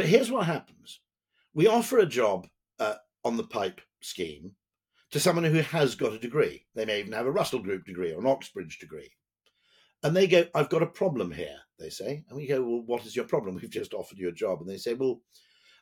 But 0.00 0.08
here's 0.08 0.30
what 0.30 0.46
happens 0.46 0.98
we 1.52 1.66
offer 1.66 1.98
a 1.98 2.06
job 2.06 2.46
uh, 2.78 2.94
on 3.22 3.36
the 3.36 3.44
pipe 3.44 3.82
scheme 4.00 4.52
to 5.10 5.20
someone 5.20 5.44
who 5.44 5.60
has 5.60 5.94
got 5.94 6.14
a 6.14 6.18
degree. 6.18 6.64
They 6.74 6.86
may 6.86 7.00
even 7.00 7.12
have 7.12 7.26
a 7.26 7.30
Russell 7.30 7.58
Group 7.58 7.84
degree 7.84 8.10
or 8.10 8.20
an 8.20 8.26
Oxbridge 8.26 8.78
degree. 8.78 9.10
And 10.02 10.16
they 10.16 10.26
go, 10.26 10.46
I've 10.54 10.70
got 10.70 10.82
a 10.82 10.86
problem 10.86 11.30
here, 11.30 11.58
they 11.78 11.90
say. 11.90 12.24
And 12.30 12.38
we 12.38 12.46
go, 12.46 12.62
Well, 12.62 12.82
what 12.86 13.04
is 13.04 13.14
your 13.14 13.26
problem? 13.26 13.56
We've 13.60 13.68
just 13.68 13.92
offered 13.92 14.16
you 14.16 14.30
a 14.30 14.32
job. 14.32 14.62
And 14.62 14.70
they 14.70 14.78
say, 14.78 14.94
Well, 14.94 15.20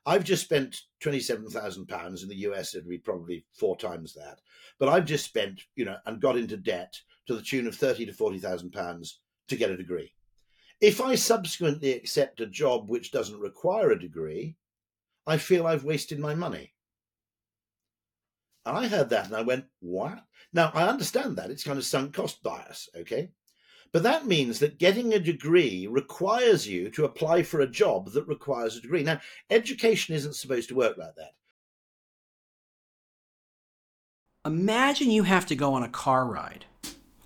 I've 0.04 0.24
just 0.24 0.42
spent 0.42 0.80
£27,000 1.00 2.22
in 2.24 2.28
the 2.28 2.34
US. 2.48 2.74
It'd 2.74 2.88
be 2.88 2.98
probably 2.98 3.46
four 3.52 3.76
times 3.76 4.14
that. 4.14 4.40
But 4.80 4.88
I've 4.88 5.04
just 5.04 5.26
spent, 5.26 5.60
you 5.76 5.84
know, 5.84 5.98
and 6.06 6.20
got 6.20 6.36
into 6.36 6.56
debt 6.56 6.92
to 7.28 7.36
the 7.36 7.42
tune 7.42 7.68
of 7.68 7.76
thirty 7.76 8.04
to 8.04 8.10
£40,000 8.10 9.12
to 9.46 9.56
get 9.56 9.70
a 9.70 9.76
degree. 9.76 10.12
If 10.80 11.00
I 11.00 11.16
subsequently 11.16 11.92
accept 11.92 12.40
a 12.40 12.46
job 12.46 12.88
which 12.88 13.10
doesn't 13.10 13.40
require 13.40 13.90
a 13.90 14.00
degree, 14.00 14.56
I 15.26 15.36
feel 15.36 15.66
I've 15.66 15.84
wasted 15.84 16.18
my 16.18 16.34
money. 16.34 16.74
I 18.64 18.86
heard 18.86 19.10
that 19.10 19.26
and 19.26 19.34
I 19.34 19.42
went, 19.42 19.64
what? 19.80 20.24
Now, 20.52 20.70
I 20.74 20.88
understand 20.88 21.36
that. 21.36 21.50
It's 21.50 21.64
kind 21.64 21.78
of 21.78 21.84
sunk 21.84 22.14
cost 22.14 22.42
bias, 22.42 22.88
okay? 22.96 23.30
But 23.92 24.02
that 24.02 24.26
means 24.26 24.58
that 24.58 24.78
getting 24.78 25.14
a 25.14 25.18
degree 25.18 25.86
requires 25.86 26.68
you 26.68 26.90
to 26.90 27.04
apply 27.04 27.42
for 27.42 27.60
a 27.60 27.66
job 27.66 28.12
that 28.12 28.28
requires 28.28 28.76
a 28.76 28.80
degree. 28.80 29.02
Now, 29.02 29.20
education 29.50 30.14
isn't 30.14 30.36
supposed 30.36 30.68
to 30.68 30.74
work 30.74 30.96
like 30.98 31.14
that. 31.16 31.32
Imagine 34.44 35.10
you 35.10 35.24
have 35.24 35.46
to 35.46 35.56
go 35.56 35.74
on 35.74 35.82
a 35.82 35.88
car 35.88 36.26
ride, 36.26 36.66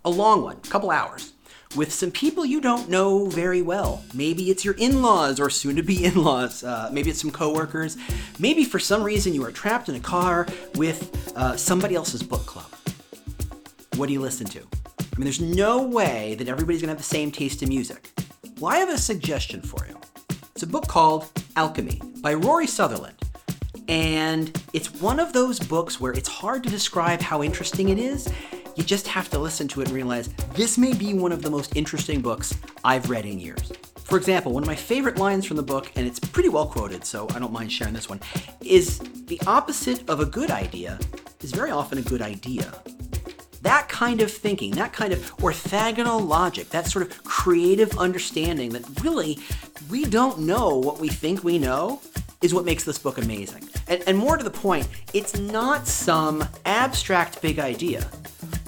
a 0.05 0.10
long 0.10 0.42
one, 0.42 0.56
a 0.56 0.69
couple 0.69 0.91
hours, 0.91 1.32
with 1.76 1.92
some 1.92 2.10
people 2.10 2.44
you 2.44 2.60
don't 2.60 2.88
know 2.88 3.26
very 3.26 3.62
well. 3.62 4.02
Maybe 4.14 4.50
it's 4.50 4.64
your 4.64 4.74
in 4.74 5.02
laws 5.02 5.40
or 5.40 5.50
soon 5.50 5.76
to 5.76 5.82
be 5.82 6.04
in 6.06 6.14
laws. 6.22 6.64
Uh, 6.64 6.90
maybe 6.92 7.10
it's 7.10 7.20
some 7.20 7.30
coworkers. 7.30 7.96
Maybe 8.38 8.64
for 8.64 8.78
some 8.78 9.02
reason 9.02 9.34
you 9.34 9.44
are 9.44 9.52
trapped 9.52 9.88
in 9.88 9.94
a 9.94 10.00
car 10.00 10.46
with 10.74 11.32
uh, 11.36 11.56
somebody 11.56 11.94
else's 11.94 12.22
book 12.22 12.47
club. 12.47 12.70
What 13.97 14.06
do 14.06 14.12
you 14.12 14.20
listen 14.20 14.47
to? 14.48 14.60
I 14.60 15.19
mean, 15.19 15.24
there's 15.24 15.41
no 15.41 15.82
way 15.82 16.34
that 16.36 16.48
everybody's 16.48 16.80
gonna 16.80 16.92
have 16.92 16.98
the 16.98 17.05
same 17.05 17.30
taste 17.30 17.62
in 17.62 17.69
music. 17.69 18.10
Well, 18.58 18.72
I 18.72 18.78
have 18.78 18.88
a 18.88 18.98
suggestion 18.98 19.60
for 19.60 19.86
you. 19.86 19.98
It's 20.54 20.62
a 20.62 20.66
book 20.66 20.86
called 20.86 21.30
Alchemy 21.56 22.00
by 22.20 22.34
Rory 22.34 22.66
Sutherland. 22.66 23.16
And 23.88 24.56
it's 24.72 24.94
one 24.94 25.19
of 25.20 25.32
those 25.32 25.58
books 25.58 26.00
where 26.00 26.12
it's 26.12 26.28
hard 26.28 26.62
to 26.64 26.70
describe 26.70 27.20
how 27.20 27.42
interesting 27.42 27.88
it 27.88 27.98
is. 27.98 28.32
You 28.75 28.83
just 28.83 29.06
have 29.06 29.28
to 29.31 29.39
listen 29.39 29.69
to 29.69 29.83
it 29.83 29.89
and 29.89 29.95
realize 29.95 30.28
this 30.55 30.78
may 30.78 30.95
be 30.95 31.12
one 31.12 31.33
of 31.33 31.42
the 31.42 31.51
most 31.51 31.77
interesting 31.77 32.23
books 32.23 32.55
I've 32.84 33.11
read 33.11 33.27
in 33.27 33.39
years. 33.39 33.73
For 34.05 34.17
example, 34.17 34.53
one 34.53 34.62
of 34.62 34.67
my 34.67 34.75
favorite 34.75 35.19
lines 35.19 35.45
from 35.45 35.56
the 35.56 35.62
book, 35.62 35.91
and 35.97 36.06
it's 36.06 36.19
pretty 36.19 36.48
well 36.48 36.67
quoted, 36.67 37.05
so 37.05 37.28
I 37.34 37.39
don't 37.39 37.53
mind 37.53 37.70
sharing 37.70 37.95
this 37.95 38.09
one, 38.09 38.20
is 38.62 38.98
the 39.27 39.41
opposite 39.47 40.09
of 40.09 40.20
a 40.20 40.27
good 40.27 40.50
idea 40.50 40.98
is 41.43 41.50
very 41.53 41.70
often 41.70 41.98
a 41.98 42.03
good 42.03 42.23
idea. 42.23 42.73
That 43.61 43.89
kind 43.89 44.20
of 44.20 44.31
thinking, 44.31 44.73
that 44.73 44.93
kind 44.93 45.12
of 45.12 45.37
orthogonal 45.37 46.27
logic, 46.27 46.70
that 46.70 46.87
sort 46.87 47.06
of 47.06 47.25
creative 47.25 47.97
understanding 47.98 48.70
that 48.70 49.03
really 49.03 49.39
we 49.91 50.05
don't 50.05 50.41
know 50.41 50.78
what 50.78 50.98
we 50.98 51.09
think 51.09 51.45
we 51.45 51.59
know 51.59 52.00
is 52.41 52.53
what 52.53 52.65
makes 52.65 52.84
this 52.84 52.98
book 52.98 53.19
amazing. 53.19 53.69
And, 53.89 54.03
and 54.06 54.19
more 54.19 54.37
to 54.37 54.45
the 54.45 54.50
point, 54.50 54.89
it's 55.12 55.39
not 55.39 55.87
some 55.87 56.45
abstract 56.65 57.41
big 57.41 57.59
idea. 57.59 58.11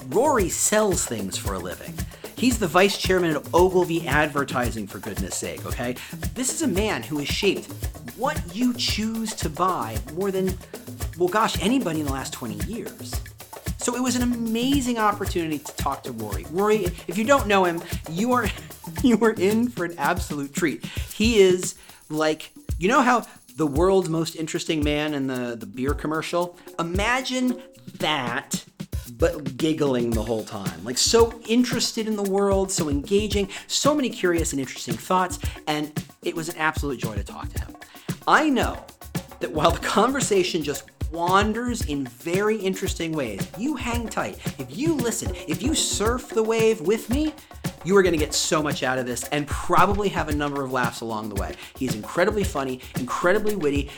Rory 0.07 0.49
sells 0.49 1.05
things 1.05 1.37
for 1.37 1.53
a 1.53 1.59
living. 1.59 1.93
He's 2.37 2.59
the 2.59 2.67
vice 2.67 2.97
chairman 2.97 3.35
of 3.35 3.53
Ogilvy 3.55 4.07
Advertising, 4.07 4.87
for 4.87 4.99
goodness 4.99 5.35
sake, 5.35 5.65
okay? 5.65 5.95
This 6.33 6.53
is 6.53 6.61
a 6.61 6.67
man 6.67 7.01
who 7.01 7.17
has 7.19 7.27
shaped 7.27 7.71
what 8.17 8.41
you 8.55 8.73
choose 8.73 9.33
to 9.35 9.49
buy 9.49 9.97
more 10.13 10.31
than, 10.31 10.55
well, 11.17 11.29
gosh, 11.29 11.61
anybody 11.61 12.01
in 12.01 12.05
the 12.05 12.11
last 12.11 12.33
20 12.33 12.65
years. 12.71 13.19
So 13.77 13.95
it 13.95 14.01
was 14.01 14.15
an 14.15 14.21
amazing 14.21 14.97
opportunity 14.97 15.59
to 15.59 15.75
talk 15.75 16.03
to 16.03 16.11
Rory. 16.11 16.45
Rory, 16.51 16.85
if 17.07 17.17
you 17.17 17.23
don't 17.23 17.47
know 17.47 17.65
him, 17.65 17.81
you 18.09 18.31
are 18.33 18.47
you 19.03 19.19
are 19.23 19.31
in 19.31 19.69
for 19.69 19.85
an 19.85 19.95
absolute 19.97 20.53
treat. 20.53 20.85
He 21.13 21.39
is 21.39 21.75
like, 22.09 22.51
you 22.77 22.87
know 22.87 23.01
how 23.01 23.25
the 23.55 23.67
world's 23.67 24.09
most 24.09 24.35
interesting 24.35 24.83
man 24.83 25.13
in 25.13 25.27
the, 25.27 25.55
the 25.55 25.65
beer 25.65 25.93
commercial? 25.93 26.57
Imagine 26.79 27.61
that 27.99 28.65
but 29.11 29.57
giggling 29.57 30.09
the 30.09 30.23
whole 30.23 30.43
time. 30.43 30.83
Like, 30.83 30.97
so 30.97 31.39
interested 31.47 32.07
in 32.07 32.15
the 32.15 32.23
world, 32.23 32.71
so 32.71 32.89
engaging, 32.89 33.49
so 33.67 33.95
many 33.95 34.09
curious 34.09 34.51
and 34.51 34.59
interesting 34.59 34.95
thoughts, 34.95 35.39
and 35.67 36.03
it 36.23 36.35
was 36.35 36.49
an 36.49 36.57
absolute 36.57 36.99
joy 36.99 37.15
to 37.15 37.23
talk 37.23 37.49
to 37.53 37.59
him. 37.59 37.75
I 38.27 38.49
know 38.49 38.83
that 39.39 39.51
while 39.51 39.71
the 39.71 39.79
conversation 39.79 40.63
just 40.63 40.89
wanders 41.11 41.85
in 41.85 42.05
very 42.05 42.57
interesting 42.57 43.13
ways. 43.13 43.47
You 43.57 43.75
hang 43.75 44.07
tight. 44.07 44.37
If 44.59 44.77
you 44.77 44.93
listen, 44.93 45.33
if 45.47 45.63
you 45.63 45.73
surf 45.73 46.29
the 46.29 46.43
wave 46.43 46.81
with 46.81 47.09
me, 47.09 47.33
you 47.85 47.95
are 47.95 48.03
going 48.03 48.13
to 48.13 48.19
get 48.19 48.33
so 48.33 48.61
much 48.61 48.83
out 48.83 48.97
of 48.97 49.05
this 49.05 49.23
and 49.25 49.47
probably 49.47 50.09
have 50.09 50.27
a 50.27 50.35
number 50.35 50.63
of 50.63 50.71
laughs 50.71 51.01
along 51.01 51.29
the 51.29 51.35
way. 51.35 51.55
He's 51.77 51.95
incredibly 51.95 52.43
funny, 52.43 52.81
incredibly 52.99 53.55
witty, 53.55 53.91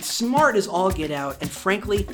smart 0.00 0.56
as 0.56 0.66
all 0.66 0.90
get 0.90 1.10
out, 1.10 1.40
and 1.40 1.50
frankly, 1.50 2.06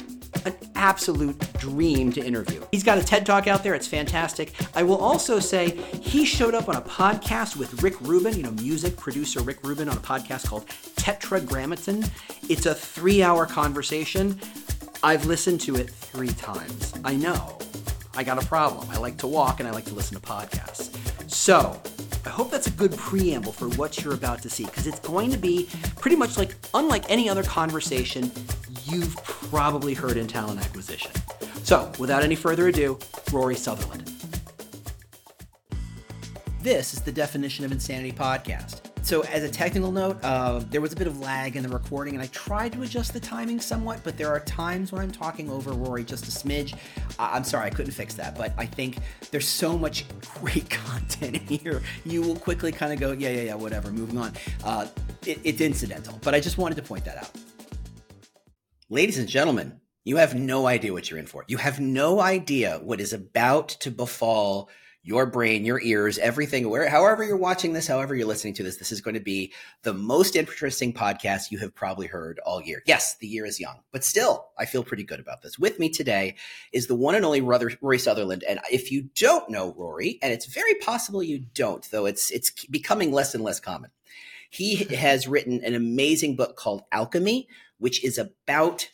an 0.44 0.54
absolute 0.74 1.38
dream 1.54 2.12
to 2.12 2.24
interview. 2.24 2.64
He's 2.70 2.82
got 2.82 2.98
a 2.98 3.02
TED 3.04 3.26
Talk 3.26 3.46
out 3.46 3.62
there, 3.62 3.74
it's 3.74 3.86
fantastic. 3.86 4.54
I 4.74 4.82
will 4.82 4.98
also 4.98 5.38
say 5.41 5.70
he 5.76 6.24
showed 6.24 6.54
up 6.54 6.68
on 6.68 6.76
a 6.76 6.82
podcast 6.82 7.56
with 7.56 7.82
Rick 7.82 8.00
Rubin, 8.00 8.36
you 8.36 8.42
know, 8.42 8.52
music 8.52 8.96
producer 8.96 9.41
Rick 9.41 9.62
Rubin, 9.62 9.88
on 9.88 9.96
a 9.96 10.00
podcast 10.00 10.48
called 10.48 10.66
Tetragrammaton. 10.96 12.04
It's 12.48 12.66
a 12.66 12.74
three 12.74 13.22
hour 13.22 13.46
conversation. 13.46 14.41
I've 15.02 15.26
listened 15.26 15.60
to 15.62 15.76
it 15.76 15.91
three 15.91 16.28
times. 16.28 16.94
I 17.04 17.14
know. 17.16 17.58
I 18.16 18.25
got 18.25 18.43
a 18.43 18.47
problem. 18.47 18.88
I 18.91 18.98
like 18.98 19.16
to 19.19 19.26
walk 19.26 19.60
and 19.60 19.69
I 19.69 19.72
like 19.72 19.84
to 19.87 19.94
listen 19.94 20.21
to 20.21 20.26
podcasts. 20.26 20.91
So, 21.31 21.81
I 22.26 22.28
hope 22.28 22.50
that's 22.50 22.66
a 22.66 22.72
good 22.72 22.97
preamble 22.97 23.53
for 23.53 23.69
what 23.71 24.03
you're 24.03 24.15
about 24.15 24.43
to 24.43 24.50
see 24.50 24.65
because 24.65 24.87
it's 24.87 25.00
going 25.00 25.31
to 25.31 25.38
be 25.38 25.69
pretty 25.97 26.16
much 26.16 26.37
like 26.37 26.54
unlike 26.75 27.04
any 27.09 27.28
other 27.28 27.43
conversation 27.43 28.31
you've 28.84 29.16
probably 29.25 29.94
heard 29.94 30.16
in 30.16 30.26
talent 30.26 30.60
acquisition. 30.60 31.12
So, 31.62 31.91
without 31.98 32.22
any 32.22 32.34
further 32.34 32.69
ado, 32.69 32.98
Rory 33.32 33.56
Sutherland. 33.56 34.12
This 36.62 36.92
is 36.92 37.00
the 37.00 37.12
definition 37.12 37.65
of 37.65 37.72
insanity 37.72 38.12
podcast. 38.12 38.89
So, 39.02 39.22
as 39.22 39.42
a 39.42 39.48
technical 39.48 39.90
note, 39.90 40.18
uh, 40.22 40.60
there 40.70 40.80
was 40.80 40.92
a 40.92 40.96
bit 40.96 41.06
of 41.06 41.20
lag 41.20 41.56
in 41.56 41.62
the 41.62 41.68
recording, 41.68 42.14
and 42.14 42.22
I 42.22 42.26
tried 42.26 42.72
to 42.74 42.82
adjust 42.82 43.12
the 43.12 43.20
timing 43.20 43.58
somewhat, 43.58 44.00
but 44.04 44.16
there 44.18 44.28
are 44.28 44.40
times 44.40 44.92
when 44.92 45.00
I'm 45.00 45.10
talking 45.10 45.50
over 45.50 45.72
Rory 45.72 46.04
just 46.04 46.28
a 46.28 46.30
smidge. 46.30 46.74
Uh, 47.18 47.30
I'm 47.32 47.44
sorry, 47.44 47.66
I 47.66 47.70
couldn't 47.70 47.92
fix 47.92 48.14
that, 48.14 48.36
but 48.36 48.52
I 48.58 48.66
think 48.66 48.98
there's 49.30 49.48
so 49.48 49.76
much 49.76 50.04
great 50.40 50.68
content 50.68 51.36
here, 51.36 51.82
you 52.04 52.20
will 52.20 52.36
quickly 52.36 52.72
kind 52.72 52.92
of 52.92 53.00
go, 53.00 53.12
yeah, 53.12 53.30
yeah, 53.30 53.42
yeah, 53.42 53.54
whatever, 53.54 53.90
moving 53.90 54.18
on. 54.18 54.32
Uh, 54.62 54.86
it, 55.26 55.40
it's 55.44 55.60
incidental, 55.60 56.18
but 56.22 56.34
I 56.34 56.40
just 56.40 56.58
wanted 56.58 56.74
to 56.76 56.82
point 56.82 57.04
that 57.06 57.16
out. 57.16 57.30
Ladies 58.90 59.18
and 59.18 59.28
gentlemen, 59.28 59.80
you 60.04 60.16
have 60.16 60.34
no 60.34 60.66
idea 60.66 60.92
what 60.92 61.10
you're 61.10 61.18
in 61.18 61.26
for. 61.26 61.44
You 61.48 61.56
have 61.56 61.80
no 61.80 62.20
idea 62.20 62.80
what 62.82 63.00
is 63.00 63.12
about 63.12 63.68
to 63.80 63.90
befall 63.90 64.68
your 65.02 65.24
brain, 65.24 65.64
your 65.64 65.80
ears, 65.80 66.18
everything, 66.18 66.68
where, 66.68 66.88
however 66.88 67.24
you're 67.24 67.36
watching 67.36 67.72
this, 67.72 67.86
however 67.86 68.14
you're 68.14 68.26
listening 68.26 68.54
to 68.54 68.62
this, 68.62 68.76
this 68.76 68.92
is 68.92 69.00
going 69.00 69.14
to 69.14 69.20
be 69.20 69.52
the 69.82 69.94
most 69.94 70.36
interesting 70.36 70.92
podcast 70.92 71.50
you 71.50 71.58
have 71.58 71.74
probably 71.74 72.06
heard 72.06 72.38
all 72.44 72.60
year. 72.60 72.82
Yes, 72.86 73.16
the 73.16 73.26
year 73.26 73.46
is 73.46 73.58
young, 73.58 73.80
but 73.92 74.04
still, 74.04 74.48
I 74.58 74.66
feel 74.66 74.84
pretty 74.84 75.04
good 75.04 75.20
about 75.20 75.42
this. 75.42 75.58
With 75.58 75.78
me 75.78 75.88
today 75.88 76.36
is 76.72 76.86
the 76.86 76.94
one 76.94 77.14
and 77.14 77.24
only 77.24 77.40
Rory 77.40 77.98
Sutherland. 77.98 78.44
And 78.46 78.60
if 78.70 78.92
you 78.92 79.08
don't 79.16 79.48
know 79.48 79.72
Rory, 79.72 80.18
and 80.22 80.32
it's 80.32 80.46
very 80.46 80.74
possible 80.74 81.22
you 81.22 81.38
don't, 81.54 81.88
though 81.90 82.04
it's, 82.04 82.30
it's 82.30 82.50
becoming 82.66 83.10
less 83.10 83.34
and 83.34 83.42
less 83.42 83.58
common. 83.58 83.90
He 84.50 84.76
has 84.96 85.26
written 85.26 85.64
an 85.64 85.74
amazing 85.74 86.36
book 86.36 86.56
called 86.56 86.82
Alchemy, 86.92 87.48
which 87.78 88.04
is 88.04 88.18
about 88.18 88.91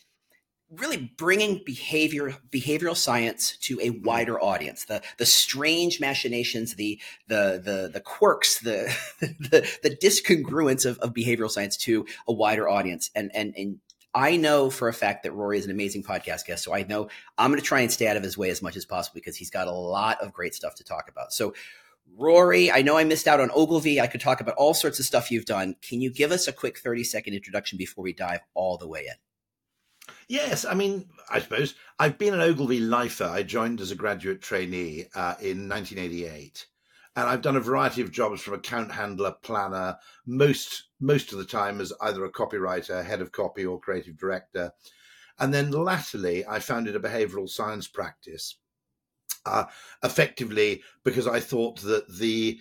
really 0.71 1.13
bringing 1.17 1.63
behavior 1.65 2.37
behavioral 2.51 2.97
science 2.97 3.57
to 3.59 3.79
a 3.81 3.91
wider 3.91 4.43
audience 4.43 4.85
the 4.87 5.01
the 5.19 5.27
strange 5.27 6.01
machinations 6.01 6.75
the 6.75 7.01
the 7.29 7.61
the 7.65 7.91
the 7.93 8.01
quirks 8.01 8.61
the 8.61 8.93
the, 9.21 9.69
the 9.83 9.97
discongruence 9.97 10.85
of, 10.85 10.99
of 10.99 11.15
behavioral 11.15 11.51
science 11.51 11.77
to 11.77 12.05
a 12.27 12.33
wider 12.33 12.69
audience 12.69 13.11
and 13.15 13.31
and 13.35 13.55
and 13.57 13.79
I 14.13 14.39
know 14.39 14.71
for 14.71 14.89
a 14.89 14.95
fact 14.95 15.25
that 15.25 15.33
Rory 15.33 15.59
is 15.59 15.67
an 15.67 15.71
amazing 15.71 16.03
podcast 16.03 16.47
guest, 16.47 16.65
so 16.65 16.73
I 16.73 16.85
know 16.85 17.11
I'm 17.37 17.51
going 17.51 17.61
to 17.61 17.67
try 17.67 17.81
and 17.81 17.93
stay 17.93 18.09
out 18.09 18.17
of 18.17 18.23
his 18.23 18.39
way 18.39 18.49
as 18.49 18.63
much 18.63 18.75
as 18.75 18.87
possible 18.87 19.13
because 19.15 19.37
he's 19.37 19.51
got 19.51 19.69
a 19.69 19.73
lot 19.73 20.23
of 20.23 20.33
great 20.33 20.55
stuff 20.55 20.75
to 20.77 20.85
talk 20.85 21.11
about. 21.11 21.35
So, 21.35 21.53
Rory, 22.17 22.73
I 22.73 22.81
know 22.81 22.97
I 22.97 23.05
missed 23.05 23.29
out 23.29 23.41
on 23.41 23.51
Ogilvy. 23.55 24.01
I 24.01 24.07
could 24.07 24.23
talk 24.23 24.41
about 24.41 24.55
all 24.55 24.73
sorts 24.73 24.99
of 24.99 25.05
stuff 25.05 25.31
you've 25.31 25.45
done. 25.45 25.77
Can 25.83 26.01
you 26.01 26.11
give 26.11 26.33
us 26.33 26.49
a 26.49 26.53
quick 26.53 26.79
30 26.79 27.05
second 27.05 27.35
introduction 27.35 27.77
before 27.77 28.03
we 28.03 28.15
dive 28.15 28.41
all 28.55 28.79
the 28.79 28.89
way 28.89 29.01
in? 29.01 29.17
Yes, 30.29 30.65
I 30.65 30.75
mean, 30.75 31.09
I 31.31 31.41
suppose 31.41 31.75
I've 31.99 32.19
been 32.19 32.35
an 32.35 32.41
Ogilvy 32.41 32.81
lifer. 32.81 33.25
I 33.25 33.43
joined 33.43 33.81
as 33.81 33.91
a 33.93 33.97
graduate 33.97 34.43
trainee 34.43 35.07
uh, 35.15 35.35
in 35.41 35.69
1988. 35.69 36.67
and 37.17 37.29
I've 37.29 37.43
done 37.43 37.57
a 37.57 37.61
variety 37.61 38.03
of 38.03 38.13
jobs 38.13 38.43
from 38.43 38.55
account 38.55 38.93
handler, 38.93 39.33
planner, 39.43 39.97
most 40.27 40.85
most 41.01 41.33
of 41.33 41.39
the 41.39 41.45
time 41.45 41.81
as 41.81 41.93
either 42.03 42.25
a 42.25 42.33
copywriter, 42.33 43.05
head 43.05 43.21
of 43.21 43.33
copy, 43.33 43.65
or 43.65 43.81
creative 43.81 44.17
director. 44.19 44.73
And 45.39 45.53
then 45.53 45.71
latterly, 45.71 46.47
I 46.47 46.61
founded 46.61 46.97
a 46.97 47.01
behavioral 47.01 47.49
science 47.49 47.87
practice, 47.89 48.57
uh, 49.47 49.65
effectively 50.03 50.83
because 51.05 51.27
I 51.27 51.41
thought 51.41 51.81
that 51.83 52.09
the 52.19 52.61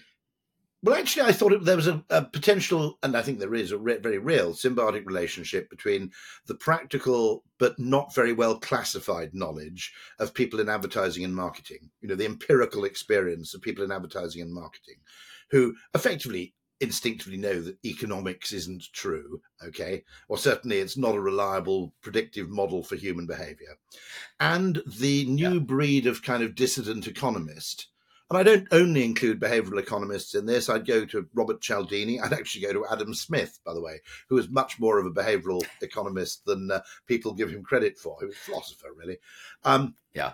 well, 0.86 0.96
actually, 0.96 1.24
I 1.24 1.32
thought 1.32 1.52
it, 1.52 1.66
there 1.66 1.76
was 1.76 1.88
a, 1.88 2.04
a, 2.12 2.24
potential, 2.24 3.00
and 3.02 3.18
I 3.18 3.24
think 3.24 3.40
there 3.40 3.56
is 3.56 3.72
a 3.72 3.78
re- 3.78 3.98
very 3.98 4.20
real 4.20 4.54
symbiotic 4.54 5.04
relationship 5.08 5.68
between 5.68 6.12
the 6.46 6.54
practical 6.54 7.44
but 7.58 7.80
not 7.80 8.14
very 8.14 8.34
well 8.34 8.60
classified 8.60 9.34
knowledge 9.34 9.92
of 10.20 10.36
people 10.36 10.60
in 10.60 10.70
advertising 10.70 11.24
and 11.24 11.36
marketing. 11.36 11.90
You 12.02 12.10
know, 12.10 12.16
the 12.16 12.26
empirical 12.26 12.86
experience 12.86 13.56
of 13.56 13.64
people 13.64 13.84
in 13.84 13.92
advertising 13.92 14.44
and 14.44 14.54
marketing, 14.54 14.98
who 15.50 15.74
effectively 15.96 16.54
instinctively 16.80 17.38
know 17.38 17.62
that 17.62 17.84
economics 17.84 18.54
isn't 18.54 18.84
true, 18.94 19.42
okay, 19.66 20.04
or 20.30 20.38
certainly 20.38 20.78
it's 20.78 20.98
not 20.98 21.16
a 21.16 21.20
reliable 21.20 21.96
predictive 22.04 22.50
model 22.50 22.84
for 22.84 22.96
human 22.96 23.26
behavior, 23.26 23.80
and 24.40 24.84
the 24.86 25.26
new 25.26 25.54
yeah. 25.54 25.60
breed 25.60 26.06
of 26.06 26.22
kind 26.22 26.44
of 26.44 26.54
dissident 26.54 27.08
economist 27.08 27.88
and 28.30 28.40
I 28.40 28.44
don't 28.44 28.68
only 28.72 29.06
include 29.06 29.40
behavioral 29.40 29.80
economists 29.80 30.34
in 30.34 30.46
this. 30.46 30.68
I'd 30.68 30.88
go 30.88 31.06
to 31.06 31.28
Robert 31.34 31.62
Cialdini. 31.62 32.20
I'd 32.20 32.34
actually 32.34 32.62
go 32.62 32.74
to 32.74 32.86
Adam 32.92 33.14
Smith, 33.14 33.60
by 33.64 33.74
the 33.74 33.82
way, 33.82 34.02
who 34.30 34.38
is 34.38 34.50
much 34.50 34.80
more 34.80 34.98
of 34.98 35.06
a 35.06 35.12
behavioral 35.12 35.64
economist 35.82 36.44
than 36.46 36.72
uh, 36.72 36.82
people 37.06 37.34
give 37.34 37.52
him 37.52 37.64
credit 37.64 37.98
for. 37.98 38.18
He 38.20 38.26
was 38.26 38.36
a 38.36 38.40
philosopher, 38.40 38.88
really. 38.96 39.18
Um, 39.64 39.96
yeah. 40.14 40.34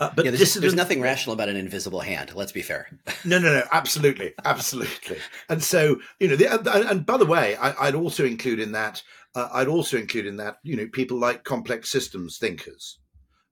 Uh, 0.00 0.10
but 0.14 0.24
yeah, 0.24 0.30
there's, 0.30 0.54
there's, 0.54 0.74
nothing 0.74 1.00
rational 1.00 1.34
about 1.34 1.48
an 1.48 1.56
invisible 1.56 2.00
hand. 2.00 2.32
Let's 2.34 2.52
be 2.52 2.62
fair. 2.62 2.88
no, 3.24 3.38
no, 3.38 3.52
no, 3.52 3.62
absolutely, 3.72 4.32
absolutely. 4.44 5.18
And 5.48 5.62
so, 5.62 6.00
you 6.20 6.28
know, 6.28 6.36
the, 6.36 6.52
and, 6.52 6.88
and, 6.88 7.06
by 7.06 7.16
the 7.16 7.26
way, 7.26 7.56
I, 7.56 7.86
would 7.86 7.96
also 7.96 8.24
include 8.24 8.60
in 8.60 8.72
that, 8.72 9.02
uh, 9.34 9.48
I'd 9.52 9.66
also 9.66 9.96
include 9.96 10.26
in 10.26 10.36
that, 10.36 10.58
you 10.62 10.76
know, 10.76 10.86
people 10.86 11.18
like 11.18 11.42
complex 11.42 11.90
systems 11.90 12.38
thinkers, 12.38 13.00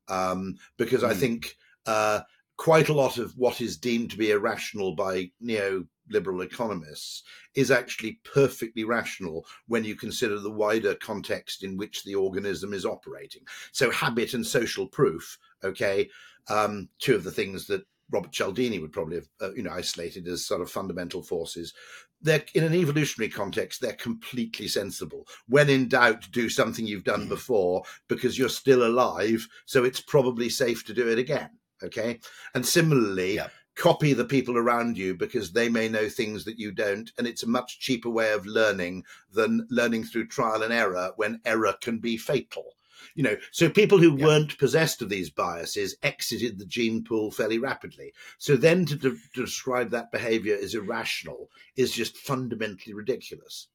um, 0.09 0.55
because 0.77 1.03
mm. 1.03 1.09
I 1.09 1.15
hmm. 1.15 1.19
think 1.19 1.57
uh, 1.85 2.21
quite 2.57 2.89
a 2.89 2.95
lot 2.95 3.19
of 3.19 3.33
what 3.37 3.61
is 3.61 3.77
deemed 3.77 4.11
to 4.11 4.17
be 4.17 4.31
irrational 4.31 4.95
by 4.95 5.31
neoliberal 5.43 6.43
economists 6.43 7.23
is 7.55 7.71
actually 7.71 8.19
perfectly 8.25 8.85
rational 8.85 9.47
when 9.69 9.85
you 9.85 9.95
consider 9.95 10.39
the 10.39 10.51
wider 10.51 10.95
context 10.97 11.63
in 11.63 11.77
which 11.77 12.05
the 12.05 12.15
organism 12.15 12.73
is 12.73 12.87
operating. 12.87 13.43
So, 13.73 13.91
habit 13.91 14.35
and 14.35 14.47
social 14.47 14.87
proof, 14.87 15.39
okay, 15.65 16.09
um, 16.49 16.89
two 16.99 17.15
of 17.15 17.25
the 17.25 17.31
things 17.31 17.67
that 17.67 17.85
Robert 18.11 18.33
Cialdini 18.33 18.79
would 18.79 18.93
probably 18.93 19.17
have, 19.17 19.29
uh, 19.41 19.53
you 19.55 19.63
know, 19.63 19.73
isolated 19.73 20.29
as 20.29 20.47
sort 20.47 20.61
of 20.61 20.71
fundamental 20.71 21.23
forces. 21.23 21.75
They're 22.23 22.45
in 22.55 22.65
an 22.65 22.75
evolutionary 22.75 23.31
context, 23.31 23.81
they're 23.81 23.93
completely 23.93 24.69
sensible. 24.69 25.27
When 25.49 25.69
in 25.69 25.89
doubt, 25.89 26.31
do 26.31 26.49
something 26.49 26.87
you've 26.87 27.05
done 27.05 27.27
mm. 27.27 27.29
before 27.29 27.83
because 28.09 28.39
you're 28.39 28.49
still 28.49 28.87
alive, 28.87 29.47
so 29.67 29.85
it's 29.85 30.01
probably 30.01 30.49
safe 30.49 30.85
to 30.87 30.95
do 30.95 31.09
it 31.09 31.19
again. 31.19 31.51
Okay. 31.83 32.21
And 32.55 32.65
similarly, 32.65 33.37
yeah. 33.37 33.49
copy 33.75 34.13
the 34.13 34.25
people 34.25 34.57
around 34.57 34.97
you 34.97 35.15
because 35.15 35.53
they 35.53 35.69
may 35.69 35.89
know 35.89 36.09
things 36.09 36.45
that 36.45 36.59
you 36.59 36.73
don't. 36.73 37.11
And 37.19 37.27
it's 37.27 37.43
a 37.43 37.49
much 37.49 37.81
cheaper 37.81 38.11
way 38.11 38.33
of 38.33 38.47
learning 38.47 39.05
than 39.33 39.67
learning 39.71 40.05
through 40.05 40.29
trial 40.29 40.63
and 40.63 40.73
error 40.73 41.13
when 41.17 41.41
error 41.45 41.75
can 41.81 41.99
be 41.99 42.17
fatal. 42.17 42.73
You 43.15 43.23
know, 43.23 43.37
so 43.51 43.69
people 43.69 43.99
who 43.99 44.17
yeah. 44.19 44.27
weren't 44.27 44.59
possessed 44.59 45.01
of 45.01 45.09
these 45.09 45.31
biases 45.31 45.97
exited 46.03 46.59
the 46.59 46.67
gene 46.67 47.05
pool 47.05 47.31
fairly 47.31 47.59
rapidly. 47.59 48.13
So 48.39 48.57
then 48.57 48.85
to, 48.87 48.97
de- 48.97 49.11
to 49.11 49.45
describe 49.45 49.91
that 49.91 50.13
behavior 50.13 50.59
as 50.63 50.75
irrational 50.75 51.51
is 51.77 51.93
just 51.93 52.17
fundamentally 52.19 52.95
ridiculous. 52.95 53.69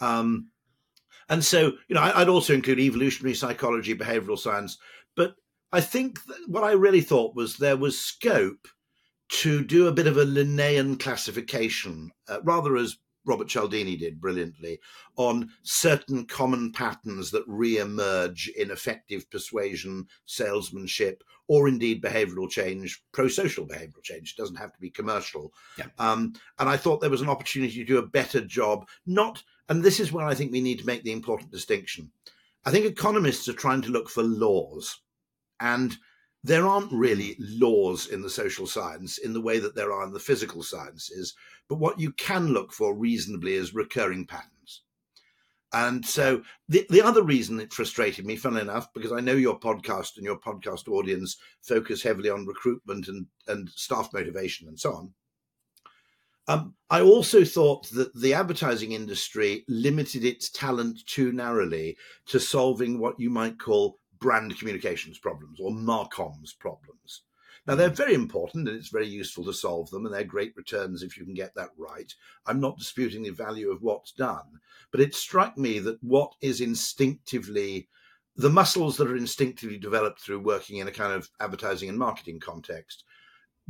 Um, 0.00 0.48
and 1.28 1.44
so, 1.44 1.72
you 1.88 1.94
know, 1.94 2.02
I'd 2.02 2.28
also 2.28 2.52
include 2.52 2.80
evolutionary 2.80 3.34
psychology, 3.34 3.94
behavioral 3.94 4.38
science, 4.38 4.78
but 5.16 5.34
I 5.72 5.80
think 5.80 6.18
what 6.46 6.64
I 6.64 6.72
really 6.72 7.00
thought 7.00 7.34
was 7.34 7.56
there 7.56 7.76
was 7.76 7.98
scope 7.98 8.68
to 9.28 9.64
do 9.64 9.88
a 9.88 9.92
bit 9.92 10.06
of 10.06 10.18
a 10.18 10.24
Linnaean 10.24 10.98
classification, 10.98 12.10
uh, 12.28 12.40
rather 12.42 12.76
as 12.76 12.98
Robert 13.24 13.48
Cialdini 13.48 13.96
did 13.96 14.20
brilliantly, 14.20 14.80
on 15.16 15.48
certain 15.62 16.26
common 16.26 16.72
patterns 16.72 17.30
that 17.30 17.44
re-emerge 17.46 18.48
in 18.56 18.70
effective 18.70 19.30
persuasion, 19.30 20.06
salesmanship, 20.26 21.24
or 21.48 21.68
indeed 21.68 22.02
behavioral 22.02 22.50
change, 22.50 23.02
pro-social 23.12 23.66
behavioral 23.66 24.02
change. 24.02 24.32
It 24.32 24.40
doesn't 24.40 24.56
have 24.56 24.72
to 24.72 24.80
be 24.80 24.90
commercial. 24.90 25.52
Yeah. 25.78 25.86
Um, 25.98 26.34
and 26.58 26.68
I 26.68 26.76
thought 26.76 27.00
there 27.00 27.10
was 27.10 27.22
an 27.22 27.30
opportunity 27.30 27.76
to 27.76 27.84
do 27.84 27.98
a 27.98 28.06
better 28.06 28.40
job. 28.40 28.86
Not, 29.06 29.42
and 29.68 29.82
this 29.82 30.00
is 30.00 30.12
where 30.12 30.26
I 30.26 30.34
think 30.34 30.52
we 30.52 30.60
need 30.60 30.80
to 30.80 30.86
make 30.86 31.04
the 31.04 31.12
important 31.12 31.50
distinction. 31.50 32.10
I 32.64 32.70
think 32.70 32.84
economists 32.84 33.48
are 33.48 33.54
trying 33.54 33.82
to 33.82 33.90
look 33.90 34.10
for 34.10 34.22
laws 34.22 35.00
and 35.62 35.96
there 36.44 36.66
aren't 36.66 36.92
really 36.92 37.36
laws 37.38 38.08
in 38.08 38.20
the 38.20 38.28
social 38.28 38.66
science 38.66 39.18
in 39.18 39.32
the 39.32 39.40
way 39.40 39.60
that 39.60 39.76
there 39.76 39.92
are 39.92 40.04
in 40.04 40.12
the 40.12 40.18
physical 40.18 40.62
sciences, 40.62 41.34
but 41.68 41.76
what 41.76 42.00
you 42.00 42.10
can 42.12 42.48
look 42.48 42.72
for 42.72 42.94
reasonably 42.94 43.54
is 43.54 43.72
recurring 43.72 44.26
patterns. 44.26 44.82
And 45.72 46.04
so 46.04 46.42
the, 46.68 46.84
the 46.90 47.00
other 47.00 47.22
reason 47.22 47.60
it 47.60 47.72
frustrated 47.72 48.26
me, 48.26 48.36
funnily 48.36 48.62
enough, 48.62 48.92
because 48.92 49.12
I 49.12 49.20
know 49.20 49.34
your 49.34 49.58
podcast 49.58 50.16
and 50.16 50.24
your 50.24 50.38
podcast 50.38 50.88
audience 50.88 51.36
focus 51.62 52.02
heavily 52.02 52.28
on 52.28 52.44
recruitment 52.44 53.06
and, 53.06 53.26
and 53.46 53.70
staff 53.70 54.10
motivation 54.12 54.66
and 54.68 54.78
so 54.78 54.92
on. 54.92 55.14
Um, 56.48 56.74
I 56.90 57.00
also 57.02 57.44
thought 57.44 57.88
that 57.90 58.14
the 58.20 58.34
advertising 58.34 58.92
industry 58.92 59.64
limited 59.68 60.24
its 60.24 60.50
talent 60.50 61.06
too 61.06 61.30
narrowly 61.30 61.96
to 62.26 62.40
solving 62.40 62.98
what 62.98 63.18
you 63.20 63.30
might 63.30 63.60
call 63.60 64.00
brand 64.22 64.58
communications 64.58 65.18
problems 65.18 65.58
or 65.60 65.72
marcoms 65.72 66.58
problems. 66.58 67.22
Now, 67.66 67.74
they're 67.74 67.90
very 67.90 68.14
important 68.14 68.66
and 68.66 68.76
it's 68.76 68.88
very 68.88 69.06
useful 69.06 69.44
to 69.44 69.52
solve 69.52 69.90
them, 69.90 70.06
and 70.06 70.14
they're 70.14 70.24
great 70.24 70.56
returns 70.56 71.02
if 71.02 71.16
you 71.16 71.24
can 71.24 71.34
get 71.34 71.54
that 71.54 71.70
right. 71.76 72.12
I'm 72.46 72.60
not 72.60 72.78
disputing 72.78 73.22
the 73.22 73.30
value 73.30 73.70
of 73.70 73.82
what's 73.82 74.12
done, 74.12 74.60
but 74.90 75.00
it 75.00 75.14
struck 75.14 75.56
me 75.58 75.78
that 75.80 76.02
what 76.02 76.32
is 76.40 76.60
instinctively 76.60 77.88
the 78.36 78.50
muscles 78.50 78.96
that 78.96 79.08
are 79.08 79.16
instinctively 79.16 79.76
developed 79.76 80.18
through 80.18 80.40
working 80.40 80.78
in 80.78 80.88
a 80.88 80.92
kind 80.92 81.12
of 81.12 81.28
advertising 81.40 81.90
and 81.90 81.98
marketing 81.98 82.40
context 82.40 83.04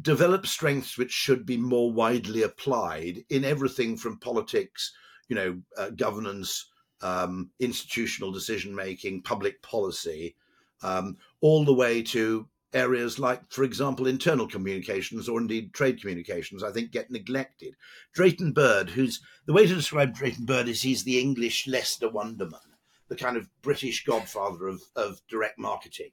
develop 0.01 0.47
strengths 0.47 0.97
which 0.97 1.11
should 1.11 1.45
be 1.45 1.57
more 1.57 1.93
widely 1.93 2.43
applied 2.43 3.25
in 3.29 3.45
everything 3.45 3.97
from 3.97 4.19
politics, 4.19 4.93
you 5.29 5.37
know, 5.37 5.61
uh, 5.77 5.91
governance, 5.91 6.71
um, 7.03 7.51
institutional 7.61 8.33
decision 8.33 8.75
making, 8.75 9.23
public 9.23 9.61
policy, 9.63 10.37
um, 10.83 11.17
all 11.41 11.65
the 11.65 11.75
way 11.75 12.03
to 12.03 12.49
areas 12.75 13.19
like, 13.19 13.41
for 13.51 13.65
example, 13.65 14.07
internal 14.07 14.49
communications 14.49 15.29
or 15.29 15.41
indeed 15.41 15.75
trade 15.75 16.01
communications, 16.01 16.63
I 16.63 16.71
think 16.71 16.91
get 16.91 17.11
neglected. 17.11 17.75
Drayton 18.15 18.53
Bird, 18.53 18.91
who's 18.91 19.21
the 19.47 19.53
way 19.53 19.67
to 19.67 19.75
describe 19.75 20.15
Drayton 20.15 20.47
Bird 20.47 20.69
is 20.69 20.83
he's 20.83 21.05
the 21.05 21.21
English 21.21 21.67
Lester 21.67 22.09
Wunderman, 22.09 22.77
the 23.09 23.17
kind 23.17 23.37
of 23.37 23.49
British 23.63 24.05
godfather 24.05 24.69
of, 24.69 24.83
of 24.97 25.21
direct 25.29 25.59
marketing. 25.59 26.13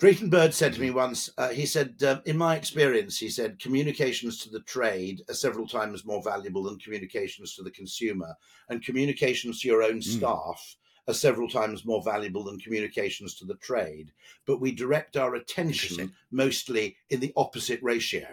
Drayton 0.00 0.28
Bird 0.28 0.52
said 0.52 0.72
to 0.74 0.80
me 0.80 0.90
once, 0.90 1.30
uh, 1.38 1.50
he 1.50 1.66
said, 1.66 2.02
uh, 2.02 2.20
in 2.26 2.36
my 2.36 2.56
experience, 2.56 3.16
he 3.16 3.28
said, 3.28 3.60
communications 3.60 4.38
to 4.38 4.50
the 4.50 4.60
trade 4.60 5.22
are 5.28 5.34
several 5.34 5.68
times 5.68 6.04
more 6.04 6.22
valuable 6.22 6.64
than 6.64 6.78
communications 6.78 7.54
to 7.54 7.62
the 7.62 7.70
consumer, 7.70 8.34
and 8.68 8.84
communications 8.84 9.60
to 9.60 9.68
your 9.68 9.82
own 9.82 10.00
mm. 10.00 10.02
staff 10.02 10.76
are 11.06 11.14
several 11.14 11.48
times 11.48 11.84
more 11.84 12.02
valuable 12.02 12.44
than 12.44 12.58
communications 12.58 13.34
to 13.34 13.44
the 13.44 13.56
trade, 13.56 14.12
but 14.46 14.60
we 14.60 14.72
direct 14.72 15.16
our 15.16 15.34
attention 15.34 16.12
mostly 16.30 16.96
in 17.10 17.20
the 17.20 17.32
opposite 17.36 17.82
ratio. 17.82 18.26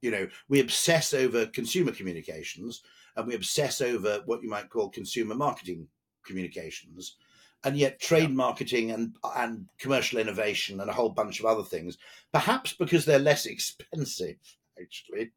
You 0.00 0.10
know, 0.10 0.28
we 0.48 0.60
obsess 0.60 1.14
over 1.14 1.46
consumer 1.46 1.92
communications 1.92 2.82
and 3.16 3.26
we 3.26 3.34
obsess 3.34 3.80
over 3.80 4.22
what 4.24 4.42
you 4.42 4.48
might 4.48 4.70
call 4.70 4.88
consumer 4.88 5.34
marketing 5.34 5.86
communications. 6.24 7.16
And 7.62 7.76
yet, 7.76 8.00
trade 8.00 8.30
yeah. 8.30 8.36
marketing 8.36 8.90
and 8.90 9.14
and 9.36 9.68
commercial 9.78 10.18
innovation 10.18 10.80
and 10.80 10.88
a 10.88 10.94
whole 10.94 11.10
bunch 11.10 11.40
of 11.40 11.46
other 11.46 11.62
things, 11.62 11.98
perhaps 12.32 12.72
because 12.72 13.04
they're 13.04 13.18
less 13.18 13.44
expensive, 13.46 14.36
actually, 14.80 15.32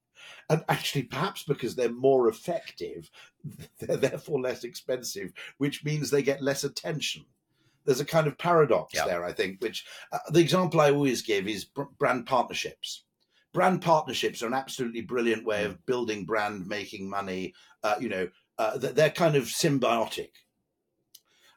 and 0.50 0.64
actually 0.70 1.04
perhaps 1.04 1.44
because 1.44 1.76
they're 1.76 1.92
more 1.92 2.28
effective 2.28 3.10
they're 3.80 3.98
therefore 3.98 4.40
less 4.40 4.64
expensive 4.64 5.32
which 5.58 5.84
means 5.84 6.10
they 6.10 6.24
get 6.24 6.42
less 6.42 6.64
attention. 6.64 7.26
There's 7.86 8.00
a 8.00 8.06
kind 8.06 8.28
of 8.28 8.38
paradox 8.38 8.94
there 8.94 9.26
i 9.26 9.34
think 9.34 9.62
which 9.62 9.86
uh, 10.12 10.20
the 10.30 10.40
example 10.40 10.80
i 10.82 10.92
always 10.92 11.22
give 11.22 11.48
is 11.48 11.66
brand 11.98 12.26
partnerships. 12.26 13.04
Brand 13.54 13.84
partnerships 13.84 14.42
are 14.42 14.48
an 14.48 14.56
absolutely 14.56 15.02
brilliant 15.02 15.46
way 15.46 15.64
mm. 15.64 15.68
of 15.68 15.86
building 15.86 16.26
brand 16.26 16.66
making 16.66 17.10
money 17.10 17.54
uh, 17.84 17.96
you 18.00 18.10
know 18.10 18.28
uh, 18.58 18.78
they're 18.78 19.10
kind 19.10 19.36
of 19.36 19.46
symbiotic 19.46 20.32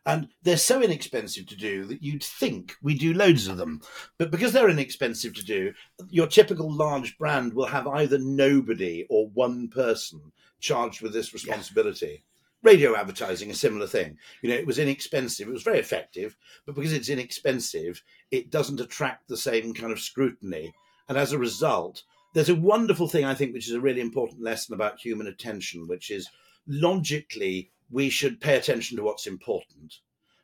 And 0.07 0.29
they're 0.45 0.57
so 0.57 0.81
inexpensive 0.81 1.47
to 1.47 1.57
do 1.57 1.85
that 1.87 2.01
you'd 2.01 2.23
think 2.23 2.77
we 2.81 2.97
do 2.97 3.13
loads 3.13 3.49
of 3.49 3.57
them. 3.57 3.83
But 4.19 4.31
because 4.31 4.53
they're 4.53 4.71
inexpensive 4.71 5.35
to 5.35 5.45
do, 5.45 5.75
your 6.09 6.29
typical 6.29 6.73
large 6.73 7.19
brand 7.19 7.55
will 7.55 7.67
have 7.67 7.89
either 7.89 8.17
nobody 8.17 9.05
or 9.11 9.29
one 9.29 9.69
person 9.69 10.33
charged 10.61 11.03
with 11.03 11.13
this 11.13 11.35
responsibility. 11.35 12.23
Yeah. 12.23 12.71
Radio 12.71 12.97
advertising, 12.97 13.51
a 13.51 13.55
similar 13.55 13.89
thing. 13.89 14.17
You 14.43 14.51
know, 14.51 14.57
it 14.57 14.67
was 14.67 14.79
inexpensive. 14.79 15.49
It 15.49 15.53
was 15.53 15.63
very 15.63 15.81
effective, 15.81 16.37
but 16.65 16.77
because 16.77 16.93
it's 16.93 17.09
inexpensive, 17.09 18.03
it 18.31 18.51
doesn't 18.51 18.81
attract 18.81 19.29
the 19.29 19.37
same 19.37 19.75
kind 19.75 19.93
of 19.93 20.01
scrutiny. 20.01 20.73
And 21.09 21.19
as 21.19 21.33
a 21.33 21.39
result, 21.39 22.05
there's 22.33 22.49
a 22.49 22.55
wonderful 22.55 23.09
thing, 23.09 23.25
I 23.25 23.35
think, 23.35 23.53
which 23.53 23.69
is 23.69 23.75
a 23.75 23.81
really 23.81 24.01
important 24.01 24.43
lesson 24.43 24.75
about 24.75 25.01
human 25.01 25.27
attention, 25.27 25.87
which 25.89 26.11
is 26.11 26.29
logically 26.67 27.71
we 27.91 28.11
should 28.11 28.41
pay 28.41 28.57
attention 28.57 28.97
to 28.97 29.03
what's 29.03 29.27
important. 29.27 30.01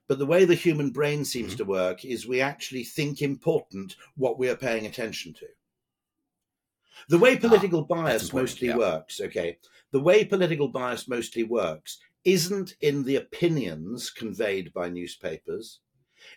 But 0.08 0.18
the 0.18 0.26
way 0.26 0.44
the 0.44 0.54
human 0.54 0.90
brain 0.90 1.24
seems 1.24 1.50
mm-hmm. 1.50 1.58
to 1.58 1.64
work 1.64 2.04
is 2.04 2.26
we 2.26 2.40
actually 2.40 2.84
think 2.84 3.22
important 3.22 3.96
what 4.16 4.38
we 4.38 4.48
are 4.48 4.56
paying 4.56 4.86
attention 4.86 5.32
to. 5.34 5.46
The 7.08 7.18
way 7.18 7.36
ah, 7.36 7.40
political 7.40 7.80
ah, 7.80 7.94
bias 7.94 8.32
mostly 8.32 8.68
yeah. 8.68 8.76
works, 8.76 9.20
okay, 9.20 9.58
the 9.90 10.00
way 10.00 10.24
political 10.24 10.68
bias 10.68 11.08
mostly 11.08 11.42
works 11.42 11.98
isn't 12.24 12.76
in 12.80 13.04
the 13.04 13.16
opinions 13.16 14.10
conveyed 14.10 14.72
by 14.72 14.88
newspapers. 14.88 15.80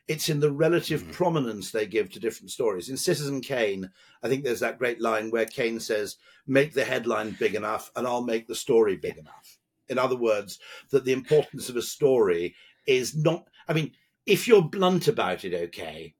It's 0.07 0.29
in 0.29 0.39
the 0.39 0.51
relative 0.51 1.01
mm-hmm. 1.01 1.11
prominence 1.11 1.71
they 1.71 1.85
give 1.85 2.09
to 2.11 2.19
different 2.19 2.51
stories. 2.51 2.89
In 2.89 2.97
Citizen 2.97 3.41
Kane, 3.41 3.91
I 4.23 4.27
think 4.27 4.43
there's 4.43 4.61
that 4.61 4.79
great 4.79 4.99
line 4.99 5.29
where 5.29 5.45
Kane 5.45 5.79
says, 5.79 6.17
Make 6.47 6.73
the 6.73 6.85
headline 6.85 7.35
big 7.39 7.55
enough, 7.55 7.91
and 7.95 8.07
I'll 8.07 8.23
make 8.23 8.47
the 8.47 8.55
story 8.55 8.95
big 8.95 9.17
enough. 9.17 9.54
In 9.89 9.97
other 9.97 10.15
words, 10.15 10.59
that 10.91 11.05
the 11.05 11.13
importance 11.13 11.69
of 11.69 11.75
a 11.75 11.81
story 11.81 12.55
is 12.87 13.15
not, 13.15 13.47
I 13.67 13.73
mean, 13.73 13.91
if 14.25 14.47
you're 14.47 14.63
blunt 14.63 15.07
about 15.07 15.43
it, 15.45 15.53
okay, 15.53 16.15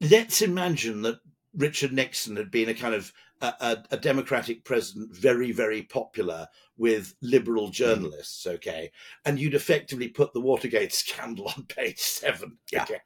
let's 0.00 0.42
imagine 0.42 1.02
that 1.02 1.20
Richard 1.54 1.92
Nixon 1.92 2.36
had 2.36 2.50
been 2.50 2.68
a 2.68 2.74
kind 2.74 2.94
of 2.94 3.12
a, 3.40 3.46
a, 3.60 3.84
a, 3.92 3.96
democratic 3.96 4.64
president, 4.64 5.14
very, 5.14 5.50
very 5.50 5.82
popular 5.82 6.46
with 6.76 7.14
liberal 7.22 7.68
mm. 7.68 7.72
journalists, 7.72 8.46
okay, 8.46 8.92
and 9.24 9.38
you'd 9.38 9.54
effectively 9.54 10.08
put 10.08 10.32
the 10.32 10.40
Watergate 10.40 10.92
scandal 10.92 11.48
on 11.56 11.64
page 11.64 11.98
seven, 11.98 12.58
yeah. 12.70 12.82
okay. 12.82 13.00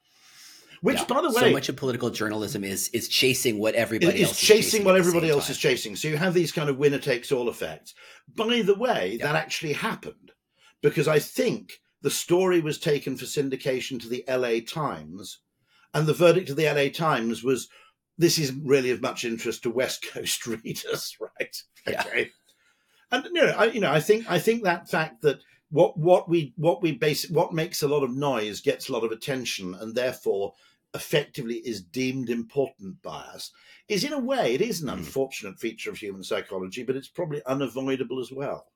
Which, 0.84 0.98
yeah. 0.98 1.04
by 1.06 1.22
the 1.22 1.30
way, 1.30 1.40
so 1.40 1.50
much 1.50 1.70
of 1.70 1.76
political 1.76 2.10
journalism 2.10 2.62
is 2.62 2.88
is 2.88 3.08
chasing 3.08 3.58
what 3.58 3.74
everybody 3.74 4.20
is 4.20 4.28
else 4.28 4.38
chasing, 4.38 4.58
is 4.58 4.64
chasing 4.64 4.84
what 4.84 4.96
everybody 4.96 5.30
else 5.30 5.46
time. 5.46 5.52
is 5.52 5.58
chasing. 5.58 5.96
So 5.96 6.08
you 6.08 6.18
have 6.18 6.34
these 6.34 6.52
kind 6.52 6.68
of 6.68 6.76
winner 6.76 6.98
takes 6.98 7.32
all 7.32 7.48
effects. 7.48 7.94
By 8.36 8.60
the 8.60 8.74
way, 8.74 9.16
yeah. 9.18 9.24
that 9.24 9.34
actually 9.34 9.72
happened 9.72 10.32
because 10.82 11.08
I 11.08 11.20
think 11.20 11.80
the 12.02 12.10
story 12.10 12.60
was 12.60 12.78
taken 12.78 13.16
for 13.16 13.24
syndication 13.24 13.98
to 14.02 14.08
the 14.10 14.28
L.A. 14.28 14.60
Times, 14.60 15.38
and 15.94 16.06
the 16.06 16.12
verdict 16.12 16.50
of 16.50 16.56
the 16.56 16.66
L.A. 16.66 16.90
Times 16.90 17.42
was 17.42 17.70
this 18.18 18.38
isn't 18.38 18.66
really 18.66 18.90
of 18.90 19.00
much 19.00 19.24
interest 19.24 19.62
to 19.62 19.70
West 19.70 20.04
Coast 20.12 20.46
readers, 20.46 21.16
right? 21.40 21.56
Okay. 21.88 22.30
And 23.10 23.24
you 23.24 23.32
know, 23.32 23.54
I, 23.56 23.64
you 23.68 23.80
know, 23.80 23.90
I 23.90 24.00
think 24.00 24.30
I 24.30 24.38
think 24.38 24.64
that 24.64 24.90
fact 24.90 25.22
that 25.22 25.38
what 25.70 25.98
what 25.98 26.28
we 26.28 26.52
what 26.56 26.82
we 26.82 26.92
base 26.92 27.30
what 27.30 27.54
makes 27.54 27.82
a 27.82 27.88
lot 27.88 28.02
of 28.02 28.14
noise 28.14 28.60
gets 28.60 28.90
a 28.90 28.92
lot 28.92 29.02
of 29.02 29.12
attention, 29.12 29.74
and 29.74 29.94
therefore 29.94 30.52
effectively 30.94 31.56
is 31.56 31.82
deemed 31.82 32.30
important 32.30 33.02
by 33.02 33.20
us 33.34 33.50
is 33.88 34.04
in 34.04 34.12
a 34.12 34.18
way 34.18 34.54
it 34.54 34.60
is 34.60 34.80
an 34.80 34.88
hmm. 34.88 34.94
unfortunate 34.94 35.58
feature 35.58 35.90
of 35.90 35.98
human 35.98 36.22
psychology 36.22 36.82
but 36.82 36.96
it's 36.96 37.08
probably 37.08 37.42
unavoidable 37.46 38.20
as 38.20 38.30
well. 38.32 38.66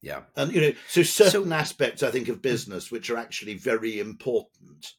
Yeah. 0.00 0.22
And 0.36 0.52
you 0.52 0.60
know 0.60 0.72
so 0.88 1.02
certain 1.02 1.48
so, 1.48 1.54
aspects 1.54 2.02
i 2.02 2.10
think 2.10 2.28
of 2.28 2.42
business 2.42 2.90
which 2.90 3.08
are 3.10 3.16
actually 3.16 3.54
very 3.54 4.00
important 4.00 4.94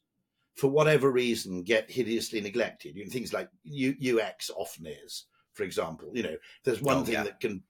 for 0.55 0.67
whatever 0.67 1.11
reason 1.11 1.63
get 1.63 1.89
hideously 1.89 2.41
neglected. 2.41 2.95
You 2.95 3.05
know 3.05 3.11
things 3.11 3.33
like 3.33 3.49
U- 3.63 4.19
ux 4.19 4.49
often 4.55 4.87
is 4.87 5.25
for 5.53 5.63
example. 5.63 6.11
You 6.13 6.23
know 6.23 6.35
there's 6.63 6.81
one 6.81 6.97
oh, 6.97 7.03
thing 7.03 7.13
yeah. 7.13 7.23
that 7.23 7.39
can 7.39 7.63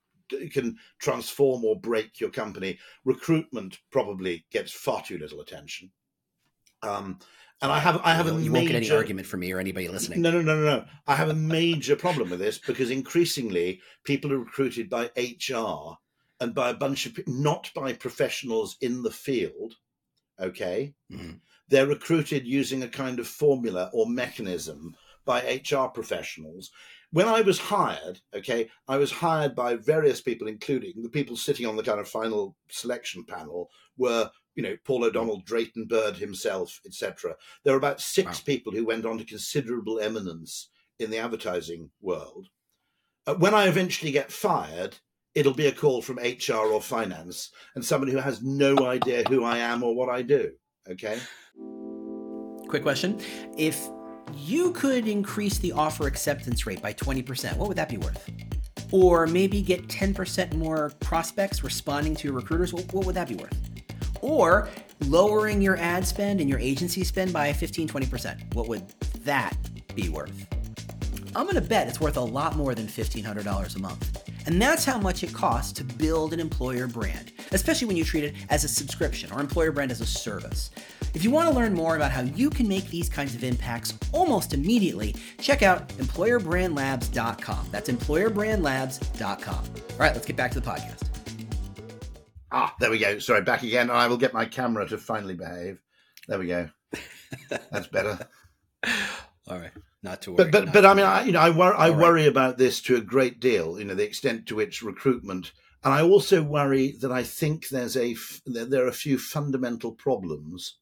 can 0.51 0.77
transform 1.00 1.63
or 1.65 1.80
break 1.80 2.20
your 2.20 2.30
company. 2.30 2.80
Recruitment 3.06 3.80
probably 3.92 4.46
gets 4.51 4.72
far 4.72 5.03
too 5.03 5.18
little 5.18 5.42
attention. 5.42 5.92
Um, 6.82 7.20
and 7.62 7.72
I 7.72 7.79
have 7.79 8.01
I 8.03 8.13
have 8.13 8.27
you 8.27 8.33
a 8.33 8.41
you 8.41 8.51
major, 8.51 8.53
won't 8.53 8.67
get 8.67 8.75
any 8.75 8.91
argument 8.91 9.27
from 9.27 9.41
me 9.41 9.51
or 9.51 9.60
anybody 9.60 9.88
listening. 9.88 10.22
No, 10.22 10.31
no, 10.31 10.41
no, 10.41 10.55
no, 10.55 10.63
no. 10.63 10.86
I 11.07 11.15
have 11.15 11.29
a 11.29 11.33
major 11.33 11.95
problem 11.95 12.29
with 12.29 12.39
this 12.39 12.57
because 12.57 12.89
increasingly 12.89 13.81
people 14.03 14.33
are 14.33 14.39
recruited 14.39 14.89
by 14.89 15.12
HR 15.17 15.98
and 16.39 16.53
by 16.53 16.69
a 16.69 16.74
bunch 16.74 17.05
of 17.05 17.17
not 17.27 17.72
by 17.74 17.93
professionals 17.93 18.77
in 18.81 19.03
the 19.03 19.12
field. 19.12 19.75
Okay, 20.39 20.93
mm-hmm. 21.12 21.33
they're 21.69 21.88
recruited 21.88 22.45
using 22.45 22.83
a 22.83 22.88
kind 22.88 23.19
of 23.19 23.27
formula 23.27 23.89
or 23.93 24.07
mechanism 24.07 24.95
by 25.25 25.62
HR 25.72 25.88
professionals. 25.88 26.72
When 27.12 27.27
I 27.27 27.41
was 27.41 27.60
hired, 27.60 28.19
okay, 28.33 28.69
I 28.88 28.98
was 28.98 29.12
hired 29.12 29.55
by 29.55 29.75
various 29.75 30.19
people, 30.19 30.48
including 30.48 31.03
the 31.03 31.10
people 31.10 31.36
sitting 31.38 31.67
on 31.67 31.75
the 31.75 31.83
kind 31.83 32.00
of 32.00 32.07
final 32.07 32.55
selection 32.69 33.24
panel, 33.24 33.69
were 33.98 34.31
you 34.55 34.63
know, 34.63 34.75
Paul 34.86 35.05
O'Donnell, 35.05 35.41
Drayton 35.45 35.86
Bird 35.86 36.17
himself, 36.17 36.79
etc. 36.86 37.36
There 37.63 37.74
are 37.74 37.77
about 37.77 38.01
six 38.01 38.39
wow. 38.39 38.43
people 38.45 38.74
who 38.74 38.86
went 38.86 39.05
on 39.05 39.17
to 39.17 39.25
considerable 39.25 40.00
eminence 40.00 40.69
in 41.00 41.10
the 41.10 41.17
advertising 41.17 41.89
world. 42.01 42.48
Uh, 43.25 43.36
when 43.36 43.53
I 43.53 43.67
eventually 43.67 44.12
get 44.12 44.31
fired, 44.31 44.98
it'll 45.33 45.53
be 45.53 45.67
a 45.67 45.72
call 45.72 46.01
from 46.01 46.17
HR 46.17 46.72
or 46.72 46.81
finance 46.81 47.51
and 47.75 47.83
someone 47.83 48.10
who 48.10 48.17
has 48.17 48.43
no 48.43 48.77
idea 48.86 49.24
who 49.27 49.43
I 49.43 49.57
am 49.57 49.83
or 49.83 49.95
what 49.95 50.10
I 50.10 50.22
do. 50.22 50.51
Okay. 50.89 51.19
Quick 52.67 52.83
question. 52.83 53.19
If 53.57 53.88
you 54.36 54.72
could 54.72 55.07
increase 55.07 55.57
the 55.60 55.72
offer 55.72 56.07
acceptance 56.07 56.65
rate 56.65 56.81
by 56.81 56.93
20%, 56.93 57.57
what 57.57 57.67
would 57.67 57.77
that 57.77 57.89
be 57.89 57.98
worth? 57.98 58.29
Or 58.91 59.25
maybe 59.25 59.62
get 59.62 59.88
10% 59.88 60.53
more 60.55 60.91
prospects 61.00 61.63
responding 61.63 62.15
to 62.15 62.27
your 62.27 62.36
recruiters, 62.36 62.74
what 62.74 63.05
would 63.05 63.15
that 63.15 63.27
be 63.27 63.36
worth? 63.36 63.73
Or 64.24 64.70
lowering 65.01 65.62
your 65.62 65.77
ad 65.77 66.08
spend 66.08 66.39
and 66.39 66.50
your 66.50 66.60
agency 66.60 67.03
spend 67.03 67.34
by 67.34 67.53
15 67.53 67.88
20%. 67.88 68.56
What 68.56 68.68
would 68.68 68.88
that 69.25 69.56
be 69.96 70.10
worth? 70.10 70.48
I'm 71.36 71.46
gonna 71.46 71.62
bet 71.62 71.88
it's 71.88 72.00
worth 72.00 72.18
a 72.18 72.22
lot 72.22 72.56
more 72.56 72.75
than 72.75 72.88
$1,500 72.88 73.75
a 73.75 73.80
month. 73.80 74.24
And 74.46 74.62
that's 74.62 74.86
how 74.86 74.98
much 74.98 75.24
it 75.24 75.34
costs 75.34 75.72
to 75.74 75.84
build 75.84 76.34
an 76.34 76.39
employer 76.39 76.88
brand, 76.88 77.32
especially 77.51 77.88
when 77.88 77.98
you 77.98 78.03
treat 78.03 78.24
it 78.24 78.36
as 78.50 78.63
a 78.63 78.68
subscription 78.68 79.32
or 79.32 79.39
employer 79.39 79.72
brand 79.72 79.92
as 79.92 80.01
a 80.01 80.06
service. 80.06 80.70
If 81.13 81.24
you 81.24 81.32
want 81.32 81.50
to 81.50 81.56
learn 81.56 81.74
more 81.74 81.96
about 81.96 82.12
how 82.12 82.22
you 82.22 82.50
can 82.50 82.68
make 82.68 82.89
these 82.89 83.08
kinds 83.08 83.36
of 83.36 83.44
impacts 83.44 83.94
almost 84.12 84.53
immediately, 84.53 85.15
check 85.39 85.62
out 85.62 85.88
employerbrandlabs.com. 85.89 87.68
That's 87.72 87.89
employerbrandlabs.com. 87.89 89.56
All 89.56 89.98
right, 89.98 90.13
let's 90.13 90.25
get 90.25 90.36
back 90.36 90.51
to 90.51 90.60
the 90.60 90.70
podcast. 90.70 91.12
Ah, 92.53 92.75
there 92.79 92.91
we 92.91 93.00
go. 93.00 93.17
Sorry, 93.17 93.41
back 93.41 93.63
again. 93.63 93.89
I 93.89 94.07
will 94.07 94.17
get 94.17 94.33
my 94.33 94.45
camera 94.45 94.88
to 94.88 94.98
finally 95.00 95.33
behave. 95.33 95.81
There 96.27 96.38
we 96.38 96.45
go. 96.45 96.69
That's 97.50 97.88
better. 97.88 98.27
All 99.48 99.57
right, 99.57 99.72
not 100.03 100.22
to 100.22 100.33
worry. 100.33 100.51
But 100.51 100.51
but, 100.51 100.74
but 100.74 100.86
I 100.86 100.93
mean, 100.93 101.05
I, 101.05 101.24
you 101.24 101.31
know, 101.31 101.39
I, 101.39 101.50
wor- 101.50 101.75
I 101.75 101.89
worry 101.89 102.22
right. 102.22 102.29
about 102.29 102.60
this 102.60 102.79
to 102.83 102.95
a 102.95 103.01
great 103.01 103.39
deal. 103.39 103.79
You 103.79 103.86
know, 103.86 103.95
the 103.95 104.05
extent 104.05 104.45
to 104.48 104.55
which 104.55 104.83
recruitment, 104.83 105.51
and 105.83 105.93
I 105.93 106.03
also 106.03 106.43
worry 106.43 106.95
that 107.01 107.12
I 107.12 107.24
think 107.24 107.69
there's 107.69 107.98
a 107.98 108.15
there 108.45 108.86
are 108.86 108.88
a 108.88 108.93
few 108.93 109.17
fundamental 109.17 109.91
problems 109.91 110.77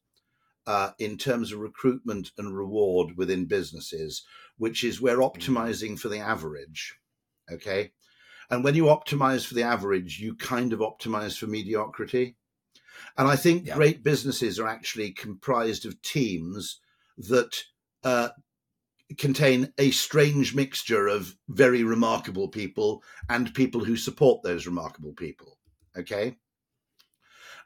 uh, 0.66 0.90
in 0.98 1.16
terms 1.16 1.52
of 1.52 1.60
recruitment 1.60 2.32
and 2.36 2.54
reward 2.54 3.16
within 3.16 3.46
businesses, 3.46 4.24
which 4.58 4.84
is 4.84 5.00
we're 5.00 5.16
mm. 5.16 5.32
optimizing 5.32 5.98
for 5.98 6.10
the 6.10 6.20
average. 6.20 6.98
Okay, 7.50 7.92
and 8.52 8.62
when 8.62 8.74
you 8.74 8.84
optimize 8.84 9.46
for 9.46 9.54
the 9.54 9.62
average, 9.62 10.20
you 10.20 10.34
kind 10.34 10.74
of 10.74 10.80
optimize 10.80 11.38
for 11.38 11.46
mediocrity. 11.46 12.36
And 13.16 13.26
I 13.26 13.34
think 13.34 13.66
yeah. 13.66 13.74
great 13.74 14.04
businesses 14.04 14.60
are 14.60 14.68
actually 14.68 15.12
comprised 15.12 15.86
of 15.86 16.00
teams 16.02 16.78
that 17.16 17.64
uh, 18.04 18.28
contain 19.16 19.72
a 19.78 19.90
strange 19.90 20.54
mixture 20.54 21.08
of 21.08 21.34
very 21.48 21.82
remarkable 21.82 22.48
people 22.48 23.02
and 23.28 23.54
people 23.54 23.84
who 23.84 23.96
support 23.96 24.42
those 24.42 24.66
remarkable 24.66 25.14
people. 25.14 25.56
Okay 25.96 26.36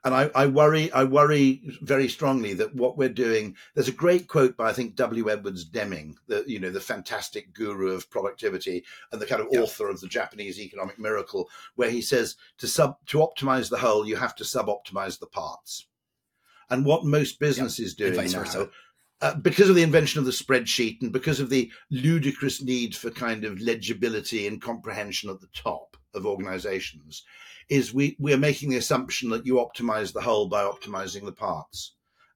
and 0.06 0.14
I, 0.14 0.30
I, 0.36 0.46
worry, 0.46 0.90
I 0.92 1.02
worry 1.02 1.62
very 1.82 2.08
strongly 2.08 2.54
that 2.54 2.76
what 2.76 2.96
we're 2.96 3.08
doing. 3.08 3.56
There's 3.74 3.88
a 3.88 3.92
great 3.92 4.28
quote 4.28 4.56
by 4.56 4.68
I 4.68 4.72
think 4.72 4.94
W. 4.94 5.28
Edwards 5.28 5.64
Deming, 5.64 6.16
the 6.28 6.44
you 6.46 6.60
know 6.60 6.70
the 6.70 6.80
fantastic 6.80 7.52
guru 7.52 7.90
of 7.90 8.08
productivity 8.08 8.84
and 9.10 9.20
the 9.20 9.26
kind 9.26 9.42
of 9.42 9.48
yeah. 9.50 9.62
author 9.62 9.88
of 9.88 10.00
the 10.00 10.06
Japanese 10.06 10.60
economic 10.60 11.00
miracle, 11.00 11.50
where 11.74 11.90
he 11.90 12.00
says 12.00 12.36
to 12.58 12.68
sub 12.68 13.04
to 13.06 13.18
optimize 13.18 13.68
the 13.68 13.78
whole, 13.78 14.06
you 14.06 14.14
have 14.14 14.36
to 14.36 14.44
sub-optimize 14.44 15.18
the 15.18 15.26
parts. 15.26 15.88
And 16.70 16.86
what 16.86 17.04
most 17.04 17.40
businesses 17.40 17.96
yeah. 17.98 18.10
doing 18.10 18.30
now, 18.30 18.68
uh, 19.22 19.34
because 19.34 19.68
of 19.68 19.74
the 19.74 19.82
invention 19.82 20.20
of 20.20 20.24
the 20.24 20.30
spreadsheet 20.30 21.02
and 21.02 21.12
because 21.12 21.40
of 21.40 21.50
the 21.50 21.72
ludicrous 21.90 22.62
need 22.62 22.94
for 22.94 23.10
kind 23.10 23.44
of 23.44 23.60
legibility 23.60 24.46
and 24.46 24.62
comprehension 24.62 25.30
at 25.30 25.40
the 25.40 25.48
top 25.52 25.96
of 26.16 26.26
organizations, 26.26 27.22
is 27.68 27.92
we 27.94 28.16
we're 28.18 28.38
making 28.38 28.70
the 28.70 28.76
assumption 28.76 29.30
that 29.30 29.46
you 29.46 29.54
optimize 29.54 30.12
the 30.12 30.20
whole 30.22 30.48
by 30.48 30.62
optimizing 30.64 31.24
the 31.24 31.32
parts. 31.32 31.92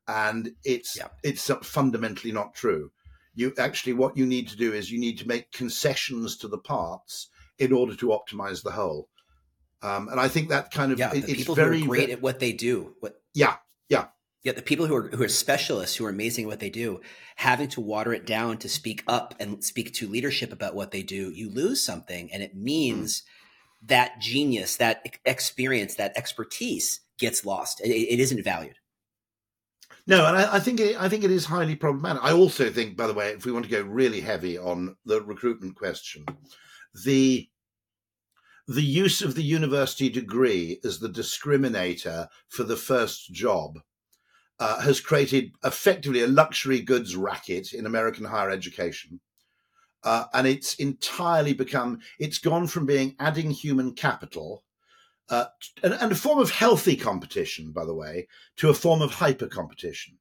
and 0.08 0.52
it's 0.64 0.96
Yeah. 0.96 1.08
it's 1.22 1.48
fundamentally 1.62 2.32
not 2.32 2.52
true. 2.54 2.90
You 3.34 3.52
actually 3.58 3.92
what 3.92 4.16
you 4.16 4.26
need 4.26 4.48
to 4.48 4.56
do 4.56 4.72
is 4.72 4.90
you 4.90 4.98
need 4.98 5.18
to 5.18 5.28
make 5.28 5.52
concessions 5.52 6.36
to 6.38 6.48
the 6.48 6.58
parts 6.58 7.28
in 7.58 7.72
order 7.72 7.94
to 7.94 8.06
optimize 8.08 8.62
the 8.64 8.72
whole. 8.72 9.08
Um, 9.82 10.08
and 10.08 10.18
I 10.18 10.26
think 10.28 10.48
that 10.48 10.72
kind 10.72 10.90
of 10.90 10.98
Yeah, 10.98 11.12
it- 11.14 11.26
people 11.26 11.54
very 11.54 11.78
who 11.80 11.84
are 11.84 11.88
great 11.88 12.06
ve- 12.08 12.12
at 12.14 12.22
what 12.22 12.40
they 12.40 12.52
do. 12.52 12.96
What 13.00 13.22
yeah 13.34 13.56
yeah 13.88 14.08
Yeah, 14.42 14.52
the 14.52 14.62
people 14.62 14.86
who 14.86 14.96
are 14.96 15.08
who 15.10 15.22
are 15.22 15.28
specialists 15.28 15.96
who 15.96 16.04
are 16.06 16.10
amazing 16.18 16.44
at 16.46 16.48
what 16.48 16.60
they 16.60 16.70
do, 16.70 17.00
having 17.36 17.68
to 17.68 17.80
water 17.80 18.12
it 18.12 18.26
down 18.26 18.58
to 18.58 18.68
speak 18.68 19.04
up 19.06 19.34
and 19.38 19.62
speak 19.62 19.92
to 19.94 20.08
leadership 20.08 20.50
about 20.52 20.74
what 20.74 20.90
they 20.90 21.02
do, 21.04 21.30
you 21.30 21.50
lose 21.50 21.84
something, 21.84 22.32
and 22.32 22.42
it 22.42 22.54
means 22.56 23.22
that 23.82 24.20
genius, 24.20 24.76
that 24.76 25.18
experience, 25.24 25.94
that 25.94 26.12
expertise 26.16 27.00
gets 27.18 27.44
lost. 27.44 27.80
It, 27.80 27.90
it 27.90 28.20
isn't 28.20 28.44
valued. 28.44 28.76
No, 30.06 30.26
and 30.26 30.36
I, 30.36 30.56
I 30.56 30.60
think 30.60 30.80
it, 30.80 31.00
I 31.00 31.08
think 31.08 31.24
it 31.24 31.30
is 31.30 31.46
highly 31.46 31.76
problematic. 31.76 32.24
I 32.24 32.32
also 32.32 32.70
think, 32.70 32.96
by 32.96 33.06
the 33.06 33.14
way, 33.14 33.30
if 33.30 33.44
we 33.44 33.52
want 33.52 33.64
to 33.66 33.70
go 33.70 33.82
really 33.82 34.20
heavy 34.20 34.58
on 34.58 34.96
the 35.04 35.22
recruitment 35.22 35.76
question, 35.76 36.24
the 37.04 37.48
the 38.66 38.82
use 38.82 39.20
of 39.20 39.34
the 39.34 39.42
university 39.42 40.08
degree 40.08 40.78
as 40.84 41.00
the 41.00 41.08
discriminator 41.08 42.28
for 42.48 42.62
the 42.62 42.76
first 42.76 43.32
job 43.32 43.80
uh, 44.60 44.80
has 44.82 45.00
created 45.00 45.50
effectively 45.64 46.22
a 46.22 46.28
luxury 46.28 46.80
goods 46.80 47.16
racket 47.16 47.72
in 47.72 47.84
American 47.84 48.26
higher 48.26 48.50
education. 48.50 49.20
Uh, 50.02 50.24
and 50.32 50.46
it's 50.46 50.74
entirely 50.76 51.52
become, 51.52 52.00
it's 52.18 52.38
gone 52.38 52.66
from 52.66 52.86
being 52.86 53.14
adding 53.18 53.50
human 53.50 53.92
capital 53.92 54.64
uh, 55.30 55.46
and, 55.82 55.94
and 55.94 56.12
a 56.12 56.16
form 56.16 56.38
of 56.38 56.50
healthy 56.50 56.96
competition, 56.96 57.70
by 57.70 57.84
the 57.84 57.94
way, 57.94 58.26
to 58.56 58.68
a 58.68 58.74
form 58.74 59.00
of 59.00 59.14
hyper 59.14 59.46
competition. 59.46 60.18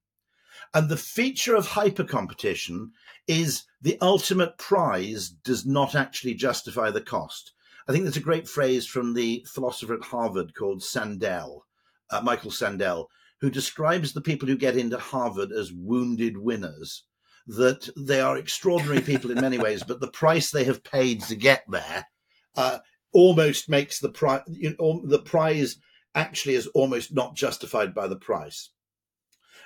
And 0.74 0.88
the 0.88 0.98
feature 0.98 1.56
of 1.56 1.66
hyper 1.66 2.04
competition 2.04 2.92
is 3.28 3.64
the 3.82 3.98
ultimate 4.02 4.58
prize 4.58 5.30
does 5.30 5.66
not 5.66 5.96
actually 5.96 6.36
justify 6.36 6.92
the 6.92 7.02
cost. 7.02 7.54
I 7.88 7.92
think 7.92 8.04
there's 8.04 8.18
a 8.18 8.22
great 8.22 8.48
phrase 8.48 8.86
from 8.86 9.16
the 9.16 9.44
philosopher 9.52 9.96
at 9.96 10.04
Harvard 10.04 10.54
called 10.54 10.84
Sandel, 10.84 11.66
uh, 12.12 12.22
Michael 12.22 12.52
Sandel, 12.52 13.10
who 13.42 13.50
describes 13.50 14.14
the 14.14 14.22
people 14.22 14.48
who 14.48 14.58
get 14.58 14.78
into 14.78 15.00
Harvard 15.00 15.52
as 15.52 15.74
wounded 15.74 16.38
winners. 16.38 17.06
That 17.58 17.90
they 17.98 18.22
are 18.22 18.38
extraordinary 18.38 19.02
people 19.02 19.32
in 19.32 19.42
many 19.42 19.58
ways, 19.66 19.84
but 19.84 20.00
the 20.00 20.12
price 20.12 20.52
they 20.52 20.66
have 20.66 20.84
paid 20.84 21.22
to 21.24 21.36
get 21.36 21.64
there 21.68 22.06
uh, 22.56 22.80
almost 23.12 23.70
makes 23.70 24.00
the 24.00 24.10
prize. 24.10 24.42
You 24.48 24.76
know, 24.78 25.02
the 25.04 25.20
prize 25.20 25.78
actually 26.16 26.56
is 26.56 26.68
almost 26.68 27.14
not 27.14 27.36
justified 27.36 27.94
by 27.94 28.08
the 28.08 28.16
price. 28.16 28.70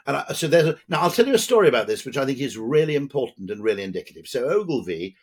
And 0.06 0.18
I, 0.18 0.34
so 0.34 0.48
there's 0.48 0.68
a, 0.68 0.78
now 0.90 1.02
I'll 1.02 1.12
tell 1.12 1.28
you 1.28 1.34
a 1.34 1.40
story 1.40 1.68
about 1.68 1.88
this, 1.88 2.06
which 2.06 2.18
I 2.18 2.26
think 2.26 2.40
is 2.40 2.58
really 2.58 2.96
important 2.96 3.50
and 3.50 3.64
really 3.64 3.84
indicative. 3.84 4.28
So 4.28 4.46
Ogilvy, 4.50 5.16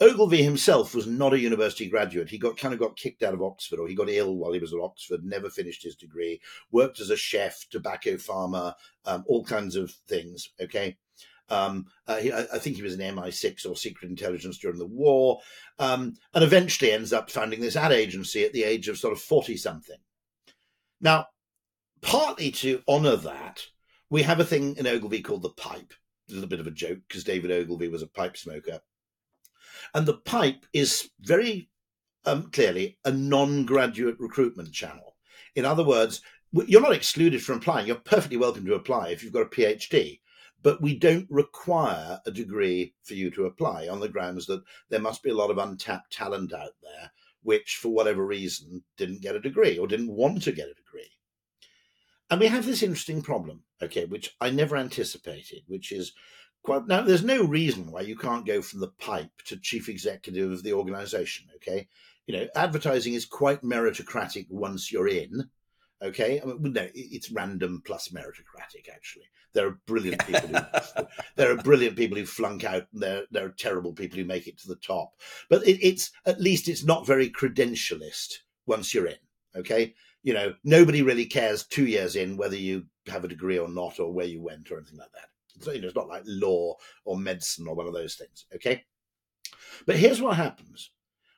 Ogilvy 0.00 0.42
himself 0.42 0.94
was 0.94 1.06
not 1.06 1.34
a 1.34 1.38
university 1.38 1.88
graduate. 1.88 2.30
He 2.30 2.38
got 2.38 2.56
kind 2.56 2.72
of 2.72 2.80
got 2.80 2.96
kicked 2.96 3.22
out 3.22 3.34
of 3.34 3.42
Oxford, 3.42 3.78
or 3.78 3.88
he 3.88 3.94
got 3.94 4.08
ill 4.08 4.36
while 4.36 4.52
he 4.52 4.58
was 4.58 4.72
at 4.72 4.80
Oxford. 4.80 5.24
Never 5.24 5.50
finished 5.50 5.82
his 5.82 5.96
degree. 5.96 6.40
Worked 6.70 7.00
as 7.00 7.10
a 7.10 7.16
chef, 7.16 7.66
tobacco 7.70 8.16
farmer, 8.16 8.74
um, 9.04 9.24
all 9.26 9.44
kinds 9.44 9.76
of 9.76 9.90
things. 10.08 10.50
Okay. 10.60 10.96
Um, 11.48 11.86
uh, 12.06 12.16
he, 12.16 12.32
I 12.32 12.58
think 12.58 12.76
he 12.76 12.82
was 12.82 12.94
an 12.94 13.00
MI6 13.00 13.68
or 13.68 13.76
secret 13.76 14.08
intelligence 14.08 14.58
during 14.58 14.78
the 14.78 14.86
war, 14.86 15.40
um, 15.78 16.14
and 16.34 16.42
eventually 16.44 16.92
ends 16.92 17.12
up 17.12 17.30
founding 17.30 17.60
this 17.60 17.76
ad 17.76 17.92
agency 17.92 18.44
at 18.44 18.52
the 18.52 18.64
age 18.64 18.88
of 18.88 18.98
sort 18.98 19.12
of 19.12 19.20
40 19.20 19.56
something. 19.56 19.98
Now, 21.00 21.26
partly 22.00 22.50
to 22.52 22.82
honor 22.88 23.16
that, 23.16 23.66
we 24.08 24.22
have 24.22 24.40
a 24.40 24.44
thing 24.44 24.76
in 24.76 24.86
Ogilvy 24.86 25.22
called 25.22 25.42
the 25.42 25.50
pipe. 25.50 25.92
A 26.30 26.34
little 26.34 26.48
bit 26.48 26.60
of 26.60 26.66
a 26.66 26.70
joke 26.70 26.98
because 27.08 27.24
David 27.24 27.50
Ogilvy 27.50 27.88
was 27.88 28.02
a 28.02 28.06
pipe 28.06 28.36
smoker. 28.36 28.80
And 29.94 30.06
the 30.06 30.18
pipe 30.18 30.64
is 30.72 31.10
very 31.20 31.68
um, 32.24 32.50
clearly 32.50 32.98
a 33.04 33.10
non 33.10 33.64
graduate 33.66 34.16
recruitment 34.18 34.72
channel. 34.72 35.16
In 35.54 35.64
other 35.64 35.84
words, 35.84 36.22
you're 36.52 36.80
not 36.80 36.92
excluded 36.92 37.42
from 37.42 37.58
applying. 37.58 37.86
You're 37.86 37.96
perfectly 37.96 38.36
welcome 38.36 38.64
to 38.66 38.74
apply 38.74 39.08
if 39.08 39.22
you've 39.22 39.32
got 39.32 39.42
a 39.42 39.46
PhD, 39.46 40.20
but 40.62 40.80
we 40.80 40.96
don't 40.96 41.26
require 41.30 42.20
a 42.26 42.30
degree 42.30 42.94
for 43.02 43.14
you 43.14 43.30
to 43.30 43.46
apply 43.46 43.88
on 43.88 44.00
the 44.00 44.08
grounds 44.08 44.46
that 44.46 44.62
there 44.88 45.00
must 45.00 45.22
be 45.22 45.30
a 45.30 45.34
lot 45.34 45.50
of 45.50 45.58
untapped 45.58 46.12
talent 46.12 46.52
out 46.52 46.74
there, 46.82 47.10
which 47.42 47.78
for 47.80 47.88
whatever 47.88 48.24
reason 48.24 48.82
didn't 48.96 49.22
get 49.22 49.36
a 49.36 49.40
degree 49.40 49.78
or 49.78 49.86
didn't 49.86 50.12
want 50.12 50.42
to 50.42 50.52
get 50.52 50.68
a 50.68 50.74
degree. 50.74 51.10
And 52.30 52.40
we 52.40 52.46
have 52.46 52.64
this 52.64 52.82
interesting 52.82 53.22
problem, 53.22 53.64
okay, 53.82 54.06
which 54.06 54.34
I 54.40 54.50
never 54.50 54.76
anticipated, 54.76 55.62
which 55.66 55.92
is 55.92 56.12
quite 56.62 56.86
now 56.86 57.02
there's 57.02 57.24
no 57.24 57.44
reason 57.44 57.90
why 57.90 58.02
you 58.02 58.16
can't 58.16 58.46
go 58.46 58.62
from 58.62 58.80
the 58.80 58.88
pipe 58.88 59.30
to 59.46 59.56
chief 59.58 59.88
executive 59.88 60.50
of 60.50 60.62
the 60.62 60.72
organization, 60.72 61.46
okay? 61.56 61.88
You 62.26 62.36
know, 62.36 62.48
advertising 62.54 63.14
is 63.14 63.26
quite 63.26 63.62
meritocratic 63.62 64.46
once 64.48 64.92
you're 64.92 65.08
in, 65.08 65.50
okay? 66.02 66.40
I 66.40 66.46
mean, 66.46 66.72
no, 66.72 66.88
it's 66.94 67.30
random 67.30 67.82
plus 67.84 68.08
meritocratic, 68.08 68.88
actually. 68.92 69.26
There 69.54 69.66
are 69.66 69.78
brilliant 69.86 70.24
people 70.26 70.48
who 70.48 71.04
there 71.36 71.52
are 71.52 71.62
brilliant 71.62 71.96
people 71.96 72.16
who 72.16 72.26
flunk 72.26 72.64
out 72.64 72.86
and 72.92 73.02
there, 73.02 73.24
there 73.30 73.46
are 73.46 73.54
terrible 73.58 73.92
people 73.92 74.18
who 74.18 74.24
make 74.24 74.46
it 74.46 74.58
to 74.58 74.68
the 74.68 74.76
top. 74.76 75.12
But 75.50 75.66
it, 75.66 75.78
it's 75.86 76.10
at 76.26 76.40
least 76.40 76.68
it's 76.68 76.84
not 76.84 77.06
very 77.06 77.30
credentialist 77.30 78.38
once 78.66 78.94
you're 78.94 79.06
in, 79.06 79.16
okay? 79.56 79.94
you 80.22 80.34
know, 80.34 80.54
nobody 80.64 81.02
really 81.02 81.26
cares 81.26 81.66
two 81.66 81.86
years 81.86 82.16
in 82.16 82.36
whether 82.36 82.56
you 82.56 82.84
have 83.08 83.24
a 83.24 83.28
degree 83.28 83.58
or 83.58 83.68
not, 83.68 83.98
or 83.98 84.12
where 84.12 84.26
you 84.26 84.40
went, 84.40 84.70
or 84.70 84.78
anything 84.78 84.98
like 84.98 85.12
that. 85.12 85.28
It's, 85.56 85.66
you 85.66 85.80
know, 85.80 85.88
it's 85.88 85.96
not 85.96 86.08
like 86.08 86.22
law 86.26 86.76
or 87.04 87.16
medicine 87.16 87.66
or 87.66 87.74
one 87.74 87.86
of 87.86 87.92
those 87.92 88.14
things. 88.14 88.46
Okay. 88.54 88.84
But 89.86 89.96
here's 89.96 90.20
what 90.20 90.36
happens 90.36 90.90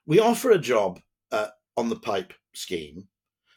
we 0.06 0.20
offer 0.20 0.50
a 0.50 0.58
job 0.58 1.00
uh, 1.32 1.48
on 1.76 1.88
the 1.88 1.96
pipe 1.96 2.34
scheme 2.52 3.08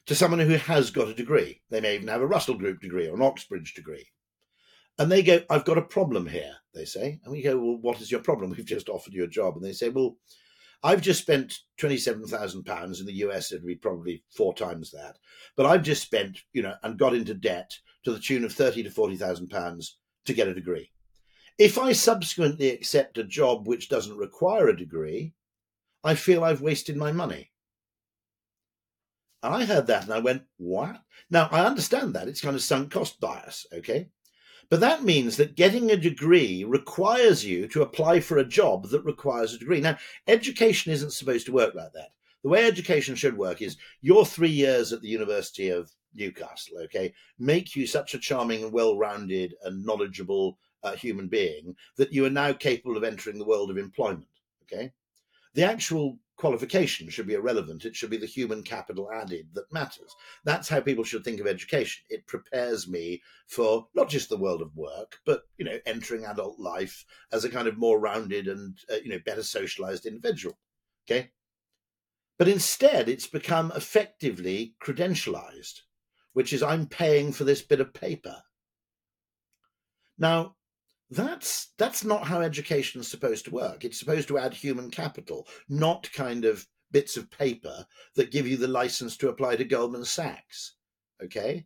to 0.08 0.16
someone 0.16 0.40
who 0.40 0.56
has 0.56 0.90
got 0.90 1.10
a 1.10 1.14
degree. 1.14 1.62
They 1.70 1.82
may 1.82 1.96
even 1.96 2.08
have 2.08 2.22
a 2.22 2.28
Russell 2.28 2.56
Group 2.56 2.82
degree 2.82 3.08
or 3.08 3.16
an 3.16 3.22
Oxbridge 3.22 3.74
degree. 3.74 4.08
And 4.98 5.12
they 5.12 5.22
go, 5.22 5.42
I've 5.50 5.66
got 5.66 5.78
a 5.78 5.84
problem 5.84 6.26
here, 6.26 6.54
they 6.74 6.86
say. 6.86 7.20
And 7.24 7.32
we 7.32 7.44
go, 7.44 7.58
Well, 7.58 7.78
what 7.78 8.02
is 8.02 8.12
your 8.12 8.22
problem? 8.22 8.50
We've 8.58 8.66
just 8.66 8.90
offered 8.90 9.14
you 9.14 9.24
a 9.26 9.28
job. 9.28 9.56
And 9.56 9.64
they 9.64 9.74
say, 9.74 9.90
Well, 9.90 10.18
I've 10.84 11.02
just 11.02 11.22
spent 11.22 11.60
£27,000 11.80 13.00
in 13.00 13.06
the 13.06 13.14
US. 13.14 13.52
It'd 13.52 13.66
be 13.66 13.76
probably 13.76 14.24
four 14.36 14.54
times 14.54 14.92
that. 14.92 15.18
But 15.56 15.66
I've 15.66 15.84
just 15.84 16.04
spent, 16.04 16.40
you 16.54 16.62
know, 16.62 16.74
and 16.84 16.98
got 16.98 17.14
into 17.14 17.34
debt 17.34 17.72
to 18.04 18.12
the 18.12 18.20
tune 18.20 18.44
of 18.44 18.54
thirty 18.54 18.84
to 18.84 18.90
£40,000 18.90 19.90
to 20.26 20.34
get 20.34 20.48
a 20.48 20.54
degree. 20.54 20.92
If 21.58 21.78
I 21.78 21.92
subsequently 21.92 22.70
accept 22.70 23.18
a 23.18 23.24
job 23.24 23.68
which 23.68 23.90
doesn't 23.90 24.18
require 24.18 24.70
a 24.70 24.78
degree, 24.78 25.34
I 26.04 26.14
feel 26.14 26.44
I've 26.44 26.62
wasted 26.62 26.96
my 26.96 27.12
money. 27.12 27.52
And 29.44 29.54
I 29.54 29.66
heard 29.66 29.88
that 29.88 30.04
and 30.04 30.14
I 30.14 30.20
went, 30.20 30.44
what? 30.58 31.02
Now, 31.30 31.50
I 31.52 31.66
understand 31.66 32.14
that. 32.14 32.28
It's 32.28 32.42
kind 32.42 32.56
of 32.56 32.62
sunk 32.62 32.92
cost 32.92 33.20
bias, 33.20 33.66
okay? 33.74 34.10
But 34.70 34.80
that 34.82 35.04
means 35.04 35.38
that 35.38 35.56
getting 35.56 35.92
a 35.92 35.98
degree 35.98 36.64
requires 36.64 37.46
you 37.46 37.68
to 37.70 37.82
apply 37.82 38.20
for 38.20 38.38
a 38.38 38.48
job 38.48 38.90
that 38.90 39.06
requires 39.06 39.54
a 39.54 39.58
degree. 39.58 39.80
Now, 39.80 39.98
education 40.28 40.92
isn't 40.92 41.14
supposed 41.14 41.46
to 41.46 41.54
work 41.54 41.74
like 41.74 41.94
that. 41.94 42.10
The 42.44 42.50
way 42.50 42.66
education 42.66 43.16
should 43.16 43.38
work 43.38 43.62
is 43.62 43.78
your 44.02 44.26
three 44.26 44.50
years 44.50 44.92
at 44.94 45.02
the 45.02 45.08
University 45.08 45.70
of 45.70 45.92
Newcastle, 46.14 46.78
okay, 46.84 47.14
make 47.38 47.76
you 47.76 47.86
such 47.86 48.14
a 48.14 48.20
charming 48.20 48.64
and 48.64 48.74
well 48.74 48.98
rounded 48.98 49.54
and 49.64 49.86
knowledgeable 49.86 50.58
uh, 50.84 50.94
human 50.94 51.28
being 51.28 51.76
that 51.98 52.14
you 52.14 52.26
are 52.26 52.30
now 52.30 52.54
capable 52.54 52.98
of 52.98 53.04
entering 53.04 53.38
the 53.38 53.46
world 53.46 53.70
of 53.70 53.78
employment, 53.78 54.28
okay? 54.64 54.92
The 55.54 55.64
actual 55.64 56.20
qualification 56.38 57.10
should 57.10 57.28
be 57.28 57.34
irrelevant. 57.34 57.84
It 57.86 57.96
should 57.96 58.10
be 58.10 58.18
the 58.18 58.26
human 58.26 58.64
capital 58.64 59.12
added 59.12 59.48
that 59.54 59.72
matters. 59.72 60.16
That's 60.44 60.70
how 60.70 60.80
people 60.80 61.04
should 61.04 61.24
think 61.24 61.40
of 61.40 61.48
education. 61.48 62.04
It 62.10 62.28
prepares 62.28 62.88
me 62.88 63.22
for 63.48 63.88
not 63.96 64.10
just 64.10 64.30
the 64.30 64.38
world 64.38 64.62
of 64.62 64.76
work, 64.76 65.20
but 65.26 65.44
you 65.58 65.66
know, 65.66 65.80
entering 65.86 66.26
adult 66.26 66.60
life 66.60 67.06
as 67.32 67.44
a 67.44 67.50
kind 67.50 67.68
of 67.68 67.78
more 67.78 68.00
rounded 68.00 68.48
and 68.48 68.78
uh, 68.92 68.98
you 69.04 69.10
know 69.10 69.20
better 69.26 69.44
socialized 69.44 70.06
individual. 70.06 70.58
Okay, 71.06 71.32
but 72.38 72.48
instead, 72.48 73.10
it's 73.10 73.28
become 73.28 73.72
effectively 73.76 74.76
credentialized, 74.82 75.82
which 76.34 76.54
is 76.54 76.62
I'm 76.62 76.86
paying 76.86 77.32
for 77.32 77.46
this 77.46 77.62
bit 77.62 77.82
of 77.82 77.94
paper. 77.94 78.44
Now, 80.20 80.57
that's 81.10 81.74
that's 81.78 82.04
not 82.04 82.28
how 82.28 82.42
education 82.42 83.02
is 83.02 83.08
supposed 83.08 83.46
to 83.46 83.52
work. 83.52 83.86
It's 83.86 84.00
supposed 84.00 84.28
to 84.28 84.38
add 84.38 84.54
human 84.54 84.92
capital, 84.92 85.48
not 85.70 86.12
kind 86.12 86.46
of 86.46 86.68
bits 86.92 87.18
of 87.18 87.32
paper 87.32 87.86
that 88.16 88.32
give 88.32 88.48
you 88.48 88.58
the 88.58 88.68
license 88.68 89.18
to 89.18 89.30
apply 89.30 89.56
to 89.56 89.66
Goldman 89.66 90.06
Sachs. 90.06 90.76
Okay. 91.24 91.66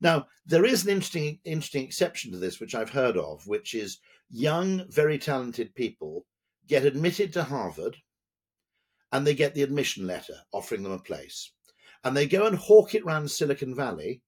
Now 0.00 0.26
there 0.44 0.64
is 0.64 0.84
an 0.84 0.90
interesting 0.90 1.38
interesting 1.44 1.84
exception 1.84 2.32
to 2.32 2.38
this, 2.38 2.60
which 2.60 2.74
I've 2.74 2.90
heard 2.90 3.16
of, 3.16 3.46
which 3.46 3.74
is 3.74 3.98
young, 4.30 4.84
very 4.90 5.18
talented 5.18 5.74
people 5.74 6.26
get 6.66 6.84
admitted 6.84 7.32
to 7.32 7.42
Harvard, 7.42 7.96
and 9.12 9.26
they 9.26 9.34
get 9.34 9.54
the 9.54 9.62
admission 9.62 10.06
letter 10.06 10.34
offering 10.52 10.82
them 10.82 10.92
a 10.92 10.98
place, 10.98 11.52
and 12.02 12.16
they 12.16 12.26
go 12.26 12.46
and 12.46 12.56
hawk 12.56 12.94
it 12.94 13.04
round 13.04 13.30
Silicon 13.30 13.74
Valley, 13.74 14.22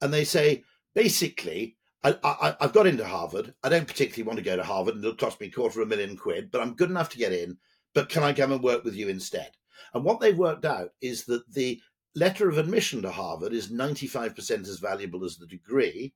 and 0.00 0.12
they 0.12 0.24
say 0.24 0.62
basically 0.94 1.76
I, 2.04 2.16
I, 2.24 2.56
I've 2.60 2.72
got 2.72 2.86
into 2.86 3.06
Harvard. 3.06 3.54
I 3.62 3.68
don't 3.68 3.86
particularly 3.86 4.26
want 4.26 4.38
to 4.38 4.44
go 4.44 4.56
to 4.56 4.64
Harvard, 4.64 4.96
and 4.96 5.04
it'll 5.04 5.16
cost 5.16 5.40
me 5.40 5.46
a 5.46 5.50
quarter 5.50 5.80
of 5.80 5.86
a 5.86 5.88
million 5.88 6.16
quid, 6.16 6.50
but 6.50 6.60
I'm 6.60 6.74
good 6.74 6.90
enough 6.90 7.10
to 7.10 7.18
get 7.18 7.32
in. 7.32 7.56
But 7.94 8.08
can 8.08 8.22
I 8.22 8.32
come 8.32 8.52
and 8.52 8.62
work 8.62 8.84
with 8.84 8.94
you 8.94 9.08
instead? 9.08 9.52
And 9.94 10.04
what 10.04 10.20
they've 10.20 10.36
worked 10.36 10.64
out 10.64 10.90
is 11.00 11.24
that 11.26 11.50
the 11.52 11.80
letter 12.14 12.48
of 12.48 12.58
admission 12.58 13.02
to 13.02 13.10
Harvard 13.10 13.52
is 13.52 13.70
95% 13.70 14.60
as 14.62 14.78
valuable 14.78 15.24
as 15.24 15.36
the 15.36 15.46
degree, 15.46 16.14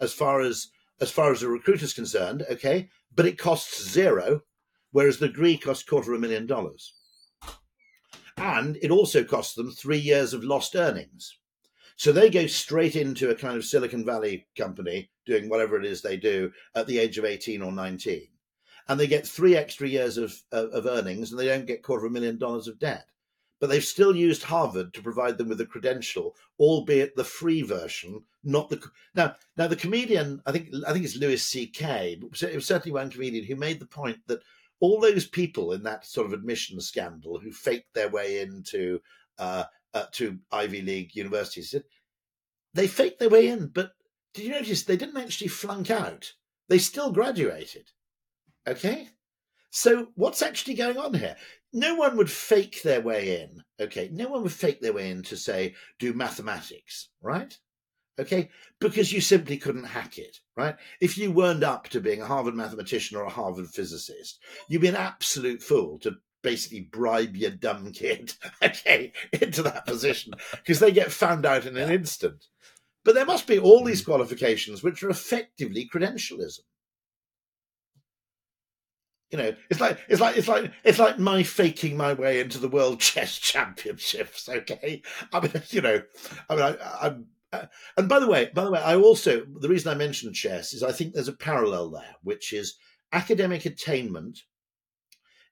as 0.00 0.12
far 0.12 0.40
as 0.40 0.68
as 1.00 1.10
far 1.10 1.32
as 1.32 1.42
a 1.42 1.48
recruiter's 1.48 1.92
concerned, 1.92 2.44
okay, 2.48 2.88
but 3.14 3.26
it 3.26 3.36
costs 3.36 3.90
zero, 3.90 4.42
whereas 4.92 5.18
the 5.18 5.26
degree 5.26 5.56
costs 5.56 5.82
quarter 5.82 6.12
of 6.12 6.18
a 6.18 6.20
million 6.20 6.46
dollars. 6.46 6.94
And 8.36 8.78
it 8.80 8.92
also 8.92 9.24
costs 9.24 9.54
them 9.54 9.72
three 9.72 9.98
years 9.98 10.32
of 10.32 10.44
lost 10.44 10.76
earnings. 10.76 11.36
So 11.96 12.12
they 12.12 12.28
go 12.28 12.46
straight 12.46 12.96
into 12.96 13.30
a 13.30 13.34
kind 13.34 13.56
of 13.56 13.64
Silicon 13.64 14.04
Valley 14.04 14.46
company 14.56 15.10
doing 15.26 15.48
whatever 15.48 15.78
it 15.78 15.84
is 15.84 16.02
they 16.02 16.16
do 16.16 16.52
at 16.74 16.86
the 16.86 16.98
age 16.98 17.18
of 17.18 17.24
18 17.24 17.62
or 17.62 17.72
19. 17.72 18.28
And 18.88 19.00
they 19.00 19.06
get 19.06 19.26
three 19.26 19.56
extra 19.56 19.88
years 19.88 20.18
of, 20.18 20.34
of 20.52 20.86
earnings 20.86 21.30
and 21.30 21.40
they 21.40 21.46
don't 21.46 21.66
get 21.66 21.82
quarter 21.82 22.04
of 22.04 22.10
a 22.10 22.12
million 22.12 22.38
dollars 22.38 22.68
of 22.68 22.78
debt. 22.78 23.06
But 23.60 23.70
they've 23.70 23.84
still 23.84 24.14
used 24.14 24.42
Harvard 24.42 24.92
to 24.92 25.02
provide 25.02 25.38
them 25.38 25.48
with 25.48 25.60
a 25.60 25.66
credential, 25.66 26.34
albeit 26.58 27.16
the 27.16 27.24
free 27.24 27.62
version, 27.62 28.24
not 28.42 28.68
the 28.68 28.82
now. 29.14 29.36
Now 29.56 29.68
the 29.68 29.76
comedian, 29.76 30.42
I 30.44 30.52
think, 30.52 30.68
I 30.86 30.92
think 30.92 31.04
it's 31.04 31.16
Louis 31.16 31.40
C.K. 31.40 32.18
But 32.20 32.42
it 32.42 32.54
was 32.54 32.66
certainly 32.66 32.92
one 32.92 33.08
comedian 33.08 33.46
who 33.46 33.56
made 33.56 33.80
the 33.80 33.86
point 33.86 34.18
that 34.26 34.42
all 34.80 35.00
those 35.00 35.26
people 35.26 35.72
in 35.72 35.82
that 35.84 36.04
sort 36.04 36.26
of 36.26 36.34
admission 36.34 36.78
scandal 36.80 37.38
who 37.38 37.52
faked 37.52 37.94
their 37.94 38.10
way 38.10 38.40
into 38.40 39.00
uh, 39.38 39.64
uh, 39.94 40.06
to 40.12 40.38
Ivy 40.52 40.82
League 40.82 41.14
universities, 41.14 41.74
they 42.74 42.86
faked 42.86 43.20
their 43.20 43.30
way 43.30 43.48
in, 43.48 43.68
but 43.68 43.92
did 44.34 44.44
you 44.44 44.50
notice 44.50 44.82
they 44.82 44.96
didn't 44.96 45.16
actually 45.16 45.48
flunk 45.48 45.90
out? 45.90 46.32
They 46.68 46.78
still 46.78 47.12
graduated. 47.12 47.90
Okay? 48.66 49.08
So 49.70 50.08
what's 50.14 50.42
actually 50.42 50.74
going 50.74 50.98
on 50.98 51.14
here? 51.14 51.36
No 51.72 51.94
one 51.94 52.16
would 52.16 52.30
fake 52.30 52.82
their 52.82 53.00
way 53.00 53.42
in. 53.42 53.62
Okay? 53.80 54.08
No 54.12 54.28
one 54.28 54.42
would 54.42 54.52
fake 54.52 54.80
their 54.80 54.92
way 54.92 55.10
in 55.10 55.22
to 55.24 55.36
say, 55.36 55.74
do 55.98 56.12
mathematics, 56.12 57.10
right? 57.22 57.56
Okay? 58.18 58.50
Because 58.80 59.12
you 59.12 59.20
simply 59.20 59.56
couldn't 59.56 59.84
hack 59.84 60.18
it, 60.18 60.38
right? 60.56 60.76
If 61.00 61.18
you 61.18 61.32
weren't 61.32 61.64
up 61.64 61.88
to 61.90 62.00
being 62.00 62.22
a 62.22 62.26
Harvard 62.26 62.54
mathematician 62.54 63.16
or 63.16 63.24
a 63.24 63.30
Harvard 63.30 63.68
physicist, 63.68 64.40
you'd 64.68 64.82
be 64.82 64.88
an 64.88 64.96
absolute 64.96 65.62
fool 65.62 65.98
to 66.00 66.12
basically 66.44 66.82
bribe 66.82 67.34
your 67.34 67.50
dumb 67.50 67.90
kid, 67.90 68.34
okay, 68.62 69.12
into 69.32 69.62
that 69.62 69.86
position 69.86 70.34
because 70.52 70.78
they 70.78 70.92
get 70.92 71.10
found 71.10 71.44
out 71.44 71.66
in 71.66 71.76
an 71.76 71.90
instant. 71.90 72.44
But 73.04 73.16
there 73.16 73.26
must 73.26 73.48
be 73.48 73.58
all 73.58 73.82
these 73.82 74.02
mm. 74.02 74.06
qualifications 74.06 74.84
which 74.84 75.02
are 75.02 75.10
effectively 75.10 75.88
credentialism. 75.92 76.60
You 79.30 79.38
know, 79.38 79.54
it's 79.68 79.80
like 79.80 79.98
it's 80.08 80.20
like 80.20 80.36
it's 80.36 80.46
like 80.46 80.70
it's 80.84 81.00
like 81.00 81.18
my 81.18 81.42
faking 81.42 81.96
my 81.96 82.12
way 82.12 82.38
into 82.38 82.58
the 82.58 82.68
world 82.68 83.00
chess 83.00 83.36
championships. 83.38 84.48
Okay, 84.48 85.02
I 85.32 85.40
mean, 85.40 85.52
you 85.70 85.80
know, 85.80 86.02
I 86.48 86.54
mean, 86.54 86.64
I, 86.64 87.06
am 87.06 87.26
uh, 87.52 87.66
and 87.96 88.08
by 88.08 88.20
the 88.20 88.28
way, 88.28 88.50
by 88.54 88.64
the 88.64 88.70
way, 88.70 88.80
I 88.80 88.94
also 88.94 89.44
the 89.60 89.68
reason 89.68 89.90
I 89.90 89.96
mentioned 89.96 90.34
chess 90.34 90.72
is 90.72 90.82
I 90.82 90.92
think 90.92 91.14
there's 91.14 91.28
a 91.28 91.32
parallel 91.32 91.90
there, 91.90 92.16
which 92.22 92.52
is 92.52 92.76
academic 93.12 93.64
attainment 93.64 94.40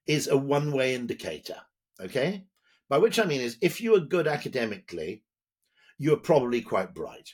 is 0.06 0.28
a 0.28 0.36
one-way 0.36 0.94
indicator. 0.94 1.56
Okay, 2.00 2.44
by 2.88 2.98
which 2.98 3.18
I 3.18 3.24
mean 3.24 3.40
is 3.40 3.58
if 3.60 3.80
you 3.80 3.94
are 3.94 4.00
good 4.00 4.26
academically, 4.26 5.24
you 5.98 6.12
are 6.14 6.18
probably 6.18 6.60
quite 6.60 6.94
bright 6.94 7.30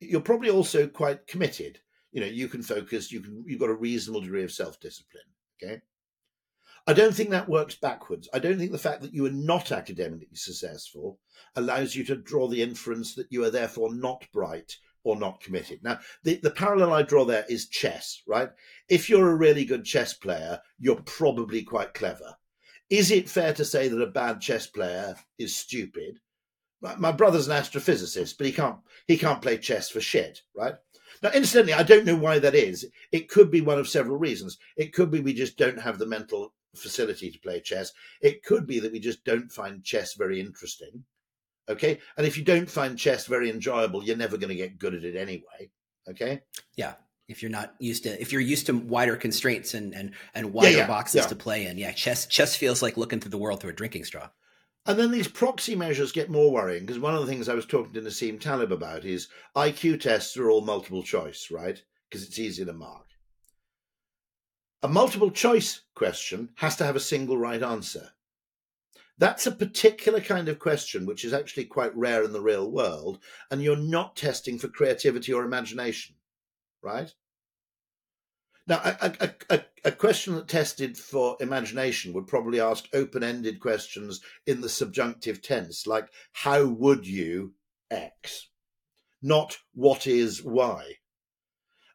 you're 0.00 0.20
probably 0.20 0.50
also 0.50 0.86
quite 0.86 1.26
committed. 1.26 1.80
You 2.12 2.20
know, 2.20 2.26
you 2.26 2.48
can 2.48 2.62
focus, 2.62 3.12
you 3.12 3.20
can 3.20 3.44
you've 3.46 3.60
got 3.60 3.70
a 3.70 3.74
reasonable 3.74 4.20
degree 4.20 4.44
of 4.44 4.52
self-discipline. 4.52 5.24
Okay. 5.62 5.80
I 6.86 6.92
don't 6.92 7.14
think 7.14 7.30
that 7.30 7.48
works 7.48 7.74
backwards. 7.74 8.28
I 8.32 8.38
don't 8.38 8.58
think 8.58 8.70
the 8.70 8.78
fact 8.78 9.02
that 9.02 9.12
you 9.12 9.26
are 9.26 9.30
not 9.30 9.72
academically 9.72 10.28
successful 10.34 11.18
allows 11.56 11.96
you 11.96 12.04
to 12.04 12.16
draw 12.16 12.46
the 12.46 12.62
inference 12.62 13.14
that 13.16 13.26
you 13.30 13.42
are 13.44 13.50
therefore 13.50 13.92
not 13.94 14.24
bright 14.32 14.76
or 15.06 15.14
not 15.14 15.40
committed. 15.40 15.84
Now, 15.84 16.00
the, 16.24 16.34
the 16.42 16.50
parallel 16.50 16.92
I 16.92 17.02
draw 17.02 17.24
there 17.24 17.46
is 17.48 17.68
chess, 17.68 18.22
right? 18.26 18.50
If 18.88 19.08
you're 19.08 19.30
a 19.30 19.36
really 19.36 19.64
good 19.64 19.84
chess 19.84 20.12
player, 20.12 20.60
you're 20.80 21.00
probably 21.02 21.62
quite 21.62 21.94
clever. 21.94 22.34
Is 22.90 23.12
it 23.12 23.30
fair 23.30 23.54
to 23.54 23.64
say 23.64 23.86
that 23.86 24.02
a 24.02 24.08
bad 24.08 24.40
chess 24.40 24.66
player 24.66 25.14
is 25.38 25.56
stupid? 25.56 26.18
my 26.98 27.10
brother's 27.10 27.48
an 27.48 27.56
astrophysicist, 27.56 28.36
but 28.36 28.46
he 28.46 28.52
can't 28.52 28.78
he 29.06 29.16
can't 29.16 29.42
play 29.42 29.56
chess 29.56 29.88
for 29.88 30.00
shit, 30.00 30.42
right? 30.54 30.74
Now, 31.22 31.30
incidentally, 31.32 31.72
I 31.72 31.82
don't 31.82 32.04
know 32.04 32.16
why 32.16 32.38
that 32.38 32.54
is. 32.54 32.86
It 33.10 33.28
could 33.28 33.50
be 33.50 33.60
one 33.60 33.78
of 33.78 33.88
several 33.88 34.18
reasons. 34.18 34.58
It 34.76 34.92
could 34.92 35.10
be 35.10 35.20
we 35.20 35.32
just 35.32 35.56
don't 35.56 35.80
have 35.80 35.98
the 35.98 36.06
mental 36.06 36.52
facility 36.76 37.30
to 37.30 37.40
play 37.40 37.60
chess. 37.60 37.92
It 38.20 38.44
could 38.44 38.66
be 38.66 38.78
that 38.80 38.92
we 38.92 39.00
just 39.00 39.24
don't 39.24 39.50
find 39.50 39.82
chess 39.82 40.14
very 40.14 40.38
interesting. 40.38 41.04
Okay, 41.68 41.98
and 42.16 42.26
if 42.26 42.38
you 42.38 42.44
don't 42.44 42.70
find 42.70 42.98
chess 42.98 43.26
very 43.26 43.50
enjoyable, 43.50 44.04
you're 44.04 44.16
never 44.16 44.36
going 44.36 44.50
to 44.50 44.54
get 44.54 44.78
good 44.78 44.94
at 44.94 45.04
it 45.04 45.16
anyway. 45.16 45.70
Okay. 46.08 46.42
Yeah, 46.76 46.94
if 47.28 47.42
you're 47.42 47.50
not 47.50 47.74
used 47.80 48.04
to 48.04 48.20
if 48.20 48.32
you're 48.32 48.40
used 48.40 48.66
to 48.66 48.76
wider 48.76 49.16
constraints 49.16 49.74
and 49.74 49.94
and 49.94 50.12
and 50.34 50.52
wider 50.52 50.70
yeah, 50.70 50.76
yeah, 50.78 50.86
boxes 50.86 51.22
yeah. 51.22 51.26
to 51.26 51.36
play 51.36 51.66
in 51.66 51.76
yeah 51.76 51.90
chess 51.90 52.26
chess 52.26 52.54
feels 52.54 52.82
like 52.82 52.96
looking 52.96 53.18
through 53.18 53.32
the 53.32 53.38
world 53.38 53.60
through 53.60 53.70
a 53.70 53.74
drinking 53.74 54.04
straw 54.04 54.28
and 54.86 54.96
then 54.96 55.10
these 55.10 55.26
proxy 55.26 55.74
measures 55.74 56.12
get 56.12 56.30
more 56.30 56.52
worrying 56.52 56.86
because 56.86 57.00
one 57.00 57.14
of 57.14 57.20
the 57.20 57.26
things 57.26 57.48
I 57.48 57.54
was 57.54 57.66
talking 57.66 57.92
to 57.94 58.00
Nassim 58.00 58.40
Taleb 58.40 58.70
about 58.70 59.04
is 59.04 59.26
IQ 59.56 60.00
tests 60.00 60.36
are 60.36 60.48
all 60.48 60.60
multiple 60.60 61.02
choice, 61.02 61.48
right? 61.50 61.82
Because 62.08 62.24
it's 62.24 62.38
easy 62.38 62.64
to 62.64 62.72
mark. 62.72 63.06
A 64.84 64.88
multiple 64.88 65.32
choice 65.32 65.80
question 65.96 66.50
has 66.56 66.76
to 66.76 66.84
have 66.84 66.94
a 66.94 67.00
single 67.00 67.36
right 67.36 67.62
answer. 67.64 68.10
That's 69.18 69.46
a 69.46 69.52
particular 69.52 70.20
kind 70.20 70.48
of 70.48 70.58
question 70.58 71.06
which 71.06 71.24
is 71.24 71.32
actually 71.32 71.64
quite 71.64 71.96
rare 71.96 72.22
in 72.22 72.32
the 72.32 72.42
real 72.42 72.70
world, 72.70 73.18
and 73.50 73.62
you're 73.62 73.76
not 73.76 74.16
testing 74.16 74.58
for 74.58 74.68
creativity 74.68 75.32
or 75.32 75.44
imagination, 75.44 76.16
right? 76.82 77.12
Now, 78.68 78.80
a, 78.84 79.32
a, 79.48 79.64
a, 79.84 79.92
question 79.92 80.34
that 80.34 80.48
tested 80.48 80.98
for 80.98 81.36
imagination 81.38 82.12
would 82.12 82.26
probably 82.26 82.60
ask 82.60 82.88
open 82.92 83.22
ended 83.22 83.60
questions 83.60 84.20
in 84.44 84.60
the 84.60 84.68
subjunctive 84.68 85.40
tense, 85.40 85.86
like, 85.86 86.08
how 86.32 86.66
would 86.66 87.06
you 87.06 87.54
X? 87.92 88.48
Not 89.22 89.58
what 89.72 90.08
is 90.08 90.42
Y. 90.42 90.96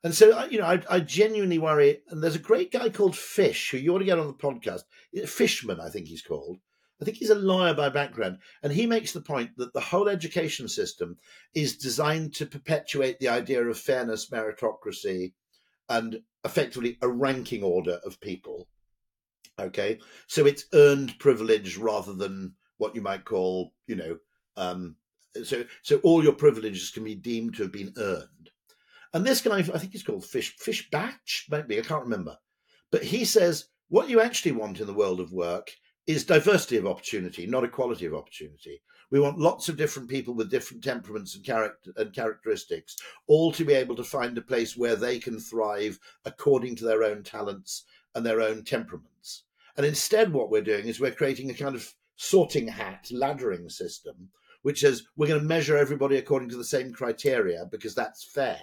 And 0.03 0.15
so, 0.15 0.45
you 0.45 0.59
know, 0.59 0.65
I, 0.65 0.81
I 0.89 0.99
genuinely 1.01 1.59
worry. 1.59 1.99
And 2.07 2.23
there's 2.23 2.35
a 2.35 2.39
great 2.39 2.71
guy 2.71 2.89
called 2.89 3.15
Fish 3.15 3.71
who 3.71 3.77
you 3.77 3.93
ought 3.93 3.99
to 3.99 4.05
get 4.05 4.17
on 4.17 4.27
the 4.27 4.33
podcast. 4.33 4.83
Fishman, 5.27 5.79
I 5.79 5.89
think 5.89 6.07
he's 6.07 6.23
called. 6.23 6.57
I 7.01 7.05
think 7.05 7.17
he's 7.17 7.31
a 7.31 7.35
lawyer 7.35 7.73
by 7.73 7.89
background. 7.89 8.37
And 8.61 8.71
he 8.71 8.85
makes 8.85 9.11
the 9.11 9.21
point 9.21 9.51
that 9.57 9.73
the 9.73 9.81
whole 9.81 10.07
education 10.07 10.67
system 10.67 11.17
is 11.55 11.77
designed 11.77 12.35
to 12.35 12.45
perpetuate 12.45 13.19
the 13.19 13.29
idea 13.29 13.63
of 13.63 13.79
fairness, 13.79 14.29
meritocracy, 14.29 15.33
and 15.89 16.21
effectively 16.45 16.97
a 17.01 17.07
ranking 17.07 17.63
order 17.63 17.99
of 18.05 18.21
people. 18.21 18.67
Okay, 19.59 19.99
so 20.27 20.45
it's 20.45 20.65
earned 20.73 21.17
privilege 21.19 21.77
rather 21.77 22.13
than 22.13 22.53
what 22.77 22.95
you 22.95 23.01
might 23.01 23.25
call, 23.25 23.73
you 23.85 23.95
know, 23.95 24.17
um, 24.57 24.95
so 25.43 25.63
so 25.83 25.97
all 25.97 26.23
your 26.23 26.33
privileges 26.33 26.89
can 26.89 27.03
be 27.03 27.15
deemed 27.15 27.55
to 27.55 27.63
have 27.63 27.71
been 27.71 27.93
earned. 27.97 28.49
And 29.13 29.25
this 29.25 29.41
guy, 29.41 29.57
I 29.57 29.61
think 29.61 29.91
he's 29.91 30.03
called 30.03 30.25
Fish 30.25 30.55
Fish 30.57 30.89
Batch, 30.89 31.47
maybe 31.49 31.77
I 31.77 31.83
can't 31.83 32.03
remember, 32.03 32.37
but 32.91 33.03
he 33.03 33.25
says 33.25 33.67
what 33.89 34.09
you 34.09 34.21
actually 34.21 34.53
want 34.53 34.79
in 34.79 34.87
the 34.87 34.93
world 34.93 35.19
of 35.19 35.33
work 35.33 35.71
is 36.07 36.23
diversity 36.23 36.77
of 36.77 36.87
opportunity, 36.87 37.45
not 37.45 37.63
equality 37.63 38.05
of 38.05 38.13
opportunity. 38.13 38.81
We 39.11 39.19
want 39.19 39.39
lots 39.39 39.67
of 39.67 39.77
different 39.77 40.09
people 40.09 40.33
with 40.33 40.49
different 40.49 40.83
temperaments 40.83 41.35
and 41.35 41.45
character 41.45 41.91
and 41.97 42.13
characteristics, 42.13 42.95
all 43.27 43.51
to 43.51 43.65
be 43.65 43.73
able 43.73 43.95
to 43.97 44.03
find 44.03 44.37
a 44.37 44.41
place 44.41 44.77
where 44.77 44.95
they 44.95 45.19
can 45.19 45.39
thrive 45.39 45.99
according 46.25 46.77
to 46.77 46.85
their 46.85 47.03
own 47.03 47.23
talents 47.23 47.83
and 48.15 48.25
their 48.25 48.41
own 48.41 48.63
temperaments. 48.63 49.43
And 49.77 49.85
instead, 49.85 50.31
what 50.31 50.49
we're 50.49 50.61
doing 50.61 50.85
is 50.85 50.99
we're 50.99 51.11
creating 51.11 51.49
a 51.49 51.53
kind 51.53 51.75
of 51.75 51.93
sorting 52.15 52.67
hat, 52.67 53.09
laddering 53.11 53.69
system, 53.71 54.29
which 54.61 54.81
says 54.81 55.03
we're 55.15 55.27
going 55.27 55.41
to 55.41 55.45
measure 55.45 55.77
everybody 55.77 56.17
according 56.17 56.49
to 56.49 56.57
the 56.57 56.63
same 56.63 56.93
criteria 56.93 57.65
because 57.69 57.95
that's 57.95 58.23
fair. 58.23 58.59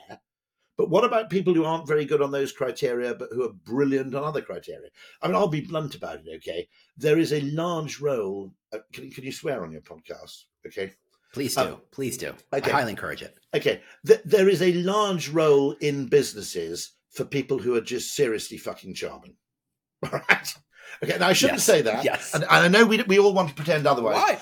But 0.79 0.91
what 0.91 1.03
about 1.03 1.29
people 1.29 1.53
who 1.53 1.64
aren't 1.64 1.88
very 1.88 2.05
good 2.05 2.23
on 2.23 2.31
those 2.31 2.53
criteria, 2.53 3.12
but 3.12 3.31
who 3.33 3.45
are 3.45 3.53
brilliant 3.53 4.14
on 4.14 4.23
other 4.23 4.41
criteria? 4.41 4.91
I 5.21 5.27
mean, 5.27 5.35
I'll 5.35 5.49
be 5.49 5.61
blunt 5.61 5.97
about 5.97 6.21
it, 6.25 6.37
okay? 6.37 6.69
There 6.97 7.19
is 7.19 7.33
a 7.33 7.41
large 7.41 8.01
role. 8.01 8.55
Uh, 8.73 8.79
can, 8.93 9.11
can 9.11 9.25
you 9.25 9.33
swear 9.33 9.64
on 9.64 9.73
your 9.73 9.81
podcast? 9.81 10.45
Okay. 10.64 10.93
Please 11.35 11.57
do. 11.57 11.61
Um, 11.62 11.81
Please 11.91 12.17
do. 12.17 12.33
Okay. 12.53 12.71
I 12.71 12.75
highly 12.75 12.93
encourage 12.93 13.23
it. 13.23 13.37
Okay. 13.53 13.83
Th- 14.07 14.21
there 14.25 14.49
is 14.49 14.62
a 14.62 14.73
large 14.75 15.29
role 15.29 15.73
in 15.81 16.07
businesses 16.07 16.93
for 17.11 17.25
people 17.25 17.59
who 17.59 17.75
are 17.75 17.81
just 17.81 18.14
seriously 18.14 18.57
fucking 18.57 18.95
charming. 18.95 19.35
All 20.05 20.21
right. 20.29 20.55
Okay. 21.03 21.19
Now, 21.19 21.27
I 21.27 21.33
shouldn't 21.33 21.59
yes. 21.59 21.64
say 21.64 21.83
that. 21.83 22.05
Yes. 22.05 22.35
And, 22.35 22.45
and, 22.45 22.53
I 22.53 22.69
know 22.69 22.87
we, 22.87 23.03
we 23.03 23.19
all 23.19 23.35
want 23.35 23.49
to 23.49 23.55
pretend 23.55 23.87
otherwise. 23.87 24.14
Why? 24.14 24.38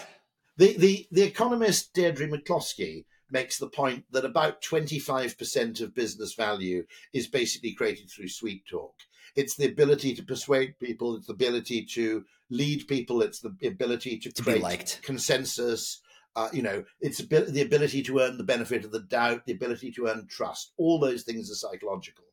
The, 0.59 0.77
the, 0.77 1.07
the 1.11 1.23
economist 1.23 1.95
Deirdre 1.95 2.29
McCloskey 2.29 3.05
makes 3.31 3.59
the 3.59 3.69
point 3.69 4.05
that 4.13 4.25
about 4.25 4.63
25% 4.63 5.81
of 5.81 5.95
business 5.95 6.35
value 6.35 6.85
is 7.13 7.27
basically 7.27 7.73
created 7.73 8.11
through 8.11 8.29
sweet 8.29 8.65
talk. 8.67 8.95
It's 9.35 9.57
the 9.57 9.67
ability 9.67 10.15
to 10.15 10.23
persuade 10.23 10.79
people, 10.79 11.17
it's 11.17 11.27
the 11.27 11.33
ability 11.35 11.85
to 11.95 12.25
lead 12.51 12.87
people, 12.89 13.23
it's 13.23 13.41
the 13.41 13.55
ability 13.67 14.19
to, 14.19 14.33
To 14.33 14.43
create 14.43 14.63
liked. 14.63 15.01
consensus. 15.03 16.01
Uh, 16.35 16.49
you 16.53 16.63
know, 16.63 16.85
it's 17.01 17.19
the 17.19 17.63
ability 17.63 18.03
to 18.03 18.19
earn 18.21 18.37
the 18.37 18.45
benefit 18.45 18.85
of 18.85 18.93
the 18.93 19.01
doubt, 19.01 19.47
the 19.47 19.53
ability 19.55 19.91
to 19.91 20.07
earn 20.07 20.27
trust. 20.29 20.73
All 20.77 20.99
those 20.99 21.23
things 21.23 21.51
are 21.51 21.55
psychological. 21.55 22.25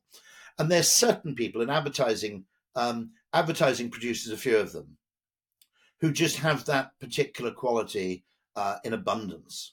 And 0.58 0.70
there's 0.70 0.92
certain 0.92 1.34
people 1.34 1.62
in 1.62 1.70
advertising, 1.70 2.44
um, 2.76 3.12
advertising 3.32 3.90
produces 3.90 4.30
a 4.30 4.36
few 4.36 4.58
of 4.58 4.72
them 4.72 4.98
who 6.00 6.12
just 6.12 6.36
have 6.36 6.66
that 6.66 6.90
particular 7.00 7.50
quality 7.50 8.24
uh, 8.56 8.76
in 8.84 8.92
abundance. 8.92 9.72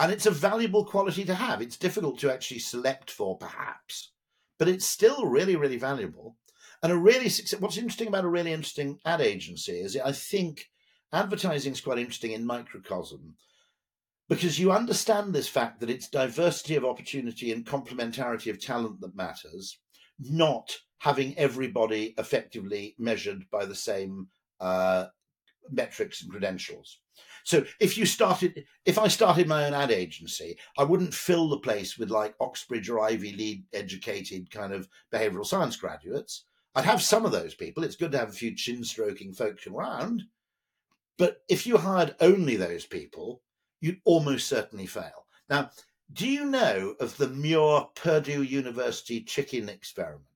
And 0.00 0.10
it's 0.10 0.24
a 0.24 0.30
valuable 0.30 0.86
quality 0.86 1.24
to 1.26 1.34
have. 1.34 1.60
It's 1.60 1.76
difficult 1.76 2.18
to 2.20 2.32
actually 2.32 2.60
select 2.60 3.10
for, 3.10 3.36
perhaps, 3.36 4.12
but 4.58 4.66
it's 4.66 4.86
still 4.86 5.26
really, 5.26 5.56
really 5.56 5.76
valuable. 5.76 6.36
And 6.82 6.90
a 6.90 6.96
really 6.96 7.30
what's 7.58 7.76
interesting 7.76 8.08
about 8.08 8.24
a 8.24 8.28
really 8.28 8.52
interesting 8.52 8.98
ad 9.04 9.20
agency 9.20 9.72
is 9.72 9.98
I 9.98 10.12
think 10.12 10.70
advertising 11.12 11.72
is 11.72 11.82
quite 11.82 11.98
interesting 11.98 12.32
in 12.32 12.46
microcosm 12.46 13.34
because 14.30 14.58
you 14.58 14.72
understand 14.72 15.34
this 15.34 15.48
fact 15.48 15.80
that 15.80 15.90
it's 15.90 16.08
diversity 16.08 16.76
of 16.76 16.84
opportunity 16.84 17.52
and 17.52 17.66
complementarity 17.66 18.50
of 18.50 18.58
talent 18.58 19.00
that 19.02 19.14
matters, 19.14 19.78
not 20.18 20.78
having 21.00 21.36
everybody 21.36 22.14
effectively 22.16 22.94
measured 22.98 23.44
by 23.50 23.66
the 23.66 23.74
same 23.74 24.28
uh, 24.60 25.06
metrics 25.70 26.22
and 26.22 26.30
credentials. 26.30 27.00
So 27.44 27.64
if 27.80 27.96
you 27.96 28.06
started, 28.06 28.64
if 28.84 28.98
I 28.98 29.08
started 29.08 29.48
my 29.48 29.66
own 29.66 29.74
ad 29.74 29.90
agency, 29.90 30.56
I 30.78 30.84
wouldn't 30.84 31.14
fill 31.14 31.48
the 31.48 31.58
place 31.58 31.98
with 31.98 32.10
like 32.10 32.34
Oxbridge 32.40 32.88
or 32.88 33.00
Ivy 33.00 33.32
League 33.32 33.64
educated 33.72 34.50
kind 34.50 34.72
of 34.72 34.88
behavioral 35.12 35.46
science 35.46 35.76
graduates. 35.76 36.44
I'd 36.74 36.84
have 36.84 37.02
some 37.02 37.24
of 37.24 37.32
those 37.32 37.54
people. 37.54 37.82
It's 37.82 37.96
good 37.96 38.12
to 38.12 38.18
have 38.18 38.30
a 38.30 38.32
few 38.32 38.54
chin 38.54 38.84
stroking 38.84 39.32
folks 39.32 39.66
around. 39.66 40.22
But 41.18 41.42
if 41.48 41.66
you 41.66 41.76
hired 41.76 42.14
only 42.20 42.56
those 42.56 42.86
people, 42.86 43.42
you'd 43.80 44.00
almost 44.04 44.48
certainly 44.48 44.86
fail. 44.86 45.26
Now, 45.48 45.70
do 46.12 46.28
you 46.28 46.44
know 46.46 46.94
of 47.00 47.16
the 47.16 47.28
Muir 47.28 47.86
Purdue 47.94 48.42
University 48.42 49.22
chicken 49.22 49.68
experiment? 49.68 50.29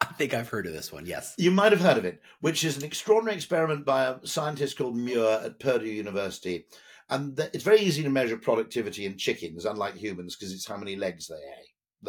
I 0.00 0.06
think 0.18 0.32
I've 0.34 0.48
heard 0.48 0.66
of 0.66 0.72
this 0.72 0.92
one. 0.92 1.06
Yes. 1.06 1.34
You 1.38 1.50
might 1.50 1.72
have 1.72 1.80
heard 1.80 1.98
of 1.98 2.04
it, 2.04 2.20
which 2.40 2.64
is 2.64 2.76
an 2.76 2.84
extraordinary 2.84 3.36
experiment 3.36 3.84
by 3.84 4.04
a 4.04 4.26
scientist 4.26 4.78
called 4.78 4.96
Muir 4.96 5.40
at 5.44 5.58
Purdue 5.58 5.86
University. 5.86 6.66
And 7.10 7.36
th- 7.36 7.50
it's 7.52 7.64
very 7.64 7.80
easy 7.80 8.02
to 8.02 8.10
measure 8.10 8.36
productivity 8.36 9.06
in 9.06 9.16
chickens, 9.16 9.64
unlike 9.64 9.94
humans, 9.96 10.36
because 10.36 10.52
it's 10.52 10.66
how 10.68 10.76
many 10.76 10.94
legs 10.94 11.26
they 11.28 11.34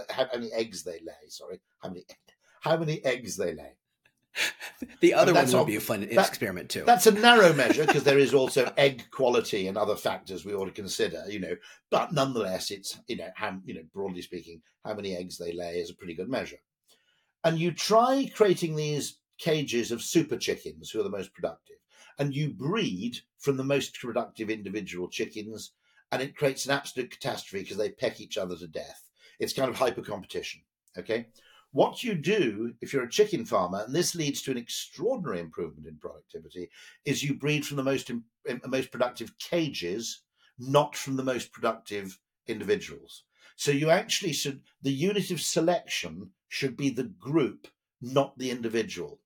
lay, 0.01 0.05
how 0.09 0.27
many 0.33 0.51
eggs 0.51 0.83
they 0.83 0.99
lay. 1.05 1.29
Sorry, 1.29 1.59
how 1.81 1.89
many 1.89 2.05
how 2.61 2.77
many 2.77 3.03
eggs 3.05 3.37
they 3.37 3.53
lay. 3.55 3.75
The 5.01 5.13
other 5.15 5.33
one 5.33 5.45
would 5.45 5.55
all- 5.55 5.65
be 5.65 5.75
a 5.77 5.81
fun 5.81 6.01
that- 6.01 6.11
experiment 6.27 6.69
too. 6.69 6.83
That's 6.85 7.07
a 7.07 7.11
narrow 7.11 7.53
measure 7.53 7.85
because 7.85 8.03
there 8.03 8.19
is 8.19 8.33
also 8.33 8.71
egg 8.77 9.05
quality 9.11 9.67
and 9.67 9.77
other 9.77 9.95
factors 9.95 10.45
we 10.45 10.53
ought 10.53 10.65
to 10.65 10.71
consider, 10.71 11.23
you 11.27 11.39
know. 11.39 11.55
But 11.89 12.13
nonetheless, 12.13 12.69
it's 12.69 12.99
you 13.07 13.17
know 13.17 13.29
how 13.35 13.57
you 13.65 13.73
know 13.73 13.83
broadly 13.93 14.21
speaking, 14.21 14.61
how 14.85 14.93
many 14.93 15.15
eggs 15.15 15.37
they 15.37 15.53
lay 15.53 15.79
is 15.79 15.89
a 15.89 15.95
pretty 15.95 16.13
good 16.13 16.29
measure. 16.29 16.57
And 17.43 17.57
you 17.57 17.71
try 17.71 18.29
creating 18.35 18.75
these 18.75 19.19
cages 19.37 19.91
of 19.91 20.01
super 20.01 20.37
chickens 20.37 20.89
who 20.89 20.99
are 20.99 21.03
the 21.03 21.09
most 21.09 21.33
productive, 21.33 21.77
and 22.17 22.35
you 22.35 22.49
breed 22.49 23.19
from 23.37 23.57
the 23.57 23.63
most 23.63 23.97
productive 23.99 24.49
individual 24.49 25.07
chickens, 25.07 25.71
and 26.11 26.21
it 26.21 26.35
creates 26.35 26.65
an 26.65 26.71
absolute 26.71 27.11
catastrophe 27.11 27.63
because 27.63 27.77
they 27.77 27.91
peck 27.91 28.19
each 28.19 28.37
other 28.37 28.57
to 28.57 28.67
death. 28.67 29.09
It's 29.39 29.53
kind 29.53 29.69
of 29.69 29.77
hyper 29.77 30.01
competition. 30.01 30.61
Okay. 30.97 31.27
What 31.71 32.03
you 32.03 32.15
do 32.15 32.73
if 32.81 32.91
you're 32.91 33.03
a 33.03 33.09
chicken 33.09 33.45
farmer, 33.45 33.83
and 33.85 33.95
this 33.95 34.15
leads 34.15 34.41
to 34.41 34.51
an 34.51 34.57
extraordinary 34.57 35.39
improvement 35.39 35.87
in 35.87 35.97
productivity, 35.97 36.69
is 37.05 37.23
you 37.23 37.35
breed 37.35 37.65
from 37.65 37.77
the 37.77 37.83
most 37.83 38.11
most 38.65 38.91
productive 38.91 39.37
cages, 39.37 40.23
not 40.57 40.95
from 40.95 41.15
the 41.15 41.23
most 41.23 41.51
productive 41.51 42.19
individuals. 42.47 43.23
So 43.59 43.71
you 43.71 43.89
actually 43.89 44.31
should 44.31 44.61
the 44.81 44.93
unit 44.93 45.31
of 45.31 45.41
selection 45.41 46.31
should 46.47 46.77
be 46.77 46.89
the 46.89 47.03
group, 47.03 47.67
not 47.99 48.37
the 48.37 48.51
individual. 48.51 49.19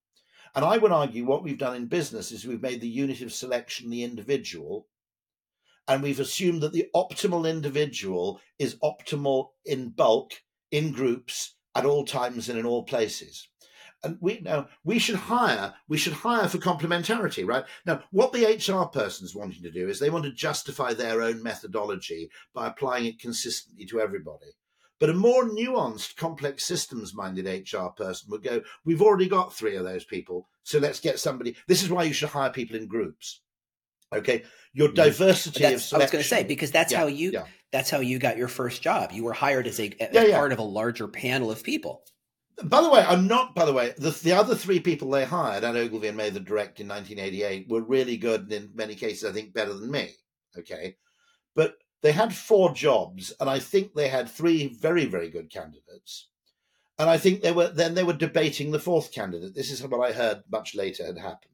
And 0.55 0.65
I 0.65 0.79
would 0.79 0.91
argue 0.91 1.23
what 1.23 1.43
we've 1.43 1.59
done 1.59 1.75
in 1.75 1.85
business 1.85 2.31
is 2.31 2.43
we've 2.43 2.59
made 2.59 2.81
the 2.81 2.87
unit 2.87 3.21
of 3.21 3.31
selection 3.31 3.91
the 3.91 4.03
individual, 4.03 4.87
and 5.87 6.01
we've 6.01 6.19
assumed 6.19 6.61
that 6.63 6.73
the 6.73 6.89
optimal 6.95 7.47
individual 7.47 8.41
is 8.57 8.73
optimal 8.77 9.49
in 9.65 9.89
bulk, 9.89 10.41
in 10.71 10.93
groups, 10.93 11.53
at 11.75 11.85
all 11.85 12.03
times 12.03 12.49
and 12.49 12.57
in 12.57 12.65
all 12.65 12.81
places. 12.81 13.49
And 14.03 14.17
we 14.19 14.39
now 14.41 14.67
we 14.83 14.99
should 14.99 15.15
hire, 15.15 15.73
we 15.87 15.97
should 15.97 16.13
hire 16.13 16.49
for 16.49 16.57
complementarity, 16.57 17.47
right? 17.47 17.63
Now, 17.85 18.03
what 18.11 18.33
the 18.33 18.45
HR 18.45 18.85
person's 18.87 19.33
wanting 19.33 19.63
to 19.63 19.71
do 19.71 19.87
is 19.87 19.99
they 19.99 20.09
want 20.09 20.25
to 20.25 20.31
justify 20.31 20.93
their 20.93 21.21
own 21.21 21.41
methodology 21.41 22.29
by 22.53 22.67
applying 22.67 23.05
it 23.05 23.19
consistently 23.19 23.85
to 23.85 24.01
everybody. 24.01 24.47
But 24.99 25.09
a 25.09 25.13
more 25.13 25.43
nuanced, 25.49 26.15
complex 26.17 26.65
systems 26.65 27.13
minded 27.13 27.45
HR 27.45 27.87
person 27.95 28.29
would 28.29 28.43
go, 28.43 28.61
We've 28.85 29.01
already 29.01 29.27
got 29.27 29.53
three 29.53 29.75
of 29.75 29.85
those 29.85 30.03
people, 30.05 30.47
so 30.63 30.79
let's 30.79 30.99
get 30.99 31.19
somebody. 31.19 31.55
This 31.67 31.81
is 31.83 31.89
why 31.89 32.03
you 32.03 32.13
should 32.13 32.29
hire 32.29 32.49
people 32.51 32.75
in 32.75 32.87
groups. 32.87 33.41
Okay. 34.13 34.43
Your 34.73 34.89
Mhm. 34.89 34.95
diversity 34.95 35.63
of 35.63 35.71
That's, 35.71 35.93
I 35.93 35.97
was 35.97 36.11
going 36.11 36.23
to 36.23 36.27
say 36.27 36.43
because 36.43 36.71
that's 36.71 36.91
Yeah, 36.91 36.99
how 36.99 37.07
you 37.07 37.31
yeah. 37.31 37.45
that's 37.71 37.89
how 37.89 37.99
you 37.99 38.19
got 38.19 38.37
your 38.37 38.47
first 38.47 38.81
job. 38.81 39.11
You 39.11 39.23
were 39.23 39.33
hired 39.33 39.67
as 39.67 39.79
a 39.79 39.91
yeah. 40.11 40.37
part 40.37 40.51
of 40.51 40.59
a 40.59 40.63
larger 40.63 41.07
panel 41.07 41.51
of 41.51 41.63
people. 41.63 42.03
By 42.61 42.81
the 42.81 42.89
way, 42.89 43.01
I'm 43.01 43.27
not. 43.27 43.55
By 43.55 43.65
the 43.65 43.73
way, 43.73 43.93
the 43.97 44.11
the 44.11 44.33
other 44.33 44.55
three 44.55 44.79
people 44.79 45.09
they 45.09 45.25
hired, 45.25 45.63
Anne 45.63 45.77
Ogilvy 45.77 46.07
and 46.07 46.17
Mather 46.17 46.39
Direct 46.39 46.79
in 46.79 46.87
1988, 46.87 47.67
were 47.67 47.81
really 47.81 48.17
good 48.17 48.41
and 48.41 48.53
in 48.53 48.71
many 48.75 48.95
cases, 48.95 49.27
I 49.27 49.33
think, 49.33 49.53
better 49.53 49.73
than 49.73 49.89
me. 49.89 50.11
Okay, 50.57 50.97
but 51.55 51.77
they 52.01 52.11
had 52.11 52.35
four 52.35 52.73
jobs, 52.73 53.33
and 53.39 53.49
I 53.49 53.59
think 53.59 53.93
they 53.93 54.09
had 54.09 54.29
three 54.29 54.67
very, 54.67 55.05
very 55.05 55.29
good 55.29 55.49
candidates. 55.49 56.27
And 56.99 57.09
I 57.09 57.17
think 57.17 57.41
they 57.41 57.51
were 57.51 57.69
then 57.69 57.95
they 57.95 58.03
were 58.03 58.13
debating 58.13 58.71
the 58.71 58.79
fourth 58.79 59.11
candidate. 59.11 59.55
This 59.55 59.71
is 59.71 59.81
what 59.81 60.07
I 60.07 60.13
heard 60.13 60.43
much 60.51 60.75
later 60.75 61.05
had 61.05 61.17
happened. 61.17 61.49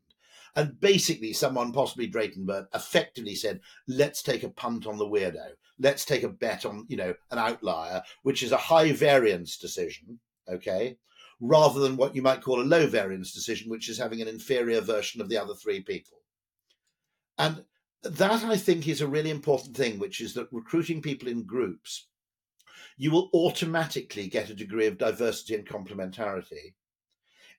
And 0.55 0.79
basically, 0.79 1.31
someone, 1.31 1.71
possibly 1.71 2.07
Drayton 2.07 2.45
Bird, 2.45 2.65
effectively 2.73 3.35
said, 3.35 3.61
"Let's 3.87 4.21
take 4.21 4.43
a 4.43 4.49
punt 4.49 4.85
on 4.85 4.97
the 4.97 5.07
weirdo. 5.07 5.53
Let's 5.77 6.03
take 6.03 6.23
a 6.23 6.29
bet 6.29 6.65
on, 6.65 6.85
you 6.89 6.97
know, 6.97 7.13
an 7.31 7.37
outlier, 7.37 8.03
which 8.23 8.43
is 8.43 8.51
a 8.51 8.57
high 8.57 8.91
variance 8.91 9.57
decision." 9.57 10.19
Okay, 10.51 10.97
rather 11.39 11.79
than 11.79 11.97
what 11.97 12.15
you 12.15 12.21
might 12.21 12.41
call 12.41 12.61
a 12.61 12.63
low 12.63 12.87
variance 12.87 13.33
decision, 13.33 13.69
which 13.69 13.89
is 13.89 13.97
having 13.97 14.21
an 14.21 14.27
inferior 14.27 14.81
version 14.81 15.21
of 15.21 15.29
the 15.29 15.37
other 15.37 15.53
three 15.55 15.81
people. 15.81 16.17
And 17.37 17.63
that 18.03 18.43
I 18.43 18.57
think 18.57 18.87
is 18.87 19.01
a 19.01 19.07
really 19.07 19.29
important 19.29 19.75
thing, 19.75 19.99
which 19.99 20.21
is 20.21 20.33
that 20.33 20.51
recruiting 20.51 21.01
people 21.01 21.27
in 21.27 21.45
groups, 21.45 22.07
you 22.97 23.11
will 23.11 23.29
automatically 23.33 24.27
get 24.27 24.49
a 24.49 24.55
degree 24.55 24.87
of 24.87 24.97
diversity 24.97 25.55
and 25.55 25.65
complementarity. 25.65 26.73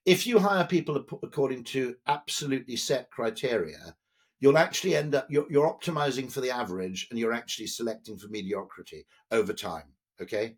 If 0.07 0.26
you 0.26 0.38
hire 0.38 0.66
people 0.66 1.05
according 1.22 1.64
to 1.64 1.96
absolutely 2.07 2.76
set 2.76 3.11
criteria, 3.11 3.94
you'll 4.40 4.59
actually 4.59 4.96
end 4.96 5.14
up 5.14 5.26
you're, 5.31 5.50
you're 5.50 5.68
optimizing 5.68 6.31
for 6.31 6.40
the 6.40 6.50
average 6.50 7.07
and 7.11 7.18
you're 7.18 7.35
actually 7.35 7.66
selecting 7.66 8.18
for 8.18 8.29
mediocrity 8.29 9.07
over 9.31 9.53
time. 9.53 9.85
Okay. 10.20 10.57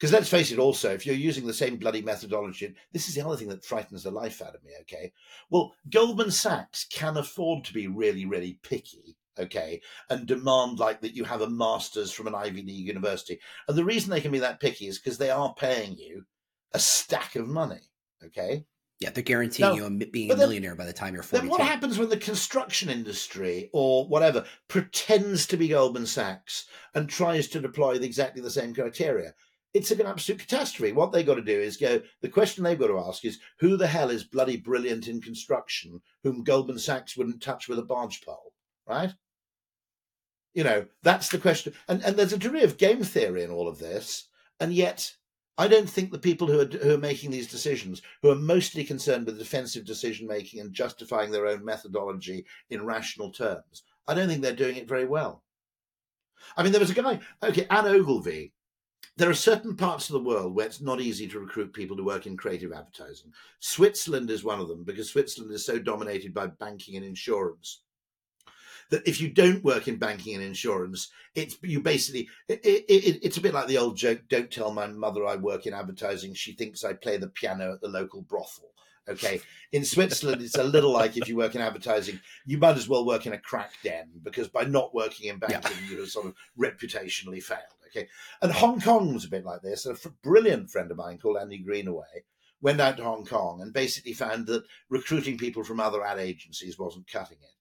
Because 0.00 0.12
let's 0.14 0.30
face 0.30 0.50
it, 0.50 0.58
also, 0.58 0.90
if 0.94 1.04
you're 1.04 1.14
using 1.14 1.46
the 1.46 1.52
same 1.52 1.76
bloody 1.76 2.00
methodology, 2.00 2.74
this 2.90 3.06
is 3.06 3.14
the 3.14 3.20
other 3.26 3.36
thing 3.36 3.48
that 3.48 3.62
frightens 3.66 4.02
the 4.02 4.10
life 4.10 4.40
out 4.40 4.54
of 4.54 4.64
me, 4.64 4.70
okay? 4.80 5.12
Well, 5.50 5.74
Goldman 5.90 6.30
Sachs 6.30 6.86
can 6.90 7.18
afford 7.18 7.64
to 7.66 7.74
be 7.74 7.86
really, 7.86 8.24
really 8.24 8.58
picky, 8.62 9.18
okay, 9.38 9.82
and 10.08 10.26
demand 10.26 10.78
like 10.78 11.02
that 11.02 11.14
you 11.14 11.24
have 11.24 11.42
a 11.42 11.50
master's 11.50 12.12
from 12.12 12.28
an 12.28 12.34
Ivy 12.34 12.62
League 12.62 12.86
university. 12.86 13.40
And 13.68 13.76
the 13.76 13.84
reason 13.84 14.08
they 14.10 14.22
can 14.22 14.32
be 14.32 14.38
that 14.38 14.58
picky 14.58 14.86
is 14.86 14.98
because 14.98 15.18
they 15.18 15.28
are 15.28 15.52
paying 15.52 15.98
you 15.98 16.24
a 16.72 16.78
stack 16.78 17.36
of 17.36 17.46
money, 17.46 17.90
okay? 18.24 18.64
Yeah, 19.00 19.10
they're 19.10 19.22
guaranteeing 19.22 19.68
No, 19.68 19.74
you 19.76 19.84
a, 19.84 19.90
being 19.90 20.30
a 20.30 20.32
but 20.32 20.38
then- 20.38 20.48
millionaire 20.48 20.76
by 20.76 20.86
the 20.86 20.94
time 20.94 21.12
you're 21.12 21.22
Then 21.24 21.46
42. 21.48 21.50
what 21.50 21.60
happens 21.60 21.98
when 21.98 22.08
the 22.08 22.16
construction 22.16 22.88
industry 22.88 23.68
or 23.74 24.08
whatever 24.08 24.46
pretends 24.68 25.44
to 25.48 25.58
be 25.58 25.68
Goldman 25.68 26.06
Sachs 26.06 26.64
and 26.94 27.06
tries 27.06 27.48
to 27.48 27.60
deploy 27.60 27.96
exactly 27.96 28.40
the 28.40 28.50
same 28.50 28.72
criteria? 28.72 29.34
It's 29.72 29.90
an 29.92 30.04
absolute 30.04 30.40
catastrophe. 30.40 30.92
What 30.92 31.12
they've 31.12 31.26
got 31.26 31.36
to 31.36 31.42
do 31.42 31.60
is 31.60 31.76
go. 31.76 32.00
The 32.22 32.28
question 32.28 32.64
they've 32.64 32.78
got 32.78 32.88
to 32.88 32.98
ask 32.98 33.24
is, 33.24 33.38
who 33.60 33.76
the 33.76 33.86
hell 33.86 34.10
is 34.10 34.24
bloody 34.24 34.56
brilliant 34.56 35.06
in 35.06 35.20
construction, 35.20 36.00
whom 36.24 36.42
Goldman 36.42 36.78
Sachs 36.78 37.16
wouldn't 37.16 37.40
touch 37.40 37.68
with 37.68 37.78
a 37.78 37.82
barge 37.82 38.22
pole, 38.22 38.52
right? 38.88 39.12
You 40.54 40.64
know, 40.64 40.86
that's 41.02 41.28
the 41.28 41.38
question. 41.38 41.72
And 41.88 42.02
and 42.02 42.16
there's 42.16 42.32
a 42.32 42.38
degree 42.38 42.64
of 42.64 42.78
game 42.78 43.04
theory 43.04 43.44
in 43.44 43.50
all 43.52 43.68
of 43.68 43.78
this, 43.78 44.28
and 44.58 44.72
yet 44.72 45.14
I 45.56 45.68
don't 45.68 45.88
think 45.88 46.10
the 46.10 46.18
people 46.18 46.48
who 46.48 46.60
are 46.60 46.64
who 46.64 46.94
are 46.94 46.98
making 46.98 47.30
these 47.30 47.46
decisions, 47.46 48.02
who 48.22 48.30
are 48.30 48.36
mostly 48.36 48.82
concerned 48.82 49.26
with 49.26 49.38
defensive 49.38 49.84
decision 49.84 50.26
making 50.26 50.60
and 50.60 50.72
justifying 50.72 51.30
their 51.30 51.46
own 51.46 51.64
methodology 51.64 52.44
in 52.70 52.84
rational 52.84 53.30
terms, 53.30 53.84
I 54.08 54.14
don't 54.14 54.26
think 54.26 54.42
they're 54.42 54.52
doing 54.52 54.76
it 54.76 54.88
very 54.88 55.06
well. 55.06 55.44
I 56.56 56.64
mean, 56.64 56.72
there 56.72 56.80
was 56.80 56.90
a 56.90 56.94
guy, 56.94 57.20
okay, 57.42 57.66
Anne 57.70 57.86
Ogilvy. 57.86 58.52
There 59.20 59.28
are 59.28 59.34
certain 59.34 59.76
parts 59.76 60.08
of 60.08 60.14
the 60.14 60.26
world 60.26 60.54
where 60.54 60.64
it's 60.64 60.80
not 60.80 60.98
easy 60.98 61.28
to 61.28 61.40
recruit 61.40 61.74
people 61.74 61.94
to 61.98 62.02
work 62.02 62.24
in 62.24 62.38
creative 62.38 62.72
advertising. 62.72 63.34
Switzerland 63.58 64.30
is 64.30 64.42
one 64.42 64.60
of 64.60 64.68
them 64.68 64.82
because 64.82 65.10
Switzerland 65.10 65.52
is 65.52 65.66
so 65.66 65.78
dominated 65.78 66.32
by 66.32 66.46
banking 66.46 66.96
and 66.96 67.04
insurance 67.04 67.82
that 68.88 69.06
if 69.06 69.20
you 69.20 69.28
don't 69.28 69.62
work 69.62 69.88
in 69.88 69.98
banking 69.98 70.36
and 70.36 70.42
insurance, 70.42 71.10
it's 71.34 71.58
you 71.62 71.82
basically 71.82 72.30
it, 72.48 72.64
it, 72.64 73.20
it's 73.22 73.36
a 73.36 73.42
bit 73.42 73.52
like 73.52 73.66
the 73.66 73.76
old 73.76 73.94
joke. 73.94 74.22
Don't 74.30 74.50
tell 74.50 74.72
my 74.72 74.86
mother 74.86 75.26
I 75.26 75.36
work 75.36 75.66
in 75.66 75.74
advertising. 75.74 76.32
She 76.32 76.54
thinks 76.54 76.82
I 76.82 76.94
play 76.94 77.18
the 77.18 77.28
piano 77.28 77.74
at 77.74 77.82
the 77.82 77.88
local 77.88 78.22
brothel. 78.22 78.70
Okay, 79.06 79.42
in 79.72 79.84
Switzerland, 79.84 80.40
it's 80.40 80.56
a 80.56 80.64
little 80.64 80.92
like 80.92 81.18
if 81.18 81.28
you 81.28 81.36
work 81.36 81.54
in 81.54 81.60
advertising, 81.60 82.18
you 82.46 82.56
might 82.56 82.78
as 82.78 82.88
well 82.88 83.04
work 83.04 83.26
in 83.26 83.34
a 83.34 83.38
crack 83.38 83.72
den 83.84 84.08
because 84.22 84.48
by 84.48 84.64
not 84.64 84.94
working 84.94 85.28
in 85.28 85.38
banking, 85.38 85.60
yeah. 85.82 85.90
you 85.90 86.00
have 86.00 86.08
sort 86.08 86.24
of 86.24 86.34
reputationally 86.58 87.42
failed. 87.42 87.60
Okay, 87.90 88.08
and 88.42 88.52
Hong 88.52 88.80
Kong 88.80 89.12
was 89.14 89.24
a 89.24 89.30
bit 89.30 89.44
like 89.44 89.62
this. 89.62 89.86
A 89.86 89.96
brilliant 90.22 90.70
friend 90.70 90.90
of 90.90 90.96
mine 90.96 91.18
called 91.18 91.38
Andy 91.38 91.58
Greenaway 91.58 92.24
went 92.62 92.80
out 92.80 92.96
to 92.98 93.04
Hong 93.04 93.24
Kong 93.24 93.62
and 93.62 93.72
basically 93.72 94.12
found 94.12 94.46
that 94.46 94.64
recruiting 94.90 95.38
people 95.38 95.64
from 95.64 95.80
other 95.80 96.04
ad 96.04 96.18
agencies 96.18 96.78
wasn't 96.78 97.10
cutting 97.10 97.38
it 97.40 97.54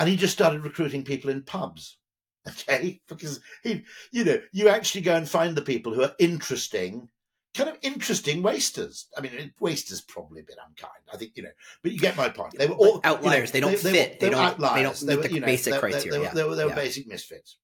and 0.00 0.08
he 0.08 0.16
just 0.16 0.32
started 0.32 0.64
recruiting 0.64 1.04
people 1.04 1.30
in 1.30 1.42
pubs. 1.42 1.96
Okay, 2.48 3.02
because 3.06 3.38
he, 3.62 3.84
you 4.12 4.24
know, 4.24 4.38
you 4.50 4.70
actually 4.70 5.02
go 5.02 5.14
and 5.14 5.28
find 5.28 5.54
the 5.54 5.60
people 5.60 5.92
who 5.92 6.02
are 6.02 6.14
interesting, 6.18 7.10
kind 7.54 7.68
of 7.68 7.76
interesting 7.82 8.42
wasters. 8.42 9.08
I 9.14 9.20
mean, 9.20 9.52
wasters 9.60 10.00
probably 10.00 10.40
a 10.40 10.44
bit 10.44 10.56
unkind. 10.66 11.04
I 11.12 11.18
think 11.18 11.32
you 11.34 11.42
know, 11.42 11.50
but 11.82 11.92
you 11.92 11.98
get 11.98 12.16
my 12.16 12.30
point. 12.30 12.54
They 12.56 12.66
were 12.66 12.76
all 12.76 13.02
outliers. 13.04 13.52
You 13.52 13.60
know, 13.60 13.68
they 13.68 13.74
don't 13.74 13.82
they, 13.82 13.92
fit. 13.92 14.20
They, 14.20 14.26
they, 14.26 14.30
don't. 14.30 14.42
Outliers. 14.42 15.00
They 15.02 15.16
don't 15.16 15.22
meet 15.24 15.32
the 15.32 15.40
basic 15.40 15.74
know, 15.74 15.80
criteria. 15.80 16.10
They, 16.10 16.18
were, 16.18 16.34
they 16.34 16.44
were, 16.44 16.56
they 16.56 16.64
were 16.64 16.74
basic 16.74 17.06
misfits. 17.06 17.58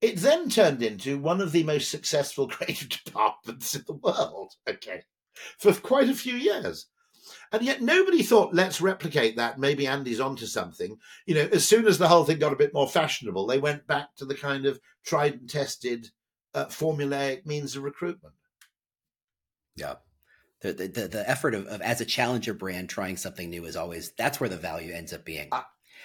It 0.00 0.16
then 0.16 0.48
turned 0.48 0.82
into 0.82 1.18
one 1.18 1.40
of 1.40 1.52
the 1.52 1.62
most 1.62 1.90
successful 1.90 2.48
creative 2.48 2.88
departments 2.88 3.74
in 3.74 3.84
the 3.86 3.94
world. 3.94 4.54
Okay, 4.68 5.02
for 5.58 5.72
quite 5.72 6.08
a 6.08 6.14
few 6.14 6.34
years. 6.34 6.86
And 7.52 7.62
yet 7.62 7.80
nobody 7.80 8.22
thought, 8.22 8.54
let's 8.54 8.80
replicate 8.80 9.36
that. 9.36 9.58
Maybe 9.58 9.86
Andy's 9.86 10.20
onto 10.20 10.46
something. 10.46 10.96
You 11.26 11.34
know, 11.34 11.48
as 11.52 11.66
soon 11.66 11.86
as 11.86 11.98
the 11.98 12.08
whole 12.08 12.24
thing 12.24 12.38
got 12.38 12.52
a 12.52 12.56
bit 12.56 12.74
more 12.74 12.88
fashionable, 12.88 13.46
they 13.46 13.58
went 13.58 13.86
back 13.86 14.14
to 14.16 14.24
the 14.24 14.34
kind 14.34 14.66
of 14.66 14.80
tried 15.04 15.34
and 15.34 15.50
tested 15.50 16.08
uh, 16.54 16.66
formulaic 16.66 17.46
means 17.46 17.76
of 17.76 17.82
recruitment. 17.82 18.34
Yeah. 19.76 19.94
The, 20.60 20.72
the, 20.72 21.08
the 21.08 21.28
effort 21.28 21.54
of, 21.54 21.66
of, 21.66 21.80
as 21.80 22.00
a 22.00 22.04
challenger 22.04 22.52
brand 22.52 22.88
trying 22.90 23.16
something 23.16 23.48
new 23.48 23.64
is 23.64 23.76
always 23.76 24.12
that's 24.18 24.40
where 24.40 24.50
the 24.50 24.56
value 24.56 24.92
ends 24.92 25.12
up 25.12 25.24
being. 25.24 25.48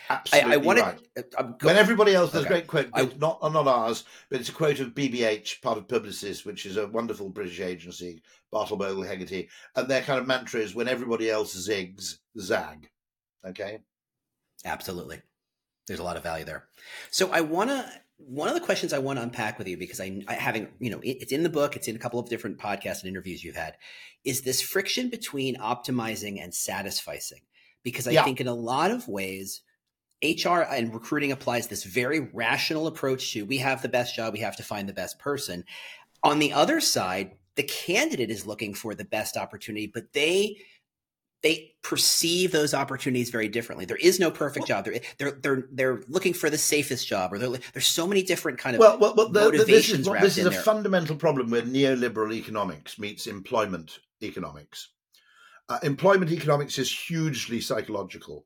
Absolutely 0.09 0.51
I, 0.51 0.53
I 0.53 0.57
wanted, 0.57 0.81
right. 0.81 1.25
Uh, 1.37 1.43
when 1.61 1.77
everybody 1.77 2.13
else, 2.13 2.31
there's 2.31 2.45
okay. 2.45 2.55
a 2.55 2.57
great 2.57 2.67
quote, 2.67 2.89
I, 2.93 3.09
not 3.17 3.41
not 3.41 3.67
ours, 3.67 4.03
but 4.29 4.39
it's 4.39 4.49
a 4.49 4.53
quote 4.53 4.79
of 4.79 4.95
BBH, 4.95 5.61
part 5.61 5.77
of 5.77 5.87
Publicis, 5.87 6.45
which 6.45 6.65
is 6.65 6.77
a 6.77 6.87
wonderful 6.87 7.29
British 7.29 7.59
agency, 7.59 8.21
Bartle 8.51 8.77
Bogle 8.77 9.03
Hegarty, 9.03 9.49
and 9.75 9.87
their 9.87 10.01
kind 10.01 10.19
of 10.19 10.27
mantra 10.27 10.61
is 10.61 10.75
when 10.75 10.87
everybody 10.87 11.29
else 11.29 11.55
zigs, 11.55 12.17
zag. 12.39 12.89
Okay. 13.45 13.79
Absolutely. 14.63 15.21
There's 15.87 15.99
a 15.99 16.03
lot 16.03 16.17
of 16.17 16.23
value 16.23 16.45
there. 16.45 16.65
So 17.11 17.29
I 17.31 17.41
want 17.41 17.69
to 17.69 17.85
one 18.17 18.47
of 18.47 18.53
the 18.53 18.61
questions 18.61 18.93
I 18.93 18.99
want 18.99 19.19
to 19.19 19.23
unpack 19.23 19.57
with 19.57 19.67
you 19.67 19.77
because 19.77 19.99
I, 19.99 20.21
I 20.27 20.33
having 20.33 20.69
you 20.79 20.89
know 20.89 20.99
it, 20.99 21.17
it's 21.21 21.31
in 21.31 21.43
the 21.43 21.49
book, 21.49 21.75
it's 21.75 21.87
in 21.87 21.95
a 21.95 21.99
couple 21.99 22.19
of 22.19 22.29
different 22.29 22.57
podcasts 22.57 23.01
and 23.01 23.09
interviews 23.09 23.43
you've 23.43 23.55
had, 23.55 23.75
is 24.23 24.41
this 24.41 24.61
friction 24.61 25.09
between 25.09 25.57
optimizing 25.57 26.41
and 26.41 26.51
satisficing. 26.51 27.41
Because 27.83 28.07
I 28.07 28.11
yeah. 28.11 28.23
think 28.23 28.41
in 28.41 28.47
a 28.47 28.53
lot 28.53 28.89
of 28.89 29.07
ways 29.07 29.61
HR 30.23 30.61
and 30.61 30.93
recruiting 30.93 31.31
applies 31.31 31.67
this 31.67 31.83
very 31.83 32.19
rational 32.33 32.87
approach 32.87 33.33
to 33.33 33.45
we 33.45 33.57
have 33.57 33.81
the 33.81 33.89
best 33.89 34.15
job, 34.15 34.33
we 34.33 34.39
have 34.39 34.55
to 34.57 34.63
find 34.63 34.87
the 34.87 34.93
best 34.93 35.19
person. 35.19 35.63
On 36.23 36.39
the 36.39 36.53
other 36.53 36.79
side, 36.79 37.31
the 37.55 37.63
candidate 37.63 38.31
is 38.31 38.45
looking 38.45 38.73
for 38.73 38.95
the 38.95 39.05
best 39.05 39.37
opportunity, 39.37 39.87
but 39.87 40.13
they 40.13 40.57
they 41.43 41.75
perceive 41.83 42.51
those 42.51 42.73
opportunities 42.73 43.29
very 43.29 43.47
differently. 43.47 43.85
There 43.85 43.97
is 43.97 44.19
no 44.19 44.31
perfect 44.31 44.65
job. 44.65 44.85
They're 44.85 44.99
they're 45.19 45.39
they're, 45.41 45.63
they're 45.71 46.01
looking 46.07 46.33
for 46.33 46.49
the 46.49 46.57
safest 46.57 47.07
job, 47.07 47.33
or 47.33 47.37
there's 47.37 47.85
so 47.85 48.07
many 48.07 48.23
different 48.23 48.57
kind 48.57 48.75
of 48.75 48.79
well, 48.79 48.97
well, 48.97 49.13
well 49.15 49.29
the, 49.29 49.39
motivations. 49.41 50.07
this 50.07 50.15
is, 50.15 50.21
this 50.21 50.37
is 50.39 50.45
a 50.47 50.49
there. 50.49 50.61
fundamental 50.61 51.15
problem 51.15 51.51
where 51.51 51.61
neoliberal 51.61 52.33
economics 52.33 52.97
meets 52.97 53.27
employment 53.27 53.99
economics. 54.23 54.89
Uh, 55.69 55.79
employment 55.83 56.31
economics 56.31 56.79
is 56.79 56.91
hugely 56.91 57.61
psychological 57.61 58.45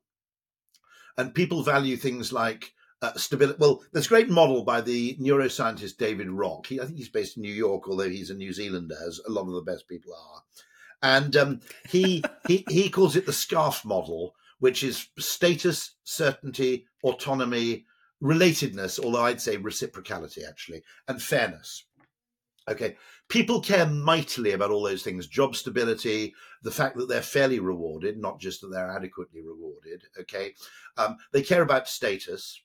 and 1.20 1.34
people 1.34 1.62
value 1.62 1.96
things 1.96 2.32
like 2.32 2.72
uh, 3.02 3.12
stability. 3.14 3.58
Well, 3.58 3.82
there's 3.92 4.06
a 4.06 4.08
great 4.08 4.30
model 4.30 4.64
by 4.64 4.80
the 4.80 5.16
neuroscientist 5.20 5.98
David 5.98 6.30
Rock. 6.30 6.66
He, 6.66 6.80
I 6.80 6.86
think 6.86 6.96
he's 6.96 7.10
based 7.10 7.36
in 7.36 7.42
New 7.42 7.52
York, 7.52 7.86
although 7.86 8.08
he's 8.08 8.30
a 8.30 8.34
New 8.34 8.52
Zealander, 8.52 8.96
as 9.06 9.20
a 9.26 9.30
lot 9.30 9.46
of 9.46 9.52
the 9.52 9.62
best 9.62 9.86
people 9.86 10.12
are. 10.14 10.42
And 11.02 11.36
um, 11.36 11.60
he 11.88 12.22
he 12.46 12.64
he 12.68 12.88
calls 12.90 13.16
it 13.16 13.26
the 13.26 13.32
SCARF 13.32 13.84
model, 13.84 14.34
which 14.58 14.82
is 14.82 15.08
status, 15.18 15.94
certainty, 16.04 16.86
autonomy, 17.02 17.86
relatedness, 18.22 19.02
although 19.02 19.24
I'd 19.24 19.40
say 19.40 19.56
reciprocality 19.56 20.46
actually, 20.48 20.82
and 21.08 21.22
fairness. 21.22 21.84
Okay. 22.70 22.96
People 23.28 23.60
care 23.60 23.86
mightily 23.86 24.52
about 24.52 24.70
all 24.70 24.84
those 24.84 25.02
things 25.02 25.26
job 25.26 25.56
stability, 25.56 26.34
the 26.62 26.70
fact 26.70 26.96
that 26.96 27.08
they're 27.08 27.20
fairly 27.20 27.58
rewarded, 27.58 28.16
not 28.16 28.40
just 28.40 28.60
that 28.60 28.68
they're 28.68 28.90
adequately 28.90 29.42
rewarded. 29.42 30.04
Okay. 30.18 30.54
Um, 30.96 31.16
they 31.32 31.42
care 31.42 31.62
about 31.62 31.88
status. 31.88 32.62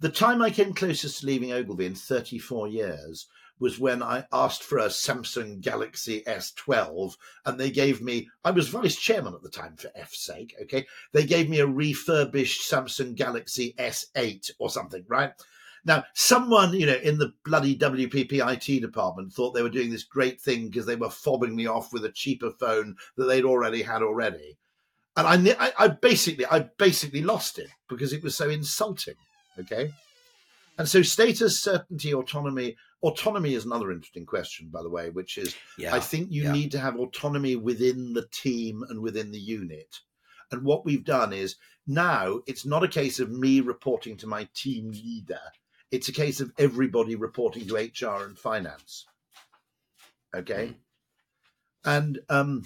The 0.00 0.08
time 0.08 0.42
I 0.42 0.50
came 0.50 0.72
closest 0.72 1.20
to 1.20 1.26
leaving 1.26 1.52
Ogilvy 1.52 1.86
in 1.86 1.94
34 1.94 2.68
years 2.68 3.28
was 3.60 3.78
when 3.78 4.02
I 4.02 4.26
asked 4.32 4.64
for 4.64 4.78
a 4.78 4.86
Samsung 4.86 5.60
Galaxy 5.60 6.22
S12 6.26 7.14
and 7.46 7.60
they 7.60 7.70
gave 7.70 8.02
me, 8.02 8.28
I 8.44 8.50
was 8.50 8.68
vice 8.68 8.96
chairman 8.96 9.34
at 9.34 9.42
the 9.42 9.48
time 9.48 9.76
for 9.76 9.90
F's 9.94 10.24
sake, 10.24 10.56
okay? 10.62 10.86
They 11.12 11.24
gave 11.24 11.48
me 11.48 11.60
a 11.60 11.66
refurbished 11.66 12.68
Samsung 12.68 13.14
Galaxy 13.14 13.74
S8 13.78 14.50
or 14.58 14.68
something, 14.68 15.04
right? 15.06 15.32
Now, 15.84 16.04
someone, 16.14 16.74
you 16.74 16.86
know, 16.86 16.94
in 16.94 17.18
the 17.18 17.32
bloody 17.44 17.76
WPP 17.76 18.32
IT 18.32 18.80
department 18.80 19.32
thought 19.32 19.52
they 19.52 19.62
were 19.62 19.68
doing 19.68 19.90
this 19.90 20.04
great 20.04 20.40
thing 20.40 20.68
because 20.68 20.86
they 20.86 20.96
were 20.96 21.08
fobbing 21.08 21.54
me 21.54 21.66
off 21.66 21.92
with 21.92 22.04
a 22.04 22.12
cheaper 22.12 22.50
phone 22.50 22.96
that 23.16 23.24
they'd 23.24 23.44
already 23.44 23.82
had 23.82 24.02
already. 24.02 24.58
And 25.16 25.26
I, 25.26 25.72
I, 25.78 25.88
basically, 25.88 26.46
I 26.46 26.60
basically 26.78 27.22
lost 27.22 27.58
it 27.58 27.68
because 27.88 28.12
it 28.12 28.22
was 28.22 28.36
so 28.36 28.48
insulting. 28.48 29.16
Okay. 29.58 29.92
And 30.78 30.88
so 30.88 31.02
status, 31.02 31.60
certainty, 31.60 32.14
autonomy. 32.14 32.76
Autonomy 33.02 33.54
is 33.54 33.66
another 33.66 33.90
interesting 33.90 34.24
question, 34.24 34.68
by 34.68 34.82
the 34.82 34.88
way, 34.88 35.10
which 35.10 35.36
is 35.36 35.54
yeah, 35.76 35.94
I 35.94 36.00
think 36.00 36.30
you 36.30 36.44
yeah. 36.44 36.52
need 36.52 36.70
to 36.70 36.78
have 36.78 36.96
autonomy 36.98 37.56
within 37.56 38.14
the 38.14 38.26
team 38.28 38.84
and 38.88 39.00
within 39.00 39.32
the 39.32 39.38
unit. 39.38 40.00
And 40.50 40.62
what 40.62 40.84
we've 40.84 41.04
done 41.04 41.32
is 41.32 41.56
now 41.86 42.40
it's 42.46 42.64
not 42.64 42.84
a 42.84 42.88
case 42.88 43.18
of 43.18 43.30
me 43.30 43.60
reporting 43.60 44.16
to 44.18 44.26
my 44.26 44.48
team 44.54 44.92
leader 44.92 45.40
it's 45.92 46.08
a 46.08 46.12
case 46.12 46.40
of 46.40 46.52
everybody 46.58 47.14
reporting 47.14 47.68
to 47.68 47.76
HR 47.76 48.24
and 48.24 48.38
finance. 48.38 49.06
Okay. 50.34 50.74
And, 51.84 52.18
um, 52.28 52.64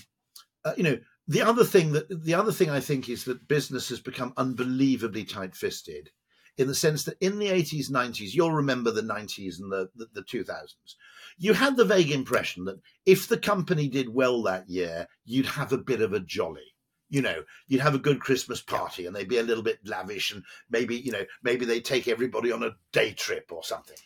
uh, 0.64 0.72
you 0.76 0.84
know, 0.84 0.98
the 1.28 1.42
other 1.42 1.64
thing 1.64 1.92
that 1.92 2.24
the 2.24 2.34
other 2.34 2.52
thing 2.52 2.70
I 2.70 2.78
think 2.78 3.08
is 3.08 3.24
that 3.24 3.48
business 3.48 3.88
has 3.88 4.00
become 4.00 4.32
unbelievably 4.36 5.24
tight 5.24 5.56
fisted 5.56 6.10
in 6.56 6.68
the 6.68 6.74
sense 6.74 7.04
that 7.04 7.16
in 7.20 7.38
the 7.38 7.48
80s, 7.48 7.90
90s, 7.90 8.32
you'll 8.32 8.52
remember 8.52 8.90
the 8.90 9.02
90s 9.02 9.60
and 9.60 9.70
the, 9.70 9.90
the, 9.94 10.06
the 10.14 10.22
2000s. 10.22 10.74
You 11.36 11.52
had 11.52 11.76
the 11.76 11.84
vague 11.84 12.12
impression 12.12 12.64
that 12.64 12.80
if 13.04 13.28
the 13.28 13.36
company 13.36 13.88
did 13.88 14.08
well 14.08 14.42
that 14.44 14.70
year, 14.70 15.08
you'd 15.24 15.46
have 15.46 15.72
a 15.72 15.78
bit 15.78 16.00
of 16.00 16.12
a 16.12 16.20
jolly 16.20 16.75
you 17.08 17.22
know 17.22 17.42
you'd 17.68 17.80
have 17.80 17.94
a 17.94 17.98
good 17.98 18.20
christmas 18.20 18.60
party 18.60 19.06
and 19.06 19.14
they'd 19.14 19.28
be 19.28 19.38
a 19.38 19.42
little 19.42 19.62
bit 19.62 19.78
lavish 19.84 20.32
and 20.32 20.42
maybe 20.70 20.96
you 20.96 21.12
know 21.12 21.24
maybe 21.42 21.64
they 21.64 21.80
take 21.80 22.08
everybody 22.08 22.50
on 22.50 22.62
a 22.62 22.74
day 22.92 23.12
trip 23.12 23.50
or 23.50 23.62
something. 23.62 23.96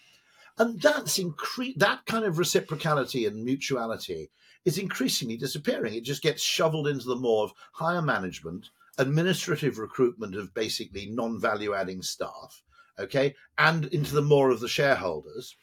And 0.59 0.81
that's 0.81 1.19
incre- 1.19 1.77
that 1.77 2.05
kind 2.05 2.25
of 2.25 2.37
reciprocality 2.37 3.27
and 3.27 3.45
mutuality 3.45 4.31
is 4.65 4.77
increasingly 4.77 5.39
disappearing. 5.39 5.95
It 5.95 6.05
just 6.05 6.23
gets 6.23 6.43
shoveled 6.43 6.87
into 6.87 7.07
the 7.07 7.17
more 7.17 7.45
of 7.45 7.53
higher 7.73 8.03
management 8.03 8.69
administrative 8.99 9.79
recruitment 9.79 10.35
of 10.35 10.53
basically 10.53 11.07
non-value 11.07 11.73
adding 11.73 12.03
staff 12.03 12.63
okay 12.99 13.35
and 13.57 13.87
into 13.87 14.15
the 14.15 14.21
more 14.21 14.51
of 14.51 14.61
the 14.61 14.69
shareholders. 14.69 15.57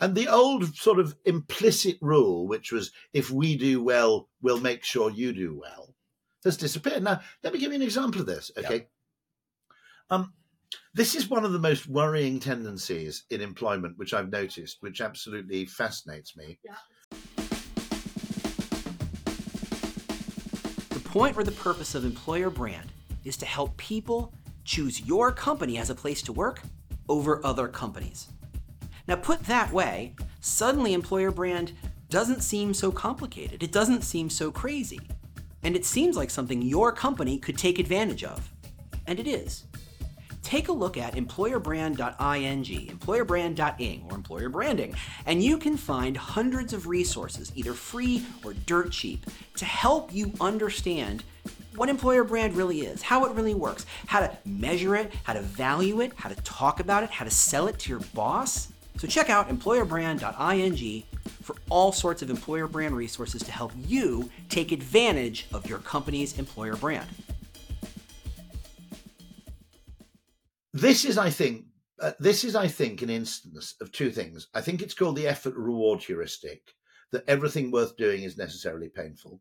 And 0.00 0.14
the 0.14 0.28
old 0.28 0.76
sort 0.76 0.98
of 0.98 1.16
implicit 1.24 1.96
rule 2.02 2.46
which 2.46 2.72
was 2.72 2.90
if 3.14 3.30
we 3.30 3.56
do 3.56 3.82
well 3.82 4.28
we'll 4.42 4.60
make 4.60 4.84
sure 4.84 5.10
you 5.10 5.32
do 5.32 5.58
well 5.58 5.93
has 6.44 6.56
disappeared. 6.56 7.02
Now, 7.02 7.20
let 7.42 7.52
me 7.52 7.58
give 7.58 7.72
you 7.72 7.76
an 7.76 7.82
example 7.82 8.20
of 8.20 8.26
this. 8.26 8.50
Okay. 8.56 8.76
Yeah. 8.76 8.82
Um, 10.10 10.32
this 10.92 11.14
is 11.14 11.28
one 11.28 11.44
of 11.44 11.52
the 11.52 11.58
most 11.58 11.88
worrying 11.88 12.38
tendencies 12.40 13.24
in 13.30 13.40
employment, 13.40 13.98
which 13.98 14.14
I've 14.14 14.30
noticed, 14.30 14.78
which 14.80 15.00
absolutely 15.00 15.66
fascinates 15.66 16.36
me. 16.36 16.58
Yeah. 16.64 16.74
The 20.90 21.00
point 21.00 21.36
or 21.36 21.44
the 21.44 21.52
purpose 21.52 21.94
of 21.94 22.04
employer 22.04 22.50
brand 22.50 22.92
is 23.24 23.36
to 23.38 23.46
help 23.46 23.76
people 23.76 24.32
choose 24.64 25.00
your 25.02 25.32
company 25.32 25.78
as 25.78 25.90
a 25.90 25.94
place 25.94 26.22
to 26.22 26.32
work 26.32 26.62
over 27.08 27.44
other 27.44 27.68
companies. 27.68 28.28
Now, 29.06 29.16
put 29.16 29.40
that 29.44 29.72
way, 29.72 30.14
suddenly 30.40 30.94
employer 30.94 31.30
brand 31.30 31.72
doesn't 32.08 32.42
seem 32.42 32.72
so 32.72 32.90
complicated. 32.90 33.62
It 33.62 33.72
doesn't 33.72 34.02
seem 34.02 34.30
so 34.30 34.50
crazy. 34.50 35.00
And 35.64 35.74
it 35.74 35.84
seems 35.84 36.16
like 36.16 36.30
something 36.30 36.62
your 36.62 36.92
company 36.92 37.38
could 37.38 37.58
take 37.58 37.78
advantage 37.78 38.22
of. 38.22 38.50
And 39.06 39.18
it 39.18 39.26
is. 39.26 39.64
Take 40.42 40.68
a 40.68 40.72
look 40.72 40.98
at 40.98 41.14
employerbrand.ing, 41.14 42.86
employerbrand.ing, 42.88 44.06
or 44.10 44.14
employer 44.14 44.48
branding, 44.50 44.94
and 45.24 45.42
you 45.42 45.56
can 45.56 45.78
find 45.78 46.16
hundreds 46.18 46.74
of 46.74 46.86
resources, 46.86 47.50
either 47.54 47.72
free 47.72 48.24
or 48.44 48.52
dirt 48.52 48.92
cheap, 48.92 49.24
to 49.56 49.64
help 49.64 50.12
you 50.12 50.32
understand 50.42 51.24
what 51.76 51.88
employer 51.88 52.24
brand 52.24 52.54
really 52.54 52.82
is, 52.82 53.00
how 53.00 53.24
it 53.24 53.32
really 53.32 53.54
works, 53.54 53.86
how 54.06 54.20
to 54.20 54.30
measure 54.44 54.94
it, 54.96 55.12
how 55.24 55.32
to 55.32 55.40
value 55.40 56.02
it, 56.02 56.12
how 56.14 56.28
to 56.28 56.36
talk 56.42 56.78
about 56.78 57.02
it, 57.02 57.10
how 57.10 57.24
to 57.24 57.30
sell 57.30 57.66
it 57.66 57.78
to 57.78 57.88
your 57.90 58.00
boss. 58.12 58.68
So 58.96 59.08
check 59.08 59.28
out 59.28 59.48
employerbrand.ing 59.48 61.02
for 61.42 61.56
all 61.68 61.92
sorts 61.92 62.22
of 62.22 62.30
employer 62.30 62.66
brand 62.66 62.96
resources 62.96 63.42
to 63.42 63.52
help 63.52 63.72
you 63.86 64.30
take 64.48 64.72
advantage 64.72 65.46
of 65.52 65.68
your 65.68 65.78
company's 65.80 66.38
employer 66.38 66.76
brand. 66.76 67.08
This 70.72 71.04
is, 71.04 71.18
I 71.18 71.30
think, 71.30 71.66
uh, 72.00 72.12
this 72.18 72.44
is, 72.44 72.56
I 72.56 72.66
think, 72.66 73.02
an 73.02 73.10
instance 73.10 73.74
of 73.80 73.92
two 73.92 74.10
things. 74.10 74.48
I 74.54 74.60
think 74.60 74.82
it's 74.82 74.94
called 74.94 75.16
the 75.16 75.28
effort 75.28 75.54
reward 75.54 76.02
heuristic, 76.02 76.74
that 77.12 77.24
everything 77.28 77.70
worth 77.70 77.96
doing 77.96 78.22
is 78.22 78.36
necessarily 78.36 78.88
painful 78.88 79.40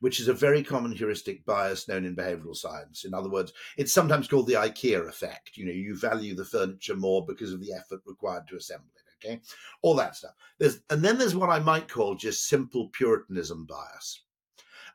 which 0.00 0.20
is 0.20 0.28
a 0.28 0.34
very 0.34 0.62
common 0.62 0.92
heuristic 0.92 1.44
bias 1.44 1.88
known 1.88 2.04
in 2.04 2.16
behavioral 2.16 2.56
science. 2.56 3.04
In 3.04 3.14
other 3.14 3.30
words, 3.30 3.52
it's 3.76 3.92
sometimes 3.92 4.28
called 4.28 4.46
the 4.46 4.54
IKEA 4.54 5.08
effect. 5.08 5.56
You 5.56 5.66
know, 5.66 5.72
you 5.72 5.96
value 5.96 6.34
the 6.34 6.44
furniture 6.44 6.96
more 6.96 7.24
because 7.24 7.52
of 7.52 7.60
the 7.60 7.72
effort 7.72 8.00
required 8.06 8.48
to 8.48 8.56
assemble 8.56 8.90
it. 8.96 9.02
Okay, 9.24 9.40
all 9.82 9.94
that 9.96 10.16
stuff. 10.16 10.34
There's, 10.58 10.80
and 10.90 11.02
then 11.02 11.16
there's 11.16 11.36
what 11.36 11.50
I 11.50 11.60
might 11.60 11.88
call 11.88 12.16
just 12.16 12.48
simple 12.48 12.88
Puritanism 12.88 13.66
bias, 13.66 14.24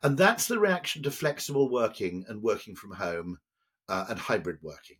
and 0.03 0.17
that's 0.17 0.47
the 0.47 0.59
reaction 0.59 1.01
to 1.03 1.11
flexible 1.11 1.69
working 1.69 2.25
and 2.27 2.41
working 2.41 2.75
from 2.75 2.91
home 2.91 3.39
uh, 3.87 4.05
and 4.09 4.19
hybrid 4.19 4.57
working, 4.61 4.97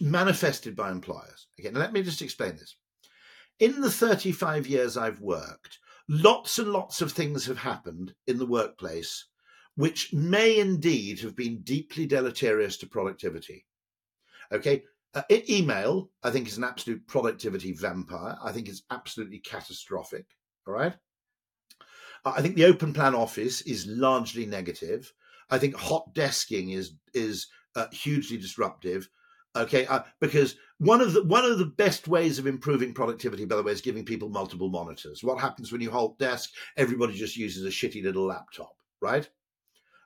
manifested 0.00 0.76
by 0.76 0.90
employers. 0.90 1.48
Okay, 1.58 1.70
now 1.70 1.80
let 1.80 1.92
me 1.92 2.02
just 2.02 2.22
explain 2.22 2.56
this. 2.56 2.76
In 3.58 3.80
the 3.80 3.90
35 3.90 4.66
years 4.66 4.96
I've 4.96 5.20
worked, 5.20 5.78
lots 6.12 6.58
and 6.58 6.70
lots 6.70 7.00
of 7.00 7.10
things 7.10 7.46
have 7.46 7.58
happened 7.58 8.14
in 8.26 8.36
the 8.36 8.46
workplace 8.46 9.26
which 9.74 10.12
may 10.12 10.58
indeed 10.58 11.20
have 11.20 11.34
been 11.34 11.62
deeply 11.62 12.04
deleterious 12.04 12.76
to 12.76 12.86
productivity. 12.86 13.64
Okay, 14.52 14.82
uh, 15.14 15.22
email, 15.48 16.10
I 16.22 16.30
think, 16.30 16.46
is 16.46 16.58
an 16.58 16.64
absolute 16.64 17.06
productivity 17.06 17.72
vampire. 17.72 18.36
I 18.42 18.52
think 18.52 18.68
it's 18.68 18.82
absolutely 18.90 19.38
catastrophic. 19.38 20.26
All 20.66 20.74
right. 20.74 20.94
I 22.26 22.42
think 22.42 22.56
the 22.56 22.66
open 22.66 22.92
plan 22.92 23.14
office 23.14 23.62
is 23.62 23.86
largely 23.86 24.44
negative. 24.44 25.10
I 25.48 25.58
think 25.58 25.74
hot 25.74 26.14
desking 26.14 26.74
is 26.74 26.94
is 27.14 27.46
uh, 27.74 27.86
hugely 27.90 28.36
disruptive. 28.36 29.08
Okay, 29.54 29.84
uh, 29.86 30.02
because 30.18 30.56
one 30.78 31.02
of 31.02 31.12
the 31.12 31.22
one 31.24 31.44
of 31.44 31.58
the 31.58 31.66
best 31.66 32.08
ways 32.08 32.38
of 32.38 32.46
improving 32.46 32.94
productivity, 32.94 33.44
by 33.44 33.56
the 33.56 33.62
way, 33.62 33.72
is 33.72 33.82
giving 33.82 34.04
people 34.04 34.30
multiple 34.30 34.70
monitors. 34.70 35.22
What 35.22 35.40
happens 35.40 35.70
when 35.70 35.82
you 35.82 35.90
hot 35.90 36.18
desk? 36.18 36.50
Everybody 36.78 37.14
just 37.14 37.36
uses 37.36 37.64
a 37.66 37.68
shitty 37.68 38.02
little 38.02 38.24
laptop, 38.24 38.74
right? 39.00 39.28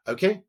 Okay, 0.08 0.42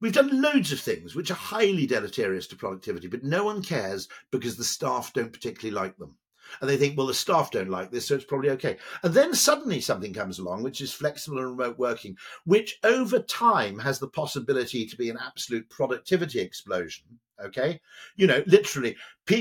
we've 0.00 0.12
done 0.12 0.40
loads 0.40 0.70
of 0.70 0.78
things 0.78 1.16
which 1.16 1.32
are 1.32 1.34
highly 1.34 1.86
deleterious 1.86 2.46
to 2.48 2.56
productivity, 2.56 3.08
but 3.08 3.24
no 3.24 3.44
one 3.44 3.62
cares 3.62 4.08
because 4.30 4.56
the 4.56 4.64
staff 4.64 5.12
don't 5.12 5.32
particularly 5.32 5.74
like 5.74 5.96
them. 5.96 6.16
And 6.60 6.70
they 6.70 6.76
think, 6.76 6.96
well, 6.96 7.08
the 7.08 7.14
staff 7.14 7.50
don't 7.50 7.68
like 7.68 7.90
this, 7.90 8.06
so 8.06 8.14
it's 8.14 8.24
probably 8.24 8.50
okay. 8.50 8.76
And 9.02 9.12
then 9.12 9.34
suddenly 9.34 9.80
something 9.80 10.14
comes 10.14 10.38
along, 10.38 10.62
which 10.62 10.80
is 10.80 10.92
flexible 10.92 11.38
and 11.38 11.58
remote 11.58 11.80
working, 11.80 12.16
which 12.44 12.78
over 12.84 13.18
time 13.18 13.80
has 13.80 13.98
the 13.98 14.06
possibility 14.06 14.86
to 14.86 14.96
be 14.96 15.10
an 15.10 15.18
absolute 15.20 15.68
productivity 15.68 16.38
explosion 16.38 17.18
okay? 17.44 17.80
You 18.16 18.26
know 18.26 18.42
literally 18.46 18.96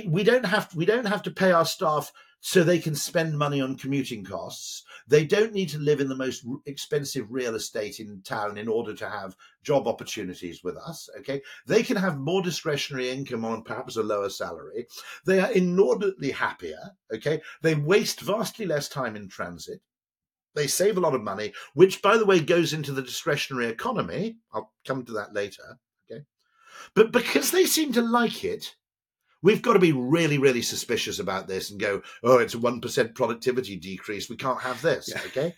we 0.08 0.24
don't 0.24 0.46
have 0.46 0.70
to, 0.70 0.78
we 0.78 0.86
don't 0.86 1.08
have 1.08 1.24
to 1.24 1.32
pay 1.32 1.52
our 1.52 1.66
staff 1.66 2.12
so 2.42 2.64
they 2.64 2.78
can 2.78 2.94
spend 2.94 3.36
money 3.36 3.60
on 3.60 3.76
commuting 3.76 4.24
costs. 4.24 4.84
They 5.08 5.26
don't 5.26 5.52
need 5.52 5.70
to 5.70 5.80
live 5.80 6.00
in 6.00 6.10
the 6.10 6.16
most 6.16 6.46
expensive 6.68 7.26
real 7.32 7.56
estate 7.56 8.00
in 8.00 8.22
town 8.22 8.60
in 8.60 8.68
order 8.68 8.94
to 8.94 9.10
have 9.10 9.36
job 9.64 9.88
opportunities 9.88 10.64
with 10.64 10.78
us 10.78 11.10
okay? 11.18 11.42
They 11.66 11.82
can 11.82 11.98
have 11.98 12.20
more 12.20 12.44
discretionary 12.44 13.10
income 13.10 13.46
on 13.46 13.64
perhaps 13.64 13.98
a 13.98 14.04
lower 14.04 14.30
salary. 14.30 14.86
They 15.26 15.40
are 15.40 15.52
inordinately 15.52 16.30
happier 16.32 16.92
okay? 17.12 17.42
They 17.64 17.74
waste 17.74 18.22
vastly 18.22 18.68
less 18.68 18.90
time 18.90 19.16
in 19.16 19.28
transit. 19.28 19.82
They 20.54 20.68
save 20.68 20.98
a 20.98 21.02
lot 21.02 21.16
of 21.16 21.24
money 21.24 21.52
which 21.74 22.02
by 22.02 22.16
the 22.18 22.28
way 22.28 22.40
goes 22.40 22.74
into 22.74 22.92
the 22.92 23.02
discretionary 23.02 23.68
economy. 23.68 24.38
I'll 24.54 24.72
come 24.86 25.04
to 25.06 25.14
that 25.14 25.34
later 25.34 25.80
but 26.94 27.12
because 27.12 27.52
they 27.52 27.66
seem 27.66 27.94
to 27.94 28.02
like 28.02 28.44
it, 28.44 28.76
we've 29.42 29.62
got 29.62 29.74
to 29.74 29.80
be 29.80 29.92
really, 29.92 30.38
really 30.38 30.62
suspicious 30.62 31.20
about 31.20 31.48
this 31.48 31.72
and 31.72 31.80
go, 31.80 32.02
oh, 32.24 32.38
it's 32.38 32.56
a 32.56 32.60
1% 32.60 33.16
productivity 33.16 33.76
decrease. 33.76 34.30
We 34.30 34.38
can't 34.38 34.62
have 34.62 34.82
this. 34.82 35.10
Yeah. 35.10 35.22
Okay. 35.28 35.56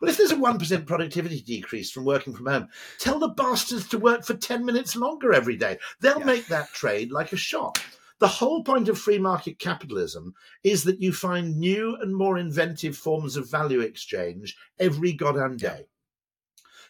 Well, 0.00 0.10
if 0.10 0.16
there's 0.16 0.32
a 0.32 0.36
1% 0.36 0.86
productivity 0.86 1.40
decrease 1.40 1.90
from 1.90 2.04
working 2.04 2.34
from 2.34 2.46
home, 2.46 2.68
tell 2.98 3.18
the 3.18 3.28
bastards 3.28 3.88
to 3.88 3.98
work 3.98 4.24
for 4.24 4.34
10 4.34 4.64
minutes 4.64 4.96
longer 4.96 5.32
every 5.32 5.56
day. 5.56 5.78
They'll 6.00 6.18
yeah. 6.18 6.24
make 6.24 6.46
that 6.48 6.72
trade 6.72 7.12
like 7.12 7.32
a 7.32 7.36
shot. 7.36 7.82
The 8.18 8.28
whole 8.28 8.64
point 8.64 8.88
of 8.88 8.98
free 8.98 9.18
market 9.18 9.58
capitalism 9.58 10.34
is 10.64 10.84
that 10.84 11.02
you 11.02 11.12
find 11.12 11.58
new 11.58 11.96
and 12.00 12.16
more 12.16 12.38
inventive 12.38 12.96
forms 12.96 13.36
of 13.36 13.50
value 13.50 13.80
exchange 13.80 14.56
every 14.78 15.12
goddamn 15.12 15.58
day. 15.58 15.86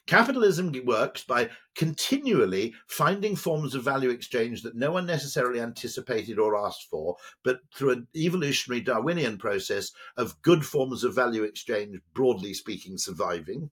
Capitalism 0.07 0.73
works 0.85 1.25
by 1.25 1.51
continually 1.75 2.75
finding 2.87 3.35
forms 3.35 3.75
of 3.75 3.83
value 3.83 4.11
exchange 4.11 4.63
that 4.63 4.77
no 4.77 4.93
one 4.93 5.05
necessarily 5.05 5.61
anticipated 5.61 6.39
or 6.39 6.57
asked 6.57 6.87
for, 6.89 7.17
but 7.43 7.61
through 7.75 7.91
an 7.91 8.07
evolutionary 8.15 8.81
Darwinian 8.81 9.37
process 9.37 9.91
of 10.17 10.41
good 10.43 10.65
forms 10.65 11.03
of 11.03 11.15
value 11.15 11.43
exchange, 11.43 11.99
broadly 12.15 12.55
speaking, 12.55 12.99
surviving. 12.99 13.71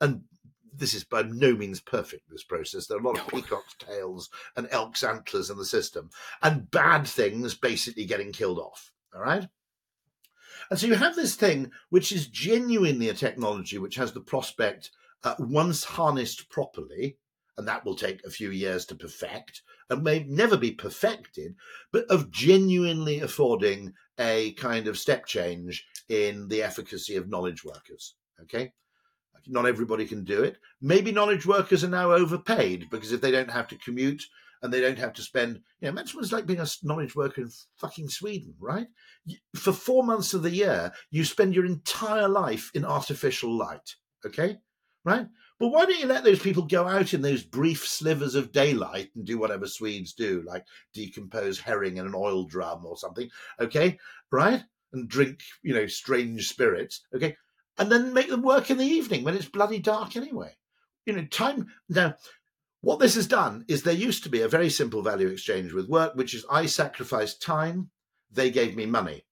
And 0.00 0.22
this 0.72 0.94
is 0.94 1.04
by 1.04 1.22
no 1.22 1.54
means 1.54 1.80
perfect, 1.80 2.30
this 2.30 2.44
process. 2.44 2.86
There 2.86 2.96
are 2.96 3.00
a 3.00 3.06
lot 3.06 3.18
of 3.18 3.28
peacock's 3.28 3.74
tails 3.78 4.30
and 4.56 4.66
elk's 4.70 5.04
antlers 5.04 5.50
in 5.50 5.58
the 5.58 5.66
system, 5.66 6.08
and 6.42 6.70
bad 6.70 7.06
things 7.06 7.54
basically 7.54 8.06
getting 8.06 8.32
killed 8.32 8.58
off. 8.58 8.90
All 9.14 9.20
right? 9.20 9.46
And 10.70 10.78
so 10.78 10.86
you 10.86 10.94
have 10.94 11.14
this 11.14 11.34
thing 11.34 11.72
which 11.90 12.10
is 12.10 12.26
genuinely 12.26 13.08
a 13.10 13.14
technology 13.14 13.76
which 13.76 13.96
has 13.96 14.12
the 14.12 14.20
prospect 14.20 14.90
uh, 15.24 15.34
once 15.38 15.84
harnessed 15.84 16.48
properly, 16.50 17.18
and 17.56 17.66
that 17.66 17.84
will 17.84 17.94
take 17.94 18.24
a 18.24 18.30
few 18.30 18.50
years 18.50 18.84
to 18.84 18.94
perfect 18.94 19.62
and 19.90 20.02
may 20.02 20.24
never 20.24 20.56
be 20.56 20.72
perfected, 20.72 21.54
but 21.92 22.04
of 22.06 22.30
genuinely 22.30 23.20
affording 23.20 23.92
a 24.18 24.52
kind 24.52 24.86
of 24.86 24.98
step 24.98 25.26
change 25.26 25.86
in 26.08 26.48
the 26.48 26.62
efficacy 26.62 27.16
of 27.16 27.28
knowledge 27.28 27.64
workers. 27.64 28.14
Okay. 28.42 28.72
Not 29.46 29.66
everybody 29.66 30.06
can 30.06 30.24
do 30.24 30.42
it. 30.42 30.56
Maybe 30.80 31.12
knowledge 31.12 31.44
workers 31.44 31.84
are 31.84 31.88
now 31.88 32.12
overpaid 32.12 32.88
because 32.90 33.12
if 33.12 33.20
they 33.20 33.30
don't 33.30 33.50
have 33.50 33.68
to 33.68 33.78
commute 33.78 34.22
and 34.62 34.72
they 34.72 34.80
don't 34.80 34.98
have 34.98 35.12
to 35.14 35.22
spend, 35.22 35.56
you 35.80 35.86
know, 35.86 35.88
imagine 35.90 36.16
what 36.16 36.24
it's 36.24 36.32
like 36.32 36.46
being 36.46 36.60
a 36.60 36.66
knowledge 36.82 37.14
worker 37.14 37.42
in 37.42 37.50
fucking 37.76 38.08
Sweden, 38.08 38.54
right? 38.58 38.86
For 39.54 39.72
four 39.72 40.02
months 40.02 40.32
of 40.32 40.42
the 40.42 40.50
year, 40.50 40.92
you 41.10 41.24
spend 41.24 41.54
your 41.54 41.66
entire 41.66 42.28
life 42.28 42.70
in 42.74 42.86
artificial 42.86 43.54
light. 43.54 43.96
Okay 44.24 44.58
right? 45.04 45.26
But 45.60 45.68
why 45.68 45.84
don't 45.84 46.00
you 46.00 46.06
let 46.06 46.24
those 46.24 46.40
people 46.40 46.64
go 46.64 46.88
out 46.88 47.14
in 47.14 47.22
those 47.22 47.44
brief 47.44 47.86
slivers 47.86 48.34
of 48.34 48.52
daylight 48.52 49.10
and 49.14 49.24
do 49.24 49.38
whatever 49.38 49.66
Swedes 49.66 50.12
do, 50.12 50.42
like 50.46 50.64
decompose 50.92 51.60
herring 51.60 51.98
in 51.98 52.06
an 52.06 52.14
oil 52.14 52.44
drum 52.44 52.84
or 52.84 52.96
something, 52.96 53.30
okay? 53.60 53.98
Right? 54.32 54.62
And 54.92 55.08
drink, 55.08 55.40
you 55.62 55.74
know, 55.74 55.86
strange 55.86 56.48
spirits, 56.48 57.02
okay? 57.14 57.36
And 57.78 57.90
then 57.90 58.12
make 58.12 58.28
them 58.28 58.42
work 58.42 58.70
in 58.70 58.78
the 58.78 58.84
evening 58.84 59.24
when 59.24 59.34
it's 59.34 59.48
bloody 59.48 59.78
dark 59.78 60.16
anyway. 60.16 60.56
You 61.06 61.12
know, 61.12 61.24
time. 61.26 61.68
Now, 61.88 62.14
what 62.80 62.98
this 62.98 63.14
has 63.14 63.26
done 63.26 63.64
is 63.68 63.82
there 63.82 63.94
used 63.94 64.24
to 64.24 64.28
be 64.28 64.42
a 64.42 64.48
very 64.48 64.70
simple 64.70 65.02
value 65.02 65.28
exchange 65.28 65.72
with 65.72 65.88
work, 65.88 66.14
which 66.14 66.34
is 66.34 66.44
I 66.50 66.66
sacrificed 66.66 67.42
time, 67.42 67.90
they 68.30 68.50
gave 68.50 68.76
me 68.76 68.86
money. 68.86 69.24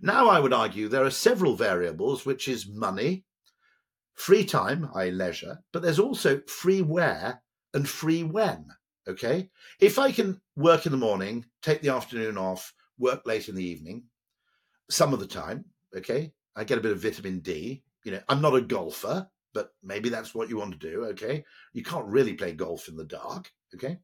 Now, 0.00 0.28
I 0.28 0.40
would 0.40 0.52
argue 0.52 0.88
there 0.88 1.04
are 1.04 1.10
several 1.10 1.56
variables, 1.56 2.24
which 2.24 2.48
is 2.48 2.68
money, 2.68 3.24
free 4.14 4.44
time, 4.44 4.88
i.e., 4.94 5.10
leisure, 5.10 5.58
but 5.72 5.82
there's 5.82 5.98
also 5.98 6.40
free 6.46 6.82
where 6.82 7.42
and 7.72 7.88
free 7.88 8.22
when. 8.22 8.66
Okay. 9.06 9.50
If 9.80 9.98
I 9.98 10.12
can 10.12 10.40
work 10.56 10.86
in 10.86 10.92
the 10.92 10.98
morning, 10.98 11.44
take 11.62 11.82
the 11.82 11.90
afternoon 11.90 12.38
off, 12.38 12.72
work 12.98 13.26
late 13.26 13.48
in 13.48 13.54
the 13.54 13.64
evening, 13.64 14.04
some 14.90 15.12
of 15.12 15.20
the 15.20 15.26
time, 15.26 15.66
okay, 15.94 16.32
I 16.56 16.64
get 16.64 16.78
a 16.78 16.80
bit 16.80 16.92
of 16.92 17.02
vitamin 17.02 17.40
D. 17.40 17.82
You 18.04 18.12
know, 18.12 18.20
I'm 18.28 18.40
not 18.40 18.54
a 18.54 18.60
golfer, 18.60 19.28
but 19.52 19.74
maybe 19.82 20.08
that's 20.08 20.34
what 20.34 20.48
you 20.48 20.56
want 20.58 20.72
to 20.72 20.90
do. 20.90 21.04
Okay. 21.06 21.44
You 21.72 21.82
can't 21.82 22.06
really 22.06 22.34
play 22.34 22.52
golf 22.52 22.88
in 22.88 22.96
the 22.96 23.04
dark. 23.04 23.52
Okay. 23.74 23.98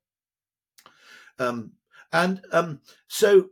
Um, 1.38 1.72
and 2.12 2.42
um, 2.52 2.80
so 3.08 3.50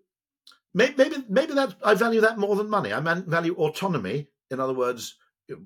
Maybe, 0.74 0.94
maybe, 0.96 1.16
maybe 1.28 1.54
that 1.54 1.74
I 1.84 1.94
value 1.94 2.20
that 2.20 2.38
more 2.38 2.54
than 2.54 2.68
money. 2.68 2.92
I 2.92 3.00
value 3.00 3.54
autonomy. 3.54 4.28
In 4.50 4.60
other 4.60 4.74
words, 4.74 5.16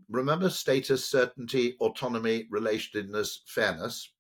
remember 0.09 0.51
status, 0.51 1.09
certainty, 1.09 1.77
autonomy, 1.81 2.47
relatedness, 2.53 3.39
fairness. 3.47 4.13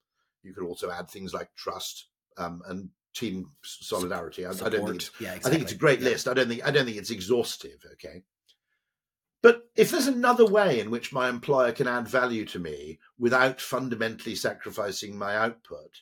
You 0.42 0.52
could 0.52 0.64
also 0.64 0.90
add 0.90 1.08
things 1.08 1.32
like 1.32 1.54
trust 1.54 2.08
um, 2.36 2.62
and 2.66 2.88
team 3.14 3.50
solidarity. 3.62 4.44
I, 4.44 4.50
I, 4.50 4.68
don't 4.68 4.86
think 4.86 4.94
it's, 4.96 5.10
yeah, 5.20 5.34
exactly. 5.34 5.48
I 5.48 5.50
think 5.50 5.62
it's 5.62 5.72
a 5.72 5.76
great 5.76 6.00
yeah. 6.00 6.08
list. 6.08 6.28
I 6.28 6.34
don't 6.34 6.48
think 6.48 6.66
I 6.66 6.70
don't 6.70 6.84
think 6.84 6.96
it's 6.96 7.10
exhaustive. 7.10 7.84
Okay, 7.92 8.22
but 9.42 9.68
if 9.76 9.90
there's 9.90 10.06
another 10.06 10.46
way 10.46 10.80
in 10.80 10.90
which 10.90 11.12
my 11.12 11.28
employer 11.28 11.72
can 11.72 11.88
add 11.88 12.08
value 12.08 12.44
to 12.46 12.58
me 12.58 12.98
without 13.18 13.60
fundamentally 13.60 14.34
sacrificing 14.34 15.16
my 15.16 15.36
output, 15.36 16.00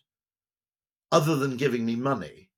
other 1.11 1.36
than 1.36 1.56
giving 1.56 1.84
me 1.84 1.96
money, 1.96 2.49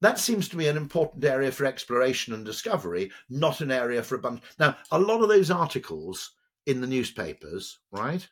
that 0.00 0.18
seems 0.18 0.48
to 0.48 0.56
me 0.56 0.68
an 0.68 0.76
important 0.76 1.24
area 1.24 1.52
for 1.52 1.64
exploration 1.64 2.34
and 2.34 2.44
discovery, 2.44 3.10
not 3.28 3.60
an 3.60 3.70
area 3.70 4.02
for 4.02 4.14
a 4.14 4.20
bunch. 4.20 4.42
Now, 4.58 4.76
a 4.90 4.98
lot 4.98 5.22
of 5.22 5.28
those 5.28 5.50
articles 5.50 6.32
in 6.66 6.80
the 6.80 6.86
newspapers, 6.86 7.78
right? 7.90 8.26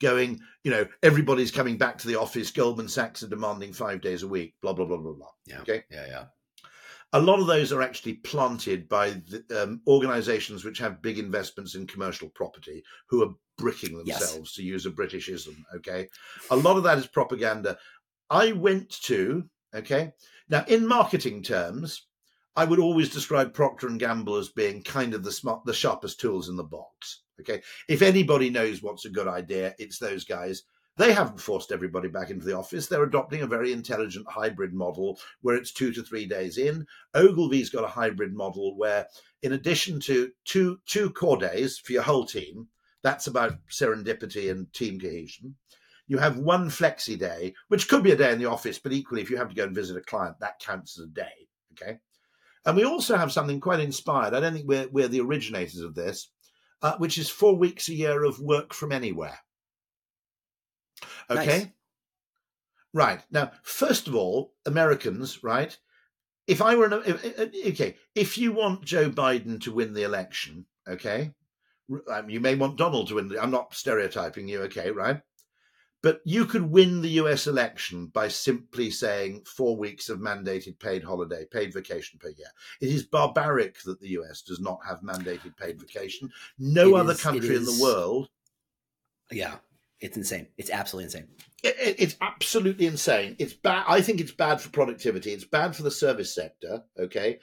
Going, 0.00 0.40
you 0.62 0.70
know, 0.70 0.86
everybody's 1.02 1.50
coming 1.50 1.76
back 1.76 1.98
to 1.98 2.06
the 2.06 2.18
office. 2.18 2.52
Goldman 2.52 2.88
Sachs 2.88 3.22
are 3.22 3.28
demanding 3.28 3.72
five 3.72 4.00
days 4.00 4.22
a 4.22 4.28
week. 4.28 4.54
Blah 4.62 4.72
blah 4.72 4.84
blah 4.86 4.98
blah 4.98 5.12
blah. 5.12 5.30
Yeah. 5.46 5.60
Okay. 5.60 5.84
Yeah, 5.90 6.06
yeah. 6.06 6.24
A 7.14 7.20
lot 7.20 7.40
of 7.40 7.46
those 7.46 7.72
are 7.72 7.80
actually 7.80 8.14
planted 8.14 8.86
by 8.88 9.10
the, 9.10 9.62
um, 9.62 9.80
organisations 9.86 10.64
which 10.64 10.78
have 10.78 11.00
big 11.00 11.18
investments 11.18 11.74
in 11.74 11.86
commercial 11.86 12.28
property, 12.28 12.84
who 13.08 13.24
are 13.24 13.34
bricking 13.56 13.96
themselves, 13.96 14.50
yes. 14.50 14.54
to 14.54 14.62
use 14.62 14.86
a 14.86 14.90
Britishism. 14.90 15.56
Okay, 15.74 16.08
a 16.50 16.56
lot 16.56 16.76
of 16.76 16.82
that 16.84 16.98
is 16.98 17.06
propaganda. 17.06 17.78
I 18.30 18.52
went 18.52 18.90
to 19.04 19.48
okay 19.74 20.12
now, 20.48 20.64
in 20.66 20.86
marketing 20.86 21.42
terms, 21.42 22.06
I 22.56 22.64
would 22.64 22.78
always 22.78 23.10
describe 23.10 23.52
Procter 23.52 23.86
and 23.86 24.00
Gamble 24.00 24.36
as 24.36 24.48
being 24.48 24.82
kind 24.82 25.14
of 25.14 25.22
the 25.22 25.32
smart, 25.32 25.64
the 25.64 25.74
sharpest 25.74 26.18
tools 26.18 26.48
in 26.48 26.56
the 26.56 26.64
box. 26.64 27.22
Okay, 27.40 27.62
if 27.88 28.02
anybody 28.02 28.50
knows 28.50 28.82
what's 28.82 29.04
a 29.04 29.10
good 29.10 29.28
idea, 29.28 29.74
it's 29.78 29.98
those 29.98 30.24
guys. 30.24 30.64
They 30.96 31.12
haven't 31.12 31.40
forced 31.40 31.70
everybody 31.70 32.08
back 32.08 32.30
into 32.30 32.44
the 32.44 32.56
office. 32.56 32.88
They're 32.88 33.04
adopting 33.04 33.42
a 33.42 33.46
very 33.46 33.72
intelligent 33.72 34.26
hybrid 34.28 34.74
model 34.74 35.20
where 35.42 35.54
it's 35.54 35.70
two 35.70 35.92
to 35.92 36.02
three 36.02 36.26
days 36.26 36.58
in. 36.58 36.84
Ogilvy's 37.14 37.70
got 37.70 37.84
a 37.84 37.88
hybrid 37.88 38.34
model 38.34 38.76
where, 38.76 39.06
in 39.42 39.52
addition 39.52 40.00
to 40.00 40.32
two 40.44 40.80
two 40.86 41.10
core 41.10 41.36
days 41.36 41.78
for 41.78 41.92
your 41.92 42.02
whole 42.02 42.24
team, 42.24 42.66
that's 43.02 43.28
about 43.28 43.58
serendipity 43.70 44.50
and 44.50 44.72
team 44.72 44.98
cohesion 44.98 45.54
you 46.08 46.18
have 46.18 46.38
one 46.38 46.68
flexi 46.68 47.18
day, 47.18 47.54
which 47.68 47.88
could 47.88 48.02
be 48.02 48.12
a 48.12 48.16
day 48.16 48.32
in 48.32 48.38
the 48.38 48.46
office, 48.46 48.78
but 48.78 48.92
equally, 48.92 49.22
if 49.22 49.30
you 49.30 49.36
have 49.36 49.50
to 49.50 49.54
go 49.54 49.64
and 49.64 49.74
visit 49.74 49.96
a 49.96 50.00
client, 50.00 50.40
that 50.40 50.58
counts 50.58 50.98
as 50.98 51.04
a 51.04 51.08
day. 51.08 51.48
Okay. 51.72 51.98
And 52.66 52.76
we 52.76 52.84
also 52.84 53.16
have 53.16 53.30
something 53.30 53.60
quite 53.60 53.80
inspired. 53.80 54.34
I 54.34 54.40
don't 54.40 54.52
think 54.52 54.66
we're, 54.66 54.88
we're 54.88 55.08
the 55.08 55.20
originators 55.20 55.80
of 55.80 55.94
this, 55.94 56.30
uh, 56.82 56.96
which 56.96 57.16
is 57.16 57.28
four 57.30 57.56
weeks 57.56 57.88
a 57.88 57.94
year 57.94 58.24
of 58.24 58.40
work 58.40 58.74
from 58.74 58.90
anywhere. 58.90 59.38
Okay. 61.30 61.58
Nice. 61.58 61.66
Right. 62.92 63.20
Now, 63.30 63.52
first 63.62 64.08
of 64.08 64.14
all, 64.14 64.54
Americans, 64.66 65.44
right? 65.44 65.76
If 66.46 66.62
I 66.62 66.74
were 66.74 66.86
an, 66.86 66.94
okay, 67.66 67.96
if 68.14 68.38
you 68.38 68.52
want 68.52 68.84
Joe 68.84 69.10
Biden 69.10 69.60
to 69.62 69.72
win 69.72 69.92
the 69.92 70.04
election, 70.04 70.64
okay, 70.88 71.32
um, 72.10 72.30
you 72.30 72.40
may 72.40 72.54
want 72.54 72.78
Donald 72.78 73.08
to 73.08 73.16
win. 73.16 73.28
The, 73.28 73.42
I'm 73.42 73.50
not 73.50 73.74
stereotyping 73.74 74.48
you, 74.48 74.62
okay, 74.62 74.90
right? 74.90 75.20
But 76.02 76.20
you 76.24 76.44
could 76.44 76.70
win 76.70 77.00
the 77.00 77.10
US 77.22 77.46
election 77.46 78.06
by 78.06 78.28
simply 78.28 78.90
saying 78.90 79.42
four 79.46 79.76
weeks 79.76 80.08
of 80.08 80.20
mandated 80.20 80.78
paid 80.78 81.02
holiday, 81.02 81.44
paid 81.50 81.74
vacation 81.74 82.18
per 82.20 82.28
year. 82.28 82.48
It 82.80 82.90
is 82.90 83.02
barbaric 83.02 83.82
that 83.82 84.00
the 84.00 84.10
US 84.10 84.42
does 84.42 84.60
not 84.60 84.78
have 84.86 85.00
mandated 85.00 85.56
paid 85.56 85.80
vacation. 85.80 86.30
No 86.58 86.96
it 86.96 87.00
other 87.00 87.12
is, 87.12 87.22
country 87.22 87.56
in 87.56 87.64
the 87.64 87.80
world. 87.82 88.28
Yeah, 89.30 89.56
it's 90.00 90.16
insane. 90.16 90.46
It's 90.56 90.70
absolutely 90.70 91.06
insane. 91.06 91.28
It, 91.64 91.76
it, 91.80 91.96
it's 91.98 92.16
absolutely 92.20 92.86
insane. 92.86 93.34
It's 93.38 93.54
bad. 93.54 93.84
I 93.88 94.00
think 94.00 94.20
it's 94.20 94.32
bad 94.32 94.60
for 94.60 94.70
productivity. 94.70 95.32
It's 95.32 95.44
bad 95.44 95.74
for 95.74 95.82
the 95.82 95.90
service 95.90 96.32
sector. 96.34 96.84
Okay. 96.98 97.40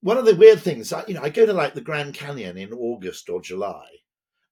One 0.00 0.18
of 0.18 0.26
the 0.26 0.36
weird 0.36 0.60
things, 0.60 0.92
you 1.08 1.14
know, 1.14 1.22
I 1.22 1.30
go 1.30 1.46
to 1.46 1.52
like 1.52 1.74
the 1.74 1.80
Grand 1.80 2.14
Canyon 2.14 2.56
in 2.56 2.72
August 2.72 3.28
or 3.28 3.40
July, 3.40 3.86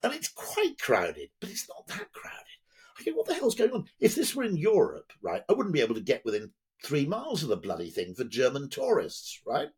and 0.02 0.12
it's 0.12 0.28
quite 0.28 0.76
crowded, 0.80 1.28
but 1.40 1.50
it's 1.50 1.68
not 1.68 1.86
that 1.86 2.12
crowded. 2.12 2.55
I 2.98 3.04
go, 3.04 3.12
what 3.12 3.26
the 3.26 3.34
hell's 3.34 3.54
going 3.54 3.72
on? 3.72 3.86
If 4.00 4.14
this 4.14 4.34
were 4.34 4.44
in 4.44 4.56
Europe, 4.56 5.12
right, 5.22 5.42
I 5.48 5.52
wouldn't 5.52 5.74
be 5.74 5.80
able 5.80 5.94
to 5.94 6.00
get 6.00 6.24
within 6.24 6.52
three 6.84 7.06
miles 7.06 7.42
of 7.42 7.48
the 7.48 7.56
bloody 7.56 7.90
thing 7.90 8.14
for 8.14 8.24
German 8.24 8.68
tourists, 8.68 9.40
right? 9.46 9.68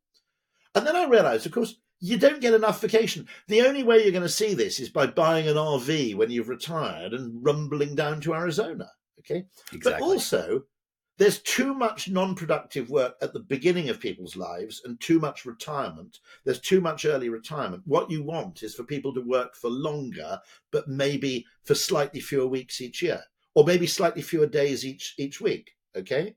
And 0.74 0.86
then 0.86 0.96
I 0.96 1.04
realised, 1.06 1.46
of 1.46 1.52
course, 1.52 1.76
you 2.00 2.18
don't 2.18 2.40
get 2.40 2.54
enough 2.54 2.80
vacation. 2.80 3.26
The 3.48 3.62
only 3.62 3.82
way 3.82 4.02
you're 4.02 4.12
going 4.12 4.22
to 4.22 4.28
see 4.28 4.54
this 4.54 4.78
is 4.78 4.88
by 4.88 5.06
buying 5.06 5.48
an 5.48 5.56
RV 5.56 6.14
when 6.14 6.30
you've 6.30 6.48
retired 6.48 7.12
and 7.12 7.44
rumbling 7.44 7.94
down 7.94 8.20
to 8.22 8.34
Arizona. 8.34 8.88
Okay. 9.20 9.46
Exactly. 9.72 9.92
But 9.92 10.00
also, 10.00 10.64
there's 11.18 11.40
too 11.42 11.74
much 11.74 12.08
non 12.08 12.34
productive 12.34 12.90
work 12.90 13.16
at 13.20 13.32
the 13.32 13.40
beginning 13.40 13.88
of 13.88 14.00
people's 14.00 14.36
lives 14.36 14.82
and 14.84 15.00
too 15.00 15.18
much 15.18 15.44
retirement. 15.44 16.20
There's 16.44 16.60
too 16.60 16.80
much 16.80 17.04
early 17.04 17.28
retirement. 17.28 17.82
What 17.86 18.10
you 18.10 18.22
want 18.22 18.62
is 18.62 18.74
for 18.74 18.84
people 18.84 19.12
to 19.14 19.20
work 19.20 19.56
for 19.56 19.68
longer, 19.68 20.40
but 20.70 20.88
maybe 20.88 21.44
for 21.64 21.74
slightly 21.74 22.20
fewer 22.20 22.46
weeks 22.46 22.80
each 22.80 23.02
year, 23.02 23.22
or 23.54 23.64
maybe 23.64 23.86
slightly 23.86 24.22
fewer 24.22 24.46
days 24.46 24.86
each 24.86 25.14
each 25.18 25.40
week. 25.40 25.72
Okay, 25.96 26.36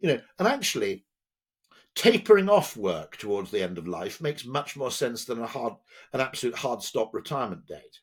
you 0.00 0.08
know, 0.08 0.20
and 0.38 0.48
actually, 0.48 1.04
tapering 1.94 2.48
off 2.48 2.74
work 2.76 3.18
towards 3.18 3.50
the 3.50 3.62
end 3.62 3.76
of 3.76 3.86
life 3.86 4.20
makes 4.20 4.46
much 4.46 4.76
more 4.76 4.90
sense 4.90 5.26
than 5.26 5.40
a 5.42 5.46
hard, 5.46 5.74
an 6.14 6.20
absolute 6.20 6.56
hard 6.56 6.82
stop 6.82 7.12
retirement 7.12 7.66
date. 7.66 8.00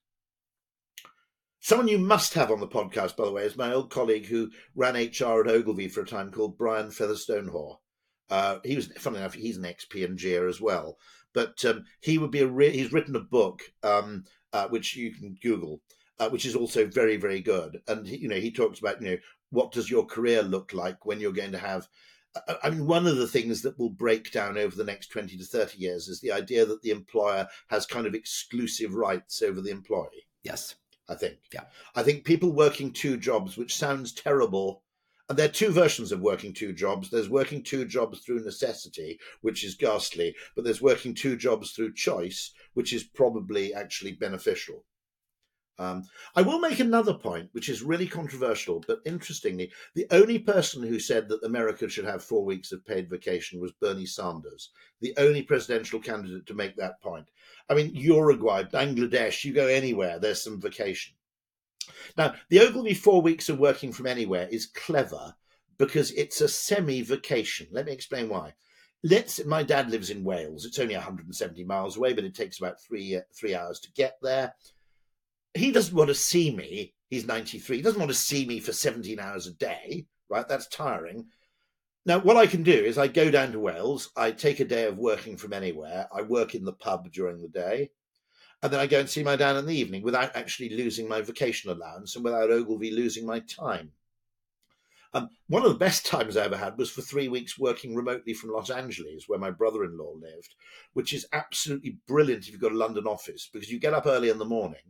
Someone 1.64 1.88
you 1.88 1.98
must 1.98 2.34
have 2.34 2.52
on 2.52 2.60
the 2.60 2.68
podcast, 2.68 3.16
by 3.16 3.24
the 3.24 3.32
way, 3.32 3.46
is 3.46 3.56
my 3.56 3.72
old 3.72 3.90
colleague 3.90 4.26
who 4.26 4.52
ran 4.76 4.96
HR 4.96 5.40
at 5.40 5.48
Ogilvy 5.48 5.88
for 5.88 6.02
a 6.02 6.06
time 6.06 6.30
called 6.30 6.58
Brian 6.58 6.90
Fetherstonhaugh. 6.90 7.78
Uh, 8.30 8.58
he 8.66 8.76
was, 8.76 8.88
funny 8.98 9.20
enough, 9.20 9.34
he's 9.34 9.56
an 9.56 9.64
ex 9.64 9.86
P&G 9.86 10.36
as 10.36 10.60
well. 10.60 10.98
But 11.32 11.64
um, 11.64 11.86
he 12.02 12.18
would 12.18 12.32
be 12.32 12.42
a 12.42 12.48
re- 12.48 12.76
he's 12.76 12.92
written 12.92 13.16
a 13.16 13.22
book 13.22 13.62
um, 13.82 14.26
uh, 14.52 14.68
which 14.68 14.98
you 14.98 15.14
can 15.14 15.38
Google, 15.42 15.80
uh, 16.20 16.28
which 16.28 16.46
is 16.46 16.54
also 16.54 16.86
very 16.86 17.16
very 17.16 17.40
good. 17.40 17.80
And 17.88 18.06
he, 18.06 18.18
you 18.18 18.28
know 18.28 18.36
he 18.36 18.52
talks 18.52 18.80
about 18.80 19.02
you 19.02 19.12
know 19.12 19.18
what 19.50 19.72
does 19.72 19.90
your 19.90 20.06
career 20.06 20.44
look 20.44 20.74
like 20.74 21.06
when 21.06 21.22
you're 21.22 21.32
going 21.32 21.54
to 21.54 21.60
have. 21.60 21.88
I 22.62 22.72
mean, 22.72 22.88
one 22.88 23.08
of 23.08 23.16
the 23.16 23.28
things 23.28 23.62
that 23.62 23.80
will 23.80 23.92
break 23.92 24.34
down 24.34 24.58
over 24.58 24.76
the 24.76 24.84
next 24.84 25.14
20 25.14 25.38
to 25.38 25.46
30 25.46 25.78
years 25.78 26.10
is 26.10 26.20
the 26.20 26.34
idea 26.34 26.66
that 26.66 26.82
the 26.82 26.92
employer 26.92 27.48
has 27.70 27.86
kind 27.86 28.06
of 28.06 28.16
exclusive 28.16 28.96
rights 28.96 29.42
over 29.42 29.62
the 29.62 29.72
employee. 29.72 30.28
Yes. 30.44 30.76
I 31.10 31.16
think. 31.16 31.38
Yeah. 31.54 31.66
I 31.96 32.04
think 32.04 32.24
people 32.24 32.52
working 32.52 32.92
two 32.92 33.18
jobs, 33.18 33.58
which 33.58 33.76
sounds 33.76 34.14
terrible. 34.14 34.84
And 35.30 35.38
there 35.38 35.48
are 35.48 35.52
two 35.52 35.72
versions 35.72 36.12
of 36.12 36.22
working 36.22 36.54
two 36.54 36.74
jobs. 36.74 37.10
There's 37.10 37.30
working 37.30 37.64
two 37.64 37.86
jobs 37.86 38.20
through 38.20 38.44
necessity, 38.44 39.20
which 39.42 39.64
is 39.64 39.76
ghastly, 39.76 40.36
but 40.56 40.64
there's 40.66 40.82
working 40.82 41.16
two 41.16 41.38
jobs 41.38 41.72
through 41.72 41.94
choice, 41.94 42.52
which 42.74 42.94
is 42.94 43.04
probably 43.04 43.74
actually 43.74 44.14
beneficial. 44.14 44.86
Um, 45.80 46.04
I 46.36 46.44
will 46.44 46.60
make 46.60 46.80
another 46.80 47.16
point, 47.16 47.50
which 47.52 47.68
is 47.68 47.82
really 47.82 48.08
controversial, 48.08 48.84
but 48.86 49.00
interestingly, 49.06 49.72
the 49.96 50.06
only 50.12 50.38
person 50.38 50.84
who 50.84 51.00
said 51.00 51.28
that 51.30 51.44
America 51.44 51.90
should 51.90 52.06
have 52.06 52.24
four 52.24 52.46
weeks 52.46 52.72
of 52.72 52.86
paid 52.86 53.10
vacation 53.10 53.60
was 53.60 53.72
Bernie 53.72 54.06
Sanders, 54.06 54.70
the 55.02 55.16
only 55.18 55.42
presidential 55.42 56.00
candidate 56.00 56.46
to 56.46 56.54
make 56.54 56.76
that 56.76 57.02
point. 57.02 57.28
I 57.70 57.74
mean, 57.74 57.96
Uruguay, 57.96 58.64
Bangladesh, 58.64 59.44
you 59.44 59.54
go 59.54 59.68
anywhere, 59.68 60.20
there's 60.20 60.44
some 60.44 60.62
vacation. 60.62 61.16
Now, 62.18 62.36
the 62.50 62.60
Ogilvy 62.60 62.94
four 62.94 63.22
weeks 63.22 63.50
of 63.50 63.60
working 63.60 63.92
from 63.92 64.08
anywhere 64.08 64.48
is 64.52 64.68
clever 64.68 65.36
because 65.78 66.12
it's 66.12 66.40
a 66.40 66.48
semi 66.48 67.02
vacation. 67.02 67.68
Let 67.72 67.86
me 67.88 67.92
explain 67.92 68.30
why. 68.30 68.54
Let's. 69.04 69.44
My 69.44 69.64
dad 69.64 69.90
lives 69.90 70.10
in 70.10 70.24
Wales. 70.24 70.64
It's 70.64 70.80
only 70.80 70.96
170 70.96 71.66
miles 71.66 71.98
away, 71.98 72.14
but 72.14 72.24
it 72.24 72.36
takes 72.36 72.60
about 72.60 72.82
three 72.82 73.20
three 73.36 73.54
hours 73.54 73.82
to 73.82 73.92
get 73.92 74.18
there 74.22 74.54
he 75.54 75.72
doesn't 75.72 75.96
want 75.96 76.10
to 76.10 76.16
see 76.16 76.56
me. 76.56 76.94
He's 77.10 77.28
93. 77.28 77.78
He 77.78 77.84
doesn't 77.84 78.00
want 78.00 78.12
to 78.12 78.18
see 78.18 78.46
me 78.46 78.60
for 78.60 78.74
17 78.74 79.20
hours 79.20 79.48
a 79.48 79.54
day, 79.54 80.06
right? 80.30 80.48
That's 80.48 80.68
tiring. 80.68 81.28
Now, 82.06 82.20
what 82.20 82.38
I 82.38 82.48
can 82.48 82.64
do 82.64 82.72
is 82.74 82.98
I 82.98 83.08
go 83.08 83.32
down 83.32 83.52
to 83.54 83.60
Wales, 83.60 84.10
I 84.18 84.32
take 84.32 84.60
a 84.60 84.66
day 84.66 84.86
of 84.86 84.98
working 84.98 85.38
from 85.38 85.54
anywhere, 85.54 86.08
I 86.14 86.22
work 86.24 86.54
in 86.54 86.66
the 86.66 86.74
pub 86.74 87.10
during 87.12 87.42
the 87.42 87.48
day, 87.48 87.92
and 88.62 88.74
then 88.74 88.80
I 88.80 88.88
go 88.88 89.00
and 89.00 89.10
see 89.10 89.24
my 89.24 89.38
dad 89.38 89.56
in 89.56 89.66
the 89.66 89.76
evening 89.76 90.04
without 90.04 90.36
actually 90.36 90.70
losing 90.70 91.08
my 91.08 91.22
vacation 91.22 91.70
allowance 91.72 92.16
and 92.16 92.26
without 92.26 92.52
Ogilvy 92.52 92.92
losing 92.92 93.26
my 93.26 93.40
time. 93.40 93.92
Um, 95.14 95.30
one 95.48 95.64
of 95.64 95.72
the 95.72 95.78
best 95.78 96.06
times 96.06 96.36
I 96.36 96.46
ever 96.46 96.58
had 96.58 96.78
was 96.78 96.90
for 96.90 97.02
three 97.02 97.30
weeks 97.30 97.60
working 97.60 97.96
remotely 97.96 98.34
from 98.34 98.52
Los 98.52 98.70
Angeles, 98.70 99.26
where 99.28 99.40
my 99.40 99.52
brother 99.52 99.86
in 99.86 99.98
law 99.98 100.14
lived, 100.20 100.56
which 100.94 101.14
is 101.14 101.28
absolutely 101.32 102.00
brilliant 102.08 102.48
if 102.48 102.52
you've 102.52 102.60
got 102.60 102.72
a 102.72 102.78
London 102.78 103.06
office 103.06 103.48
because 103.54 103.72
you 103.72 103.80
get 103.80 103.94
up 103.94 104.08
early 104.08 104.30
in 104.30 104.40
the 104.40 104.46
morning 104.46 104.82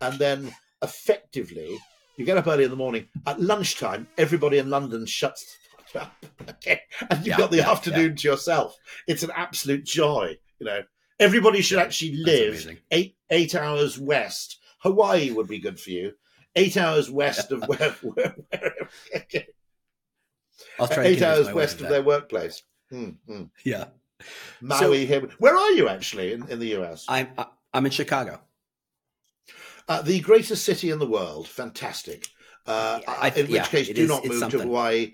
and 0.00 0.18
then 0.18 0.52
effectively 0.82 1.78
you 2.16 2.24
get 2.24 2.38
up 2.38 2.46
early 2.46 2.64
in 2.64 2.70
the 2.70 2.76
morning. 2.76 3.08
At 3.26 3.40
lunchtime, 3.40 4.08
everybody 4.16 4.58
in 4.58 4.70
London 4.70 5.06
shuts 5.06 5.56
up, 5.94 6.12
okay, 6.48 6.80
and 7.10 7.18
you've 7.20 7.26
Yeah, 7.28 7.36
got 7.38 7.50
the 7.50 7.58
yeah, 7.58 7.70
afternoon 7.70 8.16
to 8.16 8.28
yourself. 8.28 8.76
It's 9.06 9.22
an 9.22 9.30
absolute 9.34 9.84
joy. 9.84 10.38
You 10.58 10.66
know, 10.66 10.80
everybody 11.20 11.60
should 11.62 11.78
actually 11.78 12.16
live 12.16 12.78
eight 12.90 13.16
eight 13.30 13.54
hours 13.54 13.98
west. 13.98 14.58
Hawaii 14.80 15.30
would 15.30 15.48
be 15.48 15.58
good 15.58 15.80
for 15.80 15.90
you. 15.90 16.12
Eight 16.54 16.76
hours 16.76 17.10
west 17.10 17.52
of 17.52 17.62
where, 17.68 17.90
where, 18.02 18.34
where 18.50 19.24
to 20.88 21.00
eight 21.02 21.22
hours 21.22 21.52
west 21.52 21.80
of 21.80 21.88
their 21.88 22.02
workplace. 22.02 22.62
Hmm, 22.90 23.10
hmm. 23.26 23.44
Yeah, 23.64 23.86
Maui. 24.60 25.06
here. 25.06 25.28
Where 25.38 25.56
are 25.56 25.72
you 25.72 25.88
actually 25.88 26.32
in, 26.32 26.48
in 26.48 26.58
the 26.58 26.76
US? 26.80 27.04
I'm 27.08 27.28
I'm 27.74 27.84
in 27.84 27.92
Chicago. 27.92 28.40
Uh, 29.88 30.02
the 30.02 30.20
greatest 30.20 30.64
city 30.64 30.90
in 30.90 30.98
the 30.98 31.06
world. 31.06 31.46
Fantastic. 31.48 32.26
Uh, 32.66 33.00
I- 33.06 33.30
in 33.36 33.46
which 33.46 33.50
yeah, 33.54 33.64
case, 33.66 33.88
do 33.88 34.02
is- 34.02 34.08
not 34.08 34.24
move 34.24 34.38
something. 34.40 34.60
to 34.60 34.66
Hawaii 34.66 35.12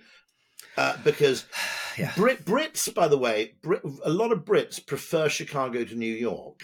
uh, 0.76 0.96
because 1.04 1.44
Yeah. 1.98 2.10
Brit 2.16 2.46
Brits, 2.46 2.92
by 2.94 3.06
the 3.06 3.18
way, 3.18 3.54
Brit, 3.62 3.82
a 4.02 4.08
lot 4.08 4.32
of 4.32 4.46
Brits 4.46 4.84
prefer 4.86 5.28
Chicago 5.28 5.84
to 5.84 5.94
New 5.94 6.14
York. 6.14 6.60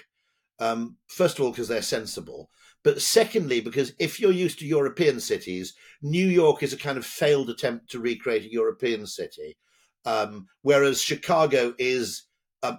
Um, 0.59 0.97
first 1.07 1.39
of 1.39 1.45
all, 1.45 1.51
because 1.51 1.69
they're 1.69 1.83
sensible, 1.83 2.49
but 2.83 3.03
secondly, 3.03 3.61
because 3.61 3.93
if 3.99 4.19
you're 4.19 4.33
used 4.33 4.59
to 4.61 4.67
European 4.67 5.21
cities, 5.21 5.75
New 6.01 6.27
York 6.27 6.63
is 6.63 6.73
a 6.73 6.79
kind 6.79 6.97
of 6.97 7.05
failed 7.05 7.51
attempt 7.51 7.91
to 7.91 8.01
recreate 8.01 8.45
a 8.45 8.51
European 8.53 9.07
city, 9.07 9.59
um, 10.07 10.47
whereas 10.63 11.03
Chicago 11.03 11.75
is 11.79 12.25
um, 12.63 12.79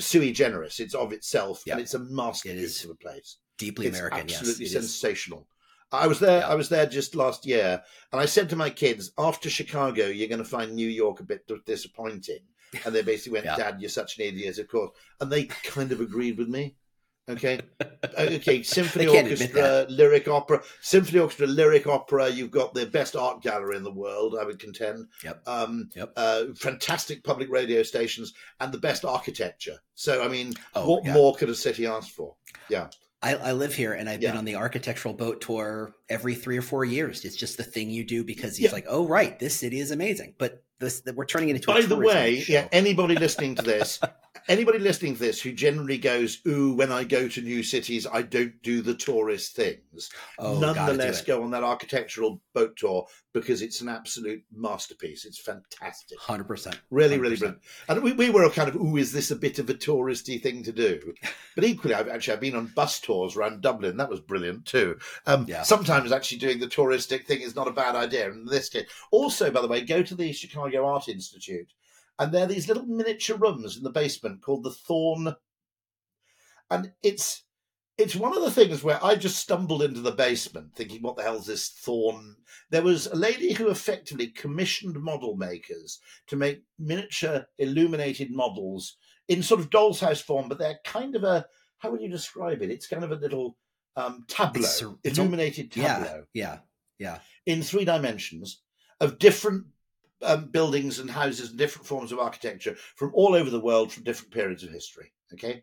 sui 0.00 0.32
generis. 0.32 0.80
It's 0.80 0.94
of 0.94 1.12
itself, 1.12 1.62
Yeah. 1.64 1.74
and 1.74 1.82
it's 1.82 1.94
a 1.94 2.00
masterpiece 2.00 2.80
It 2.80 2.86
of 2.86 2.90
a 2.90 2.96
place 2.96 3.36
Deeply 3.58 3.86
it's 3.86 3.98
American. 3.98 4.20
absolutely 4.20 4.64
yes, 4.66 4.72
sensational. 4.72 5.46
I 5.92 6.06
was 6.08 6.18
there. 6.18 6.40
Yeah. 6.40 6.48
I 6.48 6.54
was 6.56 6.68
there 6.68 6.86
just 6.86 7.14
last 7.14 7.46
year, 7.46 7.82
and 8.12 8.20
I 8.20 8.26
said 8.26 8.48
to 8.50 8.56
my 8.56 8.70
kids, 8.70 9.12
"After 9.16 9.48
Chicago, 9.48 10.06
you're 10.06 10.28
going 10.28 10.38
to 10.42 10.44
find 10.44 10.72
New 10.74 10.88
York 10.88 11.20
a 11.20 11.24
bit 11.24 11.46
disappointing." 11.64 12.40
And 12.84 12.92
they 12.94 13.02
basically 13.02 13.34
went, 13.34 13.44
Yeah. 13.44 13.56
"Dad, 13.56 13.80
you're 13.80 13.90
such 13.90 14.18
an 14.18 14.24
idiot," 14.24 14.58
of 14.58 14.66
course. 14.68 14.90
And 15.20 15.30
they 15.30 15.44
kind 15.44 15.92
of 15.92 16.00
agreed 16.00 16.36
with 16.38 16.48
me. 16.48 16.76
Okay, 17.26 17.58
Uh, 17.80 17.86
okay. 18.18 18.62
Symphony 18.76 19.06
They 19.06 19.12
can't 19.12 19.28
admit 19.32 19.56
orchestra, 19.56 19.86
lyric 19.88 20.28
opera, 20.28 20.62
symphony 20.82 21.20
orchestra, 21.20 21.46
lyric 21.46 21.86
opera. 21.86 22.28
You've 22.28 22.50
got 22.50 22.74
the 22.74 22.84
best 22.84 23.16
art 23.16 23.40
gallery 23.40 23.76
in 23.78 23.82
the 23.82 23.90
world. 23.90 24.36
I 24.38 24.44
would 24.44 24.58
contend. 24.58 25.06
Yep. 25.22 25.42
Um, 25.48 25.88
Yep. 25.94 26.12
uh, 26.16 26.44
fantastic 26.56 27.24
public 27.24 27.48
radio 27.48 27.82
stations 27.82 28.34
and 28.60 28.72
the 28.72 28.78
best 28.78 29.06
architecture. 29.06 29.78
So, 29.94 30.22
I 30.22 30.28
mean, 30.28 30.52
Oh, 30.74 30.86
what 30.86 31.04
yeah. 31.06 31.14
more 31.14 31.34
could 31.34 31.48
a 31.48 31.54
city 31.54 31.86
ask 31.86 32.10
for? 32.12 32.34
Yeah. 32.68 32.88
I, 33.24 33.34
I 33.36 33.52
live 33.52 33.74
here 33.74 33.94
and 33.94 34.08
I've 34.08 34.20
been 34.20 34.36
on 34.36 34.44
the 34.44 34.56
architectural 34.56 35.14
boat 35.14 35.40
tour 35.40 35.94
every 36.10 36.34
three 36.34 36.58
or 36.58 36.62
four 36.62 36.84
years. 36.84 37.24
It's 37.24 37.36
just 37.36 37.56
the 37.56 37.64
thing 37.64 37.88
you 37.90 38.04
do 38.04 38.22
because 38.22 38.50
it's 38.52 38.60
Yeah. 38.60 38.70
like, 38.72 38.84
oh 38.88 39.06
right, 39.08 39.38
this 39.38 39.56
city 39.56 39.80
is 39.80 39.90
amazing. 39.90 40.34
But 40.38 40.62
this 40.78 41.02
we're 41.14 41.24
turning 41.24 41.48
it 41.48 41.56
into. 41.56 41.70
a 41.70 41.74
By 41.74 41.80
the 41.82 41.96
way, 41.96 42.40
show. 42.40 42.52
yeah, 42.52 42.68
anybody 42.70 43.14
listening 43.26 43.54
to 43.54 43.62
this, 43.62 43.98
anybody 44.48 44.78
listening 44.78 45.14
to 45.14 45.20
this 45.20 45.40
who 45.40 45.52
generally 45.52 45.98
goes, 45.98 46.40
"Ooh, 46.46 46.74
when 46.74 46.92
I 46.92 47.04
go 47.04 47.28
to 47.28 47.40
new 47.40 47.62
cities, 47.62 48.06
I 48.06 48.22
don't 48.22 48.60
do 48.62 48.82
the 48.82 48.94
tourist 48.94 49.56
things." 49.56 50.10
oh, 50.38 50.58
Nonetheless, 50.58 51.22
go 51.22 51.42
on 51.42 51.50
that 51.52 51.64
architectural 51.64 52.40
boat 52.52 52.76
tour 52.76 53.06
because 53.32 53.62
it's 53.62 53.80
an 53.80 53.88
absolute 53.88 54.42
masterpiece. 54.54 55.24
It's 55.24 55.40
fantastic, 55.40 56.18
hundred 56.18 56.44
percent. 56.44 56.78
really, 56.90 57.18
really 57.18 57.36
100%. 57.36 57.38
brilliant. 57.38 57.62
And 57.88 58.02
we, 58.02 58.12
we 58.12 58.30
were 58.30 58.44
a 58.44 58.50
kind 58.50 58.68
of, 58.68 58.76
"Ooh, 58.76 58.96
is 58.96 59.12
this 59.12 59.30
a 59.30 59.36
bit 59.36 59.58
of 59.58 59.68
a 59.70 59.74
touristy 59.74 60.40
thing 60.42 60.62
to 60.64 60.72
do?" 60.72 61.14
But 61.54 61.62
equally, 61.64 61.94
I've 61.94 62.08
actually 62.08 62.34
I've 62.34 62.40
been 62.40 62.56
on 62.56 62.72
bus 62.74 62.98
tours 62.98 63.36
around 63.36 63.60
Dublin. 63.62 63.96
That 63.96 64.10
was 64.10 64.20
brilliant 64.20 64.66
too. 64.66 64.98
Um, 65.26 65.46
Yeah. 65.48 65.62
Sometimes 65.62 66.10
actually 66.10 66.38
doing 66.38 66.58
the 66.58 66.66
touristic 66.66 67.26
thing 67.26 67.42
is 67.42 67.54
not 67.54 67.68
a 67.68 67.72
bad 67.72 67.94
idea. 67.94 68.28
In 68.28 68.44
this 68.44 68.68
case, 68.68 68.88
also 69.12 69.52
by 69.52 69.60
the 69.60 69.68
way, 69.68 69.82
go 69.82 70.02
to 70.02 70.14
the 70.16 70.32
Chicago 70.32 70.84
Art 70.86 71.08
Institute, 71.08 71.72
and 72.18 72.32
there 72.32 72.44
are 72.44 72.48
these 72.48 72.68
little 72.68 72.86
miniature 72.86 73.36
rooms 73.36 73.76
in 73.76 73.82
the 73.82 73.90
basement 73.90 74.42
called 74.42 74.64
the 74.64 74.70
Thorne, 74.70 75.34
and 76.70 76.92
it's 77.02 77.44
it's 77.96 78.16
one 78.16 78.36
of 78.36 78.42
the 78.42 78.50
things 78.50 78.82
where 78.82 79.02
I 79.04 79.14
just 79.14 79.38
stumbled 79.38 79.82
into 79.82 80.00
the 80.00 80.10
basement 80.10 80.74
thinking, 80.74 81.00
what 81.02 81.16
the 81.16 81.22
hell's 81.22 81.46
this 81.46 81.68
Thorne? 81.68 82.36
There 82.70 82.82
was 82.82 83.06
a 83.06 83.14
lady 83.14 83.52
who 83.52 83.68
effectively 83.68 84.28
commissioned 84.28 85.00
model 85.00 85.36
makers 85.36 86.00
to 86.26 86.36
make 86.36 86.64
miniature 86.78 87.46
illuminated 87.58 88.32
models 88.32 88.96
in 89.28 89.42
sort 89.42 89.60
of 89.60 89.70
doll's 89.70 90.00
house 90.00 90.20
form, 90.20 90.48
but 90.48 90.58
they're 90.58 90.80
kind 90.84 91.14
of 91.14 91.24
a 91.24 91.46
how 91.78 91.90
would 91.90 92.00
you 92.00 92.08
describe 92.08 92.62
it? 92.62 92.70
It's 92.70 92.86
kind 92.86 93.04
of 93.04 93.12
a 93.12 93.16
little 93.16 93.56
um, 93.96 94.24
tableau, 94.26 94.62
It's 94.62 94.82
it's 95.04 95.18
illuminated 95.18 95.70
tableau 95.70 96.24
Yeah, 96.32 96.58
yeah, 96.58 96.58
yeah. 96.98 97.18
in 97.46 97.62
three 97.62 97.84
dimensions 97.84 98.62
of 99.00 99.18
different 99.18 99.66
um, 100.22 100.46
buildings 100.46 100.98
and 100.98 101.10
houses 101.10 101.50
and 101.50 101.58
different 101.58 101.86
forms 101.86 102.12
of 102.12 102.18
architecture 102.18 102.76
from 102.96 103.12
all 103.14 103.34
over 103.34 103.50
the 103.50 103.60
world 103.60 103.92
from 103.92 104.04
different 104.04 104.32
periods 104.32 104.62
of 104.62 104.70
history. 104.70 105.12
Okay. 105.32 105.62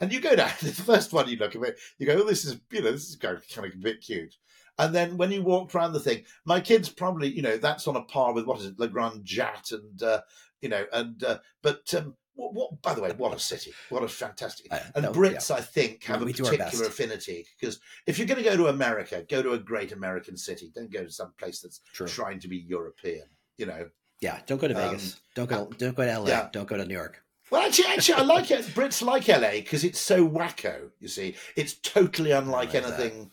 And 0.00 0.12
you 0.12 0.20
go 0.20 0.34
down, 0.34 0.50
the 0.60 0.72
first 0.72 1.12
one 1.12 1.28
you 1.28 1.36
look 1.36 1.56
at 1.56 1.62
it, 1.62 1.78
you 1.98 2.06
go, 2.06 2.20
oh, 2.20 2.24
this 2.24 2.44
is, 2.44 2.58
you 2.70 2.82
know, 2.82 2.92
this 2.92 3.08
is 3.08 3.16
kind 3.16 3.36
of, 3.36 3.48
kind 3.48 3.66
of 3.66 3.74
a 3.74 3.78
bit 3.78 4.00
cute. 4.00 4.34
And 4.78 4.94
then 4.94 5.16
when 5.16 5.30
you 5.30 5.42
walked 5.42 5.74
around 5.74 5.92
the 5.92 6.00
thing, 6.00 6.24
my 6.44 6.60
kids 6.60 6.88
probably, 6.88 7.28
you 7.28 7.42
know, 7.42 7.56
that's 7.56 7.86
on 7.86 7.96
a 7.96 8.02
par 8.02 8.34
with 8.34 8.44
what 8.44 8.58
is 8.58 8.66
it, 8.66 8.78
Le 8.78 8.88
Grand 8.88 9.24
Jatte 9.24 9.72
and, 9.72 10.02
uh, 10.02 10.20
you 10.60 10.68
know, 10.68 10.84
and, 10.92 11.22
uh, 11.22 11.38
but, 11.62 11.94
um, 11.94 12.16
what, 12.34 12.52
what, 12.52 12.82
by 12.82 12.94
the 12.94 13.00
way, 13.00 13.12
what 13.16 13.34
a 13.34 13.38
city. 13.38 13.72
What 13.90 14.02
a 14.02 14.08
fantastic. 14.08 14.66
Uh, 14.72 14.80
And 14.96 15.04
no, 15.04 15.12
Brits, 15.12 15.52
I 15.52 15.60
think, 15.60 16.02
have 16.04 16.20
We 16.20 16.32
a 16.32 16.34
particular 16.34 16.86
affinity 16.86 17.46
because 17.58 17.78
if 18.06 18.18
you're 18.18 18.26
going 18.26 18.42
to 18.42 18.48
go 18.48 18.56
to 18.56 18.66
America, 18.66 19.24
go 19.28 19.42
to 19.42 19.52
a 19.52 19.58
great 19.58 19.92
American 19.92 20.36
city. 20.36 20.72
Don't 20.74 20.92
go 20.92 21.04
to 21.04 21.10
some 21.10 21.32
place 21.38 21.60
that's 21.60 21.80
True. 21.92 22.08
trying 22.08 22.40
to 22.40 22.48
be 22.48 22.56
European. 22.56 23.26
You 23.58 23.66
know. 23.66 23.88
Yeah, 24.20 24.40
don't 24.46 24.58
go 24.60 24.68
to 24.68 24.74
Um, 24.74 24.90
Vegas. 24.90 25.20
don't 25.34 25.48
go. 25.50 25.66
Don't 25.78 25.94
go 25.96 26.04
to 26.04 26.18
LA. 26.20 26.28
yeah. 26.28 26.48
Don't 26.52 26.66
go 26.68 26.76
to 26.76 26.84
New 26.84 26.94
York. 26.94 27.22
Well, 27.50 27.60
actually, 27.66 27.88
actually, 27.88 28.14
I 28.14 28.22
like 28.22 28.50
it. 28.50 28.64
Brits 28.66 29.02
like 29.02 29.28
LA 29.28 29.50
because 29.62 29.84
it's 29.84 30.00
so 30.00 30.26
wacko. 30.28 30.90
You 30.98 31.08
see, 31.08 31.36
it's 31.56 31.74
totally 31.74 32.30
unlike 32.30 32.72
like 32.72 32.84
anything. 32.84 33.30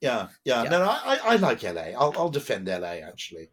Yeah, 0.00 0.28
yeah. 0.44 0.64
Yeah. 0.64 0.70
No, 0.70 0.78
no, 0.84 0.90
I, 0.90 1.18
I 1.24 1.36
like 1.36 1.62
LA. 1.62 1.92
I'll, 1.98 2.12
I'll 2.16 2.28
defend 2.28 2.66
LA. 2.68 2.98
Actually, 3.06 3.48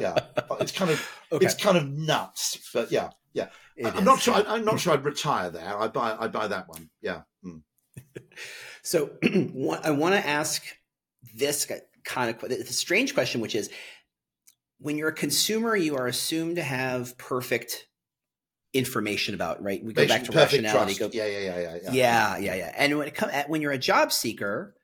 yeah. 0.00 0.16
it's 0.60 0.72
kind 0.72 0.90
of 0.90 1.08
Okay, 1.32 1.46
it's 1.46 1.54
kind 1.54 1.76
of 1.78 1.88
nuts, 1.88 2.70
but 2.74 2.92
yeah, 2.92 3.10
yeah. 3.32 3.48
it 3.76 3.86
I'm 3.86 3.98
is, 3.98 4.04
not 4.04 4.20
sure. 4.20 4.34
yeah. 4.38 4.42
I, 4.46 4.54
I'm 4.56 4.64
not 4.64 4.78
sure 4.78 4.92
I'd 4.92 5.04
retire 5.04 5.50
there. 5.50 5.76
I 5.80 5.88
buy. 5.88 6.16
I 6.18 6.28
buy 6.28 6.46
that 6.48 6.68
one. 6.68 6.90
Yeah. 7.00 7.22
Mm. 7.44 7.62
So 8.82 9.10
I 9.22 9.90
want 9.90 10.14
to 10.14 10.26
ask 10.26 10.62
this 11.34 11.70
kind 12.04 12.34
of 12.34 12.42
a 12.50 12.64
strange 12.64 13.12
question, 13.14 13.40
which 13.42 13.54
is 13.54 13.68
when 14.80 14.96
you're 14.96 15.08
a 15.08 15.14
consumer, 15.14 15.76
you 15.76 15.96
are 15.96 16.06
assumed 16.06 16.56
to 16.56 16.62
have 16.62 17.16
perfect 17.16 17.86
information 18.72 19.34
about 19.34 19.62
right. 19.62 19.82
We 19.84 19.92
go 19.92 20.06
back 20.06 20.24
to 20.24 20.32
rationality. 20.32 20.94
Go, 20.94 21.10
Yeah, 21.12 21.26
yeah, 21.26 21.38
yeah, 21.38 21.60
yeah, 21.60 21.78
yeah. 21.82 21.92
yeah, 21.92 22.38
yeah, 22.38 22.54
yeah. 22.54 22.74
And 22.76 22.98
when 22.98 23.08
it 23.08 23.14
comes 23.14 23.32
when 23.46 23.62
you're 23.62 23.72
a 23.72 23.78
job 23.78 24.12
seeker, 24.12 24.74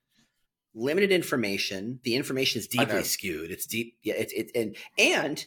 limited 0.76 1.10
information. 1.10 1.98
The 2.04 2.14
information 2.14 2.60
is 2.60 2.68
deeply 2.68 3.02
skewed. 3.02 3.50
It's 3.50 3.66
deep. 3.66 3.96
Yeah, 4.02 4.14
it's 4.16 4.32
it 4.32 4.50
and 4.54 4.76
and 4.98 5.44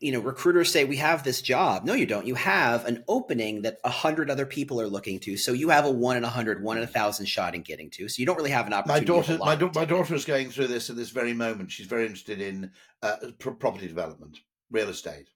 you 0.00 0.12
know 0.12 0.20
recruiters 0.20 0.70
say 0.70 0.84
we 0.84 0.96
have 0.96 1.22
this 1.24 1.40
job. 1.40 1.84
No, 1.84 1.94
you 1.94 2.06
don't. 2.06 2.26
You 2.26 2.34
have 2.34 2.84
an 2.84 3.04
opening 3.08 3.62
that 3.62 3.78
a 3.84 3.90
hundred 3.90 4.30
other 4.30 4.46
people 4.46 4.80
are 4.80 4.86
looking 4.88 5.18
to. 5.20 5.36
So 5.36 5.52
you 5.52 5.70
have 5.70 5.84
a 5.84 5.90
one 5.90 6.16
in 6.16 6.24
a 6.24 6.28
hundred, 6.28 6.62
one 6.62 6.76
in 6.76 6.82
a 6.82 6.86
thousand 6.88 7.26
shot 7.26 7.54
in 7.54 7.62
getting 7.62 7.90
to. 7.90 8.08
So 8.08 8.20
you 8.20 8.26
don't 8.26 8.36
really 8.36 8.50
have 8.50 8.66
an 8.66 8.72
my 8.72 8.78
opportunity. 8.78 9.06
daughter 9.06 9.38
my, 9.38 9.54
da- 9.54 9.70
my 9.74 9.84
daughter 9.84 10.14
is 10.14 10.24
going 10.24 10.50
through 10.50 10.66
this 10.66 10.90
at 10.90 10.96
this 10.96 11.10
very 11.10 11.32
moment 11.32 11.70
she's 11.70 11.86
very 11.86 12.02
interested 12.04 12.40
in 12.40 12.70
uh, 13.02 13.16
pro- 13.38 13.54
property 13.54 13.86
development 13.86 14.38
real 14.70 14.88
estate 14.88 15.28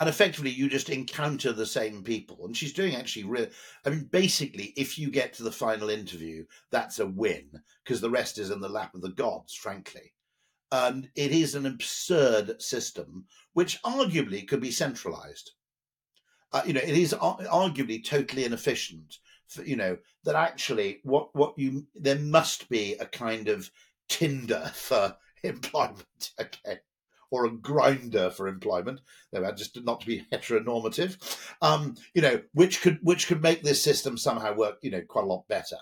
and 0.00 0.08
effectively 0.08 0.50
you 0.50 0.68
just 0.68 0.90
encounter 0.90 1.52
the 1.52 1.66
same 1.66 2.02
people 2.02 2.44
and 2.44 2.56
she's 2.56 2.72
doing 2.72 2.94
actually 2.94 3.24
real 3.24 3.46
i 3.84 3.90
mean 3.90 4.08
basically 4.10 4.72
if 4.76 4.98
you 4.98 5.10
get 5.10 5.32
to 5.32 5.42
the 5.42 5.52
final 5.52 5.90
interview 5.90 6.44
that's 6.70 6.98
a 6.98 7.06
win 7.06 7.48
because 7.84 8.00
the 8.00 8.10
rest 8.10 8.38
is 8.38 8.50
in 8.50 8.60
the 8.60 8.68
lap 8.68 8.94
of 8.94 9.00
the 9.02 9.10
gods 9.12 9.54
frankly 9.54 10.12
and 10.70 11.08
it 11.14 11.32
is 11.32 11.54
an 11.54 11.66
absurd 11.66 12.60
system 12.60 13.26
which 13.52 13.82
arguably 13.82 14.46
could 14.46 14.60
be 14.60 14.70
centralized. 14.70 15.52
Uh, 16.52 16.62
you 16.66 16.72
know 16.72 16.80
it 16.80 16.96
is 16.96 17.12
ar- 17.14 17.38
arguably 17.40 18.02
totally 18.04 18.44
inefficient 18.44 19.18
for, 19.48 19.62
you 19.64 19.76
know 19.76 19.98
that 20.24 20.34
actually 20.34 21.00
what 21.02 21.34
what 21.34 21.54
you 21.58 21.86
there 21.94 22.18
must 22.18 22.68
be 22.68 22.94
a 22.94 23.06
kind 23.06 23.48
of 23.48 23.70
tinder 24.08 24.70
for 24.74 25.16
employment 25.42 26.32
okay 26.40 26.80
or 27.30 27.44
a 27.44 27.50
Grindr 27.50 28.32
for 28.32 28.48
employment. 28.48 29.00
Just 29.54 29.84
not 29.84 30.00
to 30.00 30.06
be 30.06 30.24
heteronormative. 30.32 31.18
Um 31.60 31.96
you 32.14 32.22
know 32.22 32.40
which 32.54 32.80
could 32.80 32.98
which 33.02 33.26
could 33.26 33.42
make 33.42 33.62
this 33.62 33.82
system 33.82 34.16
somehow 34.16 34.54
work 34.54 34.78
you 34.82 34.90
know 34.90 35.02
quite 35.02 35.24
a 35.24 35.28
lot 35.28 35.46
better 35.48 35.76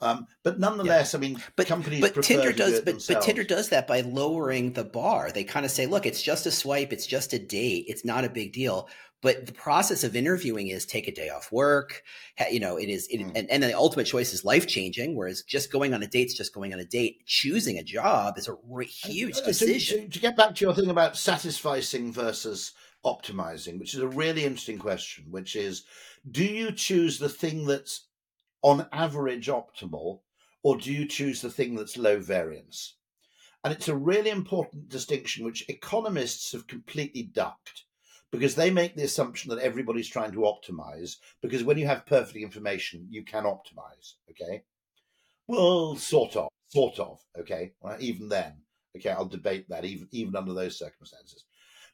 Um, 0.00 0.26
but 0.44 0.60
nonetheless, 0.60 1.14
I 1.14 1.18
mean, 1.18 1.42
But 1.56 1.66
companies 1.66 2.00
but 2.00 2.22
Tinder 2.22 2.52
does 2.52 2.80
do 2.80 2.84
but, 2.84 3.04
but. 3.08 3.22
Tinder 3.22 3.42
does 3.44 3.70
that 3.70 3.86
by 3.88 4.02
lowering 4.02 4.72
the 4.74 4.84
bar. 4.84 5.30
They 5.32 5.42
kind 5.44 5.66
of 5.66 5.72
say, 5.72 5.86
look, 5.86 6.06
it's 6.06 6.22
just 6.22 6.46
a 6.46 6.50
swipe, 6.52 6.92
it's 6.92 7.06
just 7.06 7.32
a 7.32 7.38
date, 7.38 7.86
it's 7.88 8.04
not 8.04 8.24
a 8.24 8.28
big 8.30 8.52
deal. 8.52 8.88
But 9.20 9.46
the 9.46 9.52
process 9.52 10.04
of 10.04 10.14
interviewing 10.14 10.68
is 10.68 10.86
take 10.86 11.08
a 11.08 11.12
day 11.12 11.28
off 11.28 11.50
work. 11.50 12.04
You 12.52 12.60
know, 12.60 12.76
it 12.76 12.88
is, 12.88 13.08
it, 13.08 13.18
Mm. 13.18 13.32
and, 13.34 13.50
and 13.50 13.62
the 13.64 13.72
ultimate 13.76 14.04
choice 14.06 14.32
is 14.32 14.44
life 14.44 14.68
changing. 14.68 15.16
Whereas 15.16 15.42
just 15.42 15.72
going 15.72 15.92
on 15.92 16.04
a 16.04 16.06
date 16.06 16.28
is 16.28 16.34
just 16.34 16.54
going 16.54 16.72
on 16.72 16.78
a 16.78 16.84
date. 16.84 17.26
Choosing 17.26 17.78
a 17.78 17.82
job 17.82 18.38
is 18.38 18.46
a 18.46 18.54
re- 18.68 18.86
huge 18.86 19.38
Uh, 19.38 19.40
to- 19.40 19.46
decision. 19.46 20.02
To, 20.02 20.08
to 20.10 20.18
get 20.20 20.36
back 20.36 20.54
to 20.54 20.64
your 20.64 20.72
thing 20.72 20.88
about 20.90 21.14
satisficing 21.14 22.12
versus 22.12 22.70
optimizing, 23.04 23.80
which 23.80 23.94
is 23.94 24.00
a 24.00 24.06
really 24.06 24.44
interesting 24.44 24.78
question, 24.78 25.24
which 25.30 25.56
is 25.56 25.82
do 26.30 26.44
you 26.44 26.70
choose 26.70 27.18
the 27.18 27.28
thing 27.28 27.66
that's 27.66 28.06
on 28.62 28.88
average 28.92 29.48
optimal 29.48 30.20
or 30.62 30.76
do 30.76 30.92
you 30.92 31.06
choose 31.06 31.40
the 31.40 31.50
thing 31.50 31.74
that's 31.74 31.96
low 31.96 32.18
variance? 32.18 32.96
And 33.64 33.72
it's 33.72 33.88
a 33.88 33.96
really 33.96 34.30
important 34.30 34.88
distinction 34.88 35.44
which 35.44 35.68
economists 35.68 36.52
have 36.52 36.66
completely 36.66 37.22
ducked 37.22 37.84
because 38.30 38.54
they 38.54 38.70
make 38.70 38.94
the 38.94 39.04
assumption 39.04 39.50
that 39.50 39.62
everybody's 39.62 40.08
trying 40.08 40.32
to 40.32 40.38
optimize 40.38 41.16
because 41.42 41.64
when 41.64 41.78
you 41.78 41.86
have 41.86 42.06
perfect 42.06 42.36
information, 42.36 43.06
you 43.10 43.24
can 43.24 43.44
optimize. 43.44 44.14
Okay. 44.30 44.62
Well, 45.46 45.96
sort 45.96 46.36
of, 46.36 46.48
sort 46.68 46.98
of. 46.98 47.20
Okay. 47.38 47.72
Even 48.00 48.28
then. 48.28 48.54
Okay. 48.96 49.10
I'll 49.10 49.24
debate 49.24 49.68
that 49.68 49.84
even, 49.84 50.08
even 50.12 50.36
under 50.36 50.52
those 50.52 50.78
circumstances. 50.78 51.44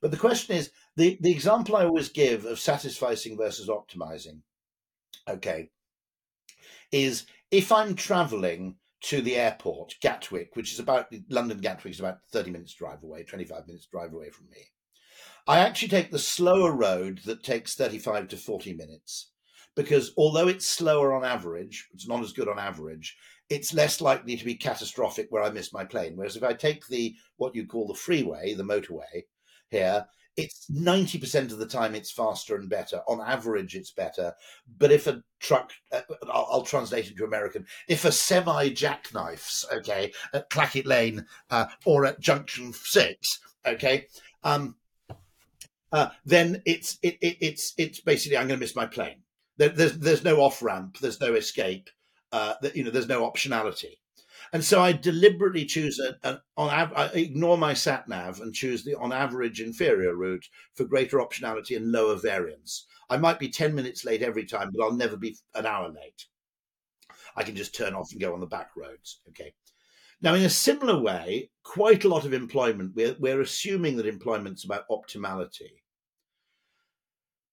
But 0.01 0.11
the 0.11 0.17
question 0.17 0.57
is 0.57 0.71
the, 0.97 1.17
the 1.21 1.31
example 1.31 1.77
I 1.77 1.85
always 1.85 2.09
give 2.09 2.45
of 2.45 2.59
satisficing 2.59 3.39
versus 3.39 3.69
optimizing. 3.69 4.41
Okay. 5.29 5.71
Is 6.93 7.27
if 7.51 7.73
I'm 7.73 7.95
traveling 7.95 8.77
to 9.03 9.21
the 9.21 9.37
airport, 9.37 9.97
Gatwick, 10.01 10.51
which 10.55 10.73
is 10.73 10.79
about 10.79 11.13
London 11.29 11.59
Gatwick 11.59 11.93
is 11.93 12.01
about 12.01 12.19
30 12.33 12.51
minutes 12.51 12.75
drive 12.75 13.03
away, 13.03 13.23
25 13.23 13.67
minutes 13.67 13.87
drive 13.87 14.13
away 14.13 14.31
from 14.31 14.49
me. 14.51 14.59
I 15.47 15.59
actually 15.59 15.89
take 15.89 16.11
the 16.11 16.19
slower 16.19 16.73
road 16.73 17.21
that 17.27 17.45
takes 17.45 17.75
35 17.75 18.29
to 18.29 18.37
40 18.39 18.73
minutes 18.73 19.31
because 19.77 20.13
although 20.17 20.49
it's 20.49 20.67
slower 20.67 21.13
on 21.13 21.25
average, 21.25 21.89
it's 21.93 22.09
not 22.09 22.23
as 22.23 22.33
good 22.33 22.49
on 22.49 22.59
average, 22.59 23.17
it's 23.51 23.75
less 23.75 24.01
likely 24.01 24.37
to 24.37 24.45
be 24.45 24.55
catastrophic 24.55 25.27
where 25.29 25.43
I 25.43 25.51
miss 25.51 25.73
my 25.73 25.85
plane. 25.85 26.17
Whereas 26.17 26.37
if 26.37 26.43
I 26.43 26.55
take 26.55 26.87
the 26.87 27.15
what 27.37 27.55
you 27.55 27.67
call 27.67 27.87
the 27.87 27.95
freeway, 27.95 28.55
the 28.55 28.63
motorway 28.63 29.25
here, 29.71 30.07
it's 30.37 30.67
90% 30.71 31.53
of 31.53 31.59
the 31.59 31.67
time 31.67 31.95
it's 31.95 32.11
faster 32.11 32.57
and 32.57 32.69
better. 32.69 33.03
On 33.09 33.21
average, 33.21 33.75
it's 33.75 33.93
better. 33.93 34.35
But 34.79 34.91
if 34.91 35.07
a 35.07 35.23
truck, 35.41 35.73
uh, 35.93 36.01
I'll, 36.31 36.49
I'll 36.51 36.63
translate 36.63 37.09
it 37.09 37.17
to 37.17 37.25
American, 37.25 37.67
if 37.89 38.05
a 38.05 38.13
semi 38.13 38.71
jackknifes, 38.71 39.65
okay, 39.73 40.13
at 40.33 40.51
Clacket 40.51 40.87
Lane 40.87 41.27
uh, 41.51 41.67
or 41.85 42.05
at 42.05 42.21
Junction 42.21 42.73
6, 42.73 43.41
okay, 43.67 44.07
um, 44.43 44.77
uh, 45.93 46.09
then 46.25 46.61
it's 46.67 46.99
it, 47.03 47.17
it, 47.21 47.37
it's 47.41 47.73
it's 47.79 48.01
basically 48.01 48.37
I'm 48.37 48.49
going 48.49 48.59
to 48.59 48.65
miss 48.65 48.75
my 48.75 48.87
plane. 48.87 49.23
There, 49.59 49.69
there's 49.69 49.97
there's 49.99 50.25
no 50.25 50.41
off 50.41 50.61
ramp, 50.61 50.99
there's 50.99 51.21
no 51.21 51.35
escape, 51.35 51.89
uh, 52.33 52.55
that, 52.63 52.75
you 52.75 52.83
know, 52.83 52.91
there's 52.91 53.07
no 53.07 53.31
optionality, 53.31 53.99
and 54.55 54.65
so 54.65 54.81
I 54.81 54.93
deliberately 54.93 55.67
choose 55.67 55.99
an 55.99 56.41
on 56.57 56.71
I 56.71 57.11
ignore 57.13 57.59
my 57.59 57.75
sat 57.75 58.09
nav 58.09 58.41
and 58.41 58.55
choose 58.55 58.85
the 58.85 58.95
on 58.95 59.13
average 59.13 59.61
inferior 59.61 60.15
route 60.15 60.47
for 60.75 60.85
greater 60.85 61.19
optionality 61.19 61.77
and 61.77 61.93
lower 61.93 62.17
variance. 62.17 62.87
I 63.11 63.19
might 63.19 63.39
be 63.39 63.51
ten 63.51 63.75
minutes 63.75 64.05
late 64.05 64.23
every 64.23 64.47
time, 64.47 64.71
but 64.73 64.83
I'll 64.83 64.95
never 64.95 65.17
be 65.17 65.37
an 65.55 65.67
hour 65.67 65.89
late. 65.89 66.27
I 67.37 67.43
can 67.43 67.57
just 67.57 67.75
turn 67.75 67.95
off 67.95 68.13
and 68.13 68.21
go 68.21 68.33
on 68.33 68.41
the 68.41 68.47
back 68.47 68.71
roads. 68.77 69.21
Okay. 69.29 69.53
Now, 70.23 70.35
in 70.35 70.45
a 70.45 70.51
similar 70.51 70.99
way, 70.99 71.51
quite 71.65 72.05
a 72.05 72.09
lot 72.09 72.25
of 72.25 72.33
employment, 72.33 72.93
we're, 72.95 73.17
we're 73.19 73.41
assuming 73.41 73.97
that 73.97 74.07
employment's 74.07 74.65
about 74.65 74.89
optimality. 74.89 75.83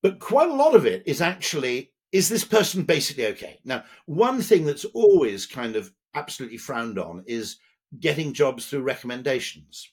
But 0.04 0.20
quite 0.20 0.50
a 0.50 0.54
lot 0.54 0.76
of 0.76 0.86
it 0.86 1.04
is 1.06 1.20
actually, 1.20 1.92
is 2.12 2.30
this 2.30 2.46
person 2.46 2.84
basically 2.84 3.26
okay? 3.26 3.60
Now, 3.66 3.84
one 4.06 4.42
thing 4.42 4.66
that's 4.66 4.86
always 4.86 5.46
kind 5.46 5.76
of 5.76 5.92
absolutely 6.14 6.58
frowned 6.58 7.00
on 7.00 7.24
is 7.28 7.58
getting 8.00 8.34
jobs 8.34 8.66
through 8.68 8.82
recommendations. 8.82 9.92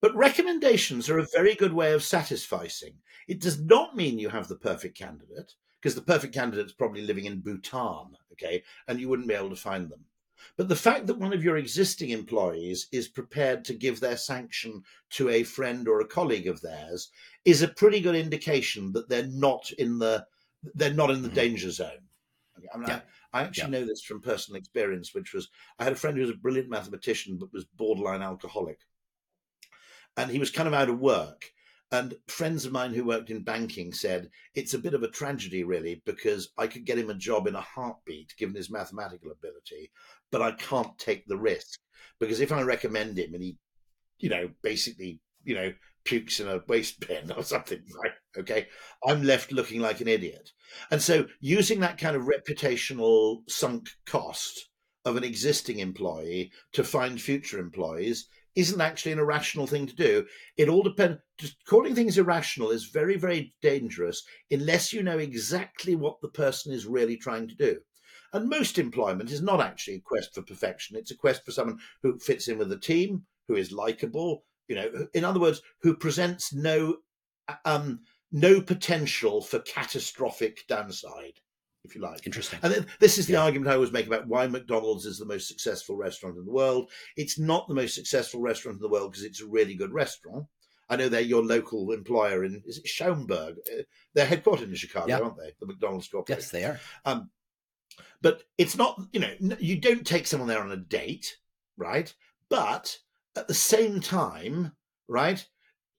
But 0.00 0.14
recommendations 0.14 1.08
are 1.08 1.18
a 1.18 1.26
very 1.32 1.54
good 1.54 1.72
way 1.72 1.92
of 1.92 2.02
satisficing. 2.02 2.94
It 3.28 3.40
does 3.40 3.60
not 3.60 3.96
mean 3.96 4.18
you 4.18 4.28
have 4.28 4.48
the 4.48 4.56
perfect 4.56 4.96
candidate, 4.96 5.54
because 5.80 5.94
the 5.94 6.02
perfect 6.02 6.34
candidate's 6.34 6.72
probably 6.72 7.02
living 7.02 7.24
in 7.24 7.40
Bhutan, 7.40 8.16
okay, 8.32 8.62
and 8.88 9.00
you 9.00 9.08
wouldn't 9.08 9.28
be 9.28 9.34
able 9.34 9.50
to 9.50 9.56
find 9.56 9.88
them. 9.90 10.04
But 10.56 10.68
the 10.68 10.76
fact 10.76 11.06
that 11.06 11.18
one 11.18 11.32
of 11.32 11.42
your 11.42 11.56
existing 11.56 12.10
employees 12.10 12.88
is 12.92 13.08
prepared 13.08 13.64
to 13.64 13.74
give 13.74 14.00
their 14.00 14.18
sanction 14.18 14.82
to 15.10 15.30
a 15.30 15.42
friend 15.42 15.88
or 15.88 16.00
a 16.00 16.06
colleague 16.06 16.46
of 16.46 16.60
theirs 16.60 17.10
is 17.44 17.62
a 17.62 17.68
pretty 17.68 18.00
good 18.00 18.14
indication 18.14 18.92
that 18.92 19.08
they're 19.08 19.26
not 19.28 19.70
in 19.72 19.98
the 19.98 20.26
they're 20.74 20.92
not 20.92 21.10
in 21.10 21.22
the 21.22 21.28
Mhm. 21.28 21.34
danger 21.34 21.70
zone. 21.70 22.08
Okay, 22.58 22.68
I, 22.74 22.76
mean, 22.76 22.88
Yeah. 22.88 23.02
I, 23.40 23.42
actually 23.42 23.70
know 23.70 23.84
this 23.84 24.02
from 24.02 24.20
personal 24.20 24.58
experience, 24.58 25.14
which 25.14 25.32
was 25.32 25.48
I 25.78 25.84
had 25.84 25.92
a 25.92 25.96
friend 25.96 26.16
who 26.16 26.22
was 26.22 26.30
a 26.30 26.38
brilliant 26.38 26.70
mathematician 26.70 27.36
but 27.38 27.52
was 27.52 27.64
borderline 27.64 28.22
alcoholic, 28.22 28.80
and 30.16 30.30
he 30.30 30.38
was 30.38 30.50
kind 30.50 30.68
of 30.68 30.74
out 30.74 30.88
of 30.88 30.98
work. 30.98 31.52
And 31.92 32.14
friends 32.26 32.64
of 32.64 32.72
mine 32.72 32.92
who 32.92 33.04
worked 33.04 33.30
in 33.30 33.44
banking 33.44 33.92
said 33.92 34.30
it's 34.56 34.74
a 34.74 34.78
bit 34.78 34.94
of 34.94 35.04
a 35.04 35.08
tragedy, 35.08 35.62
really, 35.62 36.02
because 36.04 36.48
I 36.58 36.66
could 36.66 36.84
get 36.84 36.98
him 36.98 37.10
a 37.10 37.14
job 37.14 37.46
in 37.46 37.54
a 37.54 37.60
heartbeat 37.60 38.34
given 38.36 38.56
his 38.56 38.70
mathematical 38.70 39.30
ability, 39.30 39.92
but 40.32 40.42
I 40.42 40.52
can't 40.52 40.98
take 40.98 41.26
the 41.26 41.36
risk 41.36 41.78
because 42.18 42.40
if 42.40 42.50
I 42.50 42.62
recommend 42.62 43.18
him 43.18 43.34
and 43.34 43.42
he, 43.42 43.56
you 44.18 44.28
know, 44.28 44.50
basically, 44.62 45.20
you 45.44 45.54
know, 45.54 45.72
pukes 46.06 46.40
in 46.40 46.48
a 46.48 46.62
waste 46.66 47.06
bin 47.06 47.30
or 47.36 47.42
something, 47.42 47.82
right? 48.02 48.12
Okay, 48.38 48.68
I'm 49.06 49.22
left 49.22 49.52
looking 49.52 49.80
like 49.80 50.00
an 50.00 50.08
idiot. 50.08 50.50
And 50.90 51.02
so 51.02 51.26
using 51.40 51.80
that 51.80 51.98
kind 51.98 52.16
of 52.16 52.22
reputational 52.22 53.48
sunk 53.48 53.88
cost 54.06 54.68
of 55.04 55.16
an 55.16 55.24
existing 55.24 55.78
employee 55.78 56.50
to 56.72 56.82
find 56.82 57.20
future 57.20 57.58
employees 57.58 58.28
isn't 58.56 58.80
actually 58.80 59.12
an 59.12 59.18
irrational 59.18 59.66
thing 59.66 59.86
to 59.86 59.94
do. 59.94 60.26
It 60.56 60.68
all 60.68 60.82
depends. 60.82 61.20
Calling 61.68 61.94
things 61.94 62.16
irrational 62.16 62.70
is 62.70 62.86
very, 62.86 63.16
very 63.16 63.54
dangerous 63.60 64.24
unless 64.50 64.92
you 64.92 65.02
know 65.02 65.18
exactly 65.18 65.94
what 65.94 66.20
the 66.22 66.28
person 66.28 66.72
is 66.72 66.86
really 66.86 67.16
trying 67.16 67.46
to 67.48 67.54
do. 67.54 67.78
And 68.32 68.48
most 68.48 68.78
employment 68.78 69.30
is 69.30 69.42
not 69.42 69.60
actually 69.60 69.96
a 69.96 70.00
quest 70.00 70.34
for 70.34 70.42
perfection. 70.42 70.96
It's 70.96 71.10
a 71.10 71.16
quest 71.16 71.44
for 71.44 71.52
someone 71.52 71.78
who 72.02 72.18
fits 72.18 72.48
in 72.48 72.58
with 72.58 72.70
the 72.70 72.78
team, 72.78 73.26
who 73.46 73.54
is 73.54 73.70
likable, 73.70 74.44
you 74.68 74.76
know, 74.76 75.08
in 75.14 75.24
other 75.24 75.40
words, 75.40 75.62
who 75.82 75.94
presents 75.96 76.52
no 76.52 76.98
um, 77.64 78.00
no 78.32 78.60
potential 78.60 79.40
for 79.40 79.60
catastrophic 79.60 80.66
downside, 80.66 81.38
if 81.84 81.94
you 81.94 82.00
like. 82.00 82.26
Interesting. 82.26 82.58
And 82.62 82.86
this 82.98 83.18
is 83.18 83.26
the 83.26 83.34
Yeah. 83.34 83.44
argument 83.44 83.70
I 83.70 83.74
always 83.74 83.92
make 83.92 84.06
about 84.08 84.26
why 84.26 84.46
McDonald's 84.48 85.06
is 85.06 85.18
the 85.18 85.24
most 85.24 85.46
successful 85.46 85.96
restaurant 85.96 86.36
in 86.36 86.44
the 86.44 86.52
world. 86.52 86.90
It's 87.16 87.38
not 87.38 87.68
the 87.68 87.74
most 87.74 87.94
successful 87.94 88.40
restaurant 88.40 88.76
in 88.76 88.82
the 88.82 88.88
world 88.88 89.12
because 89.12 89.24
it's 89.24 89.40
a 89.40 89.46
really 89.46 89.74
good 89.74 89.92
restaurant. 89.92 90.46
I 90.88 90.96
know 90.96 91.08
they're 91.08 91.20
your 91.20 91.44
local 91.44 91.92
employer 91.92 92.44
in 92.44 92.62
is 92.66 92.78
it 92.78 92.88
Schaumburg? 92.88 93.56
Uh, 93.72 93.82
They're 94.14 94.26
headquartered 94.26 94.68
in 94.68 94.74
Chicago, 94.74 95.06
Yeah. 95.08 95.18
aren't 95.20 95.36
they? 95.38 95.54
The 95.60 95.66
McDonald's 95.66 96.08
Corporation. 96.08 96.40
Yes, 96.42 96.50
they 96.50 96.64
are. 96.64 96.80
Um, 97.04 97.30
but 98.22 98.42
it's 98.58 98.76
not, 98.76 99.00
you 99.12 99.20
know, 99.20 99.32
you 99.60 99.80
don't 99.80 100.06
take 100.06 100.26
someone 100.26 100.48
there 100.48 100.60
on 100.60 100.72
a 100.72 100.76
date, 100.76 101.38
right? 101.76 102.12
But 102.48 102.98
at 103.36 103.48
the 103.48 103.54
same 103.54 104.00
time, 104.00 104.72
right, 105.08 105.44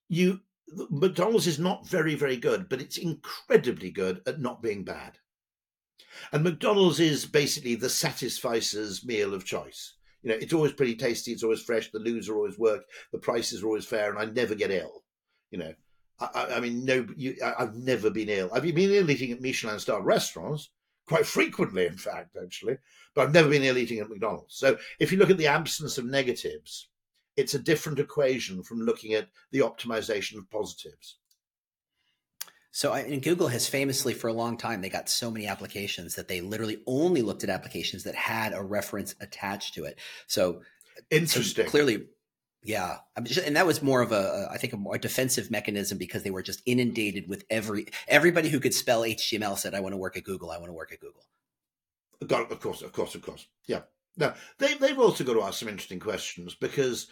you 0.10 0.42
McDonald's 0.90 1.48
is 1.48 1.60
not 1.60 1.88
very, 1.88 2.16
very 2.16 2.36
good, 2.36 2.68
but 2.68 2.82
it's 2.82 2.98
incredibly 2.98 3.90
good 3.90 4.22
at 4.28 4.42
not 4.42 4.62
being 4.62 4.84
bad. 4.84 5.18
And 6.32 6.44
McDonald's 6.44 7.00
is 7.00 7.26
basically 7.26 7.76
the 7.76 7.90
satisficer's 7.90 9.06
meal 9.06 9.34
of 9.34 9.46
choice. 9.46 9.94
You 10.24 10.32
know, 10.32 10.36
it's 10.36 10.54
always 10.54 10.74
pretty 10.74 10.96
tasty, 10.96 11.32
it's 11.32 11.44
always 11.44 11.62
fresh, 11.62 11.92
the 11.92 12.00
loos 12.00 12.28
are 12.28 12.36
always 12.36 12.58
work, 12.58 12.84
the 13.14 13.20
prices 13.20 13.64
are 13.64 13.68
always 13.68 13.86
fair, 13.86 14.10
and 14.10 14.20
I 14.20 14.26
never 14.26 14.56
get 14.56 14.72
ill. 14.72 15.04
You 15.52 15.60
know, 15.60 15.74
I, 16.20 16.56
I, 16.56 16.60
mean, 16.60 16.84
no, 16.84 17.08
you, 17.16 17.38
I, 17.44 17.64
I've 17.64 17.76
never 17.76 18.10
been 18.10 18.30
ill. 18.30 18.50
I've 18.52 18.64
been 18.64 18.78
ill 18.78 19.10
eating 19.10 19.32
at 19.32 19.42
Michelin 19.42 19.80
star 19.80 20.02
restaurants 20.02 20.70
quite 21.08 21.26
frequently, 21.26 21.86
in 21.86 21.98
fact, 21.98 22.36
actually, 22.42 22.78
but 23.16 23.22
I've 23.22 23.34
never 23.34 23.50
been 23.50 23.64
ill 23.64 23.78
eating 23.78 24.00
at 24.00 24.10
McDonald's. 24.10 24.56
So 24.56 24.78
if 25.00 25.12
you 25.12 25.18
look 25.18 25.30
at 25.30 25.38
the 25.38 25.48
absence 25.48 25.98
of 25.98 26.06
negatives, 26.06 26.90
it's 27.38 27.54
a 27.54 27.60
different 27.60 28.00
equation 28.00 28.64
from 28.64 28.82
looking 28.82 29.14
at 29.14 29.30
the 29.52 29.60
optimization 29.60 30.38
of 30.38 30.50
positives. 30.50 31.18
So, 32.72 32.92
I, 32.92 33.00
and 33.00 33.24
Google 33.24 33.48
has 33.48 33.68
famously, 33.68 34.14
for 34.14 34.28
a 34.28 34.34
long 34.34 34.58
time, 34.58 34.82
they 34.82 34.90
got 34.90 35.10
so 35.10 35.32
many 35.32 35.48
applications 35.48 36.16
that 36.16 36.28
they 36.28 36.42
literally 36.42 36.84
only 36.86 37.22
looked 37.22 37.44
at 37.44 37.50
applications 37.50 38.04
that 38.04 38.14
had 38.14 38.54
a 38.54 38.62
reference 38.62 39.16
attached 39.20 39.74
to 39.76 39.86
it. 39.86 39.98
So, 40.28 40.62
so 40.96 41.02
Interesting. 41.10 41.66
clearly, 41.68 42.06
yeah, 42.64 42.98
mean, 43.20 43.34
and 43.46 43.56
that 43.56 43.66
was 43.66 43.82
more 43.82 44.02
of 44.02 44.12
a, 44.12 44.50
I 44.52 44.58
think, 44.58 44.74
a 44.74 44.78
more 44.78 44.98
defensive 44.98 45.50
mechanism 45.50 45.98
because 45.98 46.24
they 46.24 46.32
were 46.32 46.44
just 46.44 46.62
inundated 46.66 47.28
with 47.30 47.46
every 47.50 47.88
everybody 48.08 48.50
who 48.50 48.60
could 48.60 48.74
spell 48.74 49.02
HTML 49.02 49.58
said, 49.58 49.74
"I 49.74 49.80
want 49.80 49.94
to 49.94 49.98
work 49.98 50.18
at 50.18 50.24
Google. 50.24 50.52
I 50.52 50.58
want 50.58 50.70
to 50.70 50.74
work 50.74 50.92
at 50.92 51.00
Google." 51.00 51.24
Got 52.26 52.48
it. 52.48 52.52
of 52.52 52.60
course, 52.60 52.82
of 52.82 52.92
course, 52.92 53.16
of 53.16 53.22
course. 53.22 53.48
Yeah. 53.68 53.82
Now 54.18 54.34
they 54.58 54.74
they've 54.74 55.00
also 55.00 55.24
got 55.24 55.34
to 55.34 55.44
ask 55.44 55.60
some 55.60 55.70
interesting 55.70 56.00
questions 56.00 56.56
because 56.56 57.08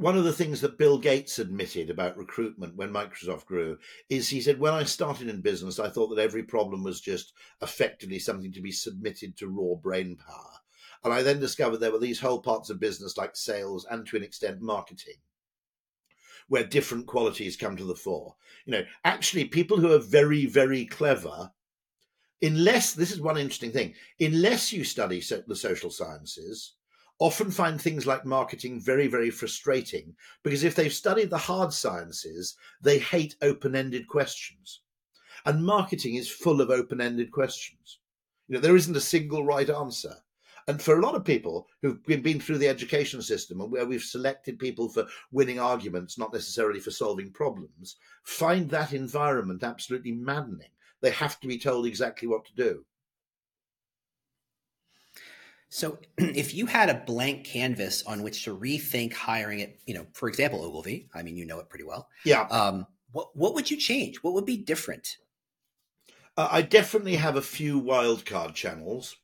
one 0.00 0.16
of 0.16 0.24
the 0.24 0.32
things 0.32 0.60
that 0.60 0.78
Bill 0.78 0.98
Gates 0.98 1.38
admitted 1.38 1.90
about 1.90 2.16
recruitment 2.16 2.76
when 2.76 2.92
Microsoft 2.92 3.44
grew 3.44 3.76
is 4.08 4.28
he 4.28 4.40
said, 4.40 4.58
When 4.58 4.72
I 4.72 4.84
started 4.84 5.28
in 5.28 5.42
business, 5.42 5.78
I 5.78 5.90
thought 5.90 6.08
that 6.14 6.22
every 6.22 6.42
problem 6.42 6.82
was 6.82 7.00
just 7.00 7.32
effectively 7.60 8.18
something 8.18 8.52
to 8.52 8.62
be 8.62 8.72
submitted 8.72 9.36
to 9.36 9.48
raw 9.48 9.74
brain 9.74 10.16
power. 10.16 10.60
And 11.04 11.12
I 11.12 11.22
then 11.22 11.40
discovered 11.40 11.78
there 11.78 11.92
were 11.92 11.98
these 11.98 12.20
whole 12.20 12.40
parts 12.40 12.70
of 12.70 12.80
business 12.80 13.16
like 13.16 13.36
sales 13.36 13.86
and 13.90 14.06
to 14.06 14.16
an 14.16 14.22
extent 14.22 14.60
marketing 14.60 15.16
where 16.48 16.64
different 16.64 17.06
qualities 17.06 17.56
come 17.56 17.76
to 17.76 17.84
the 17.84 17.94
fore. 17.94 18.34
You 18.66 18.72
know, 18.72 18.82
actually, 19.04 19.44
people 19.44 19.78
who 19.78 19.92
are 19.92 19.98
very, 19.98 20.46
very 20.46 20.84
clever, 20.84 21.52
unless 22.42 22.92
this 22.92 23.10
is 23.10 23.20
one 23.20 23.36
interesting 23.36 23.72
thing, 23.72 23.94
unless 24.20 24.72
you 24.72 24.84
study 24.84 25.22
the 25.46 25.56
social 25.56 25.90
sciences, 25.90 26.74
often 27.18 27.50
find 27.50 27.80
things 27.80 28.06
like 28.06 28.24
marketing 28.24 28.80
very, 28.80 29.06
very 29.06 29.30
frustrating 29.30 30.14
because 30.42 30.64
if 30.64 30.74
they've 30.74 30.92
studied 30.92 31.30
the 31.30 31.38
hard 31.38 31.72
sciences, 31.72 32.56
they 32.80 32.98
hate 32.98 33.36
open 33.42 33.76
ended 33.76 34.08
questions. 34.08 34.80
And 35.46 35.64
marketing 35.64 36.16
is 36.16 36.30
full 36.30 36.60
of 36.60 36.70
open 36.70 37.00
ended 37.00 37.30
questions. 37.30 37.98
You 38.48 38.54
know, 38.54 38.60
there 38.60 38.76
isn't 38.76 38.96
a 38.96 39.00
single 39.00 39.44
right 39.44 39.68
answer. 39.68 40.14
And 40.66 40.80
for 40.80 40.98
a 40.98 41.02
lot 41.02 41.14
of 41.14 41.24
people 41.24 41.66
who've 41.82 42.02
been 42.04 42.40
through 42.40 42.58
the 42.58 42.68
education 42.68 43.22
system 43.22 43.60
and 43.60 43.72
where 43.72 43.86
we've 43.86 44.02
selected 44.02 44.58
people 44.58 44.88
for 44.88 45.06
winning 45.32 45.58
arguments, 45.58 46.18
not 46.18 46.32
necessarily 46.32 46.80
for 46.80 46.90
solving 46.90 47.32
problems, 47.32 47.96
find 48.24 48.68
that 48.70 48.92
environment 48.92 49.62
absolutely 49.62 50.12
maddening. 50.12 50.68
They 51.00 51.10
have 51.10 51.40
to 51.40 51.48
be 51.48 51.58
told 51.58 51.86
exactly 51.86 52.28
what 52.28 52.44
to 52.46 52.54
do. 52.54 52.84
So, 55.70 55.98
if 56.18 56.52
you 56.52 56.66
had 56.66 56.88
a 56.88 57.02
blank 57.06 57.44
canvas 57.44 58.02
on 58.02 58.22
which 58.22 58.44
to 58.44 58.56
rethink 58.56 59.14
hiring 59.14 59.60
it, 59.60 59.80
you 59.86 59.94
know, 59.94 60.06
for 60.12 60.28
example, 60.28 60.62
Ogilvy, 60.62 61.08
I 61.14 61.22
mean, 61.22 61.36
you 61.36 61.46
know 61.46 61.60
it 61.60 61.68
pretty 61.68 61.84
well. 61.84 62.08
Yeah. 62.24 62.42
Um, 62.50 62.86
what 63.12 63.34
what 63.36 63.54
would 63.54 63.70
you 63.70 63.76
change? 63.76 64.22
What 64.22 64.34
would 64.34 64.46
be 64.46 64.56
different? 64.56 65.16
Uh, 66.36 66.48
I 66.50 66.62
definitely 66.62 67.16
have 67.16 67.36
a 67.36 67.42
few 67.42 67.80
wildcard 67.80 68.54
channels. 68.54 69.16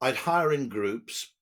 I'd 0.00 0.16
hire 0.16 0.52
in 0.52 0.68
groups. 0.68 1.33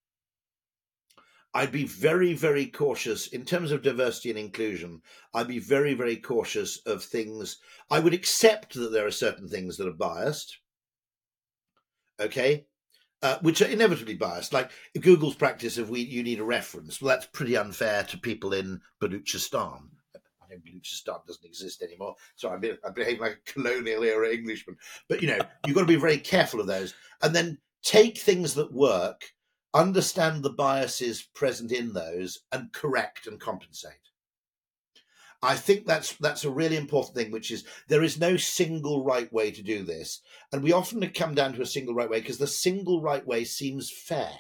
I'd 1.54 1.72
be 1.72 1.84
very, 1.84 2.32
very 2.34 2.66
cautious 2.66 3.26
in 3.26 3.44
terms 3.44 3.72
of 3.72 3.82
diversity 3.82 4.30
and 4.30 4.38
inclusion. 4.38 5.02
I'd 5.34 5.48
be 5.48 5.58
very, 5.58 5.94
very 5.94 6.16
cautious 6.16 6.78
of 6.86 7.04
things. 7.04 7.58
I 7.90 7.98
would 7.98 8.14
accept 8.14 8.74
that 8.74 8.92
there 8.92 9.06
are 9.06 9.10
certain 9.12 9.48
things 9.48 9.76
that 9.76 9.88
are 9.88 9.92
biased. 9.92 10.58
Okay 12.18 12.66
uh, 13.22 13.38
which 13.40 13.62
are 13.62 13.66
inevitably 13.66 14.14
biased. 14.14 14.52
Like 14.52 14.70
Google's 15.00 15.36
practice 15.36 15.78
of 15.78 15.88
we 15.88 16.00
you 16.00 16.22
need 16.22 16.40
a 16.40 16.44
reference. 16.44 17.00
Well, 17.00 17.14
that's 17.14 17.26
pretty 17.26 17.56
unfair 17.56 18.02
to 18.04 18.18
people 18.18 18.52
in 18.52 18.80
Baluchistan. 19.00 19.88
I 20.14 20.48
know 20.50 20.56
Baluchistan 20.56 21.24
doesn't 21.26 21.44
exist 21.44 21.82
anymore, 21.82 22.16
so 22.34 22.50
I, 22.50 22.54
I 22.86 22.90
behave 22.90 23.20
like 23.20 23.40
a 23.46 23.52
colonial 23.52 24.02
era 24.02 24.30
Englishman. 24.30 24.76
But 25.08 25.22
you 25.22 25.28
know, 25.28 25.38
you've 25.66 25.76
got 25.76 25.82
to 25.82 25.86
be 25.86 25.96
very 25.96 26.18
careful 26.18 26.60
of 26.60 26.66
those, 26.66 26.94
and 27.22 27.34
then 27.34 27.58
take 27.82 28.18
things 28.18 28.54
that 28.54 28.72
work, 28.72 29.22
understand 29.74 30.42
the 30.42 30.50
biases 30.50 31.22
present 31.22 31.72
in 31.72 31.92
those, 31.92 32.40
and 32.50 32.72
correct 32.72 33.26
and 33.26 33.40
compensate. 33.40 33.94
I 35.42 35.56
think 35.56 35.86
that's 35.86 36.14
that's 36.16 36.44
a 36.44 36.50
really 36.50 36.76
important 36.76 37.16
thing, 37.16 37.32
which 37.32 37.50
is 37.50 37.64
there 37.88 38.04
is 38.04 38.20
no 38.20 38.36
single 38.36 39.04
right 39.04 39.32
way 39.32 39.50
to 39.50 39.62
do 39.62 39.82
this, 39.82 40.20
and 40.52 40.62
we 40.62 40.72
often 40.72 41.06
come 41.10 41.34
down 41.34 41.52
to 41.54 41.62
a 41.62 41.66
single 41.66 41.94
right 41.94 42.08
way 42.08 42.20
because 42.20 42.38
the 42.38 42.46
single 42.46 43.02
right 43.02 43.26
way 43.26 43.42
seems 43.44 43.90
fair, 43.90 44.32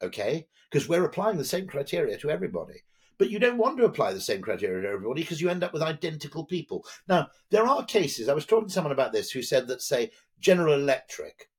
okay? 0.00 0.46
Because 0.70 0.88
we're 0.88 1.04
applying 1.04 1.38
the 1.38 1.44
same 1.44 1.66
criteria 1.66 2.16
to 2.18 2.30
everybody, 2.30 2.84
but 3.18 3.28
you 3.28 3.40
don't 3.40 3.58
want 3.58 3.76
to 3.78 3.84
apply 3.84 4.12
the 4.12 4.20
same 4.20 4.40
criteria 4.40 4.82
to 4.82 4.88
everybody 4.88 5.22
because 5.22 5.40
you 5.40 5.48
end 5.48 5.64
up 5.64 5.72
with 5.72 5.82
identical 5.82 6.44
people. 6.44 6.84
Now 7.08 7.28
there 7.50 7.66
are 7.66 7.84
cases. 7.84 8.28
I 8.28 8.34
was 8.34 8.46
talking 8.46 8.68
to 8.68 8.72
someone 8.72 8.92
about 8.92 9.12
this 9.12 9.32
who 9.32 9.42
said 9.42 9.66
that, 9.66 9.82
say, 9.82 10.12
General 10.38 10.74
Electric 10.74 11.50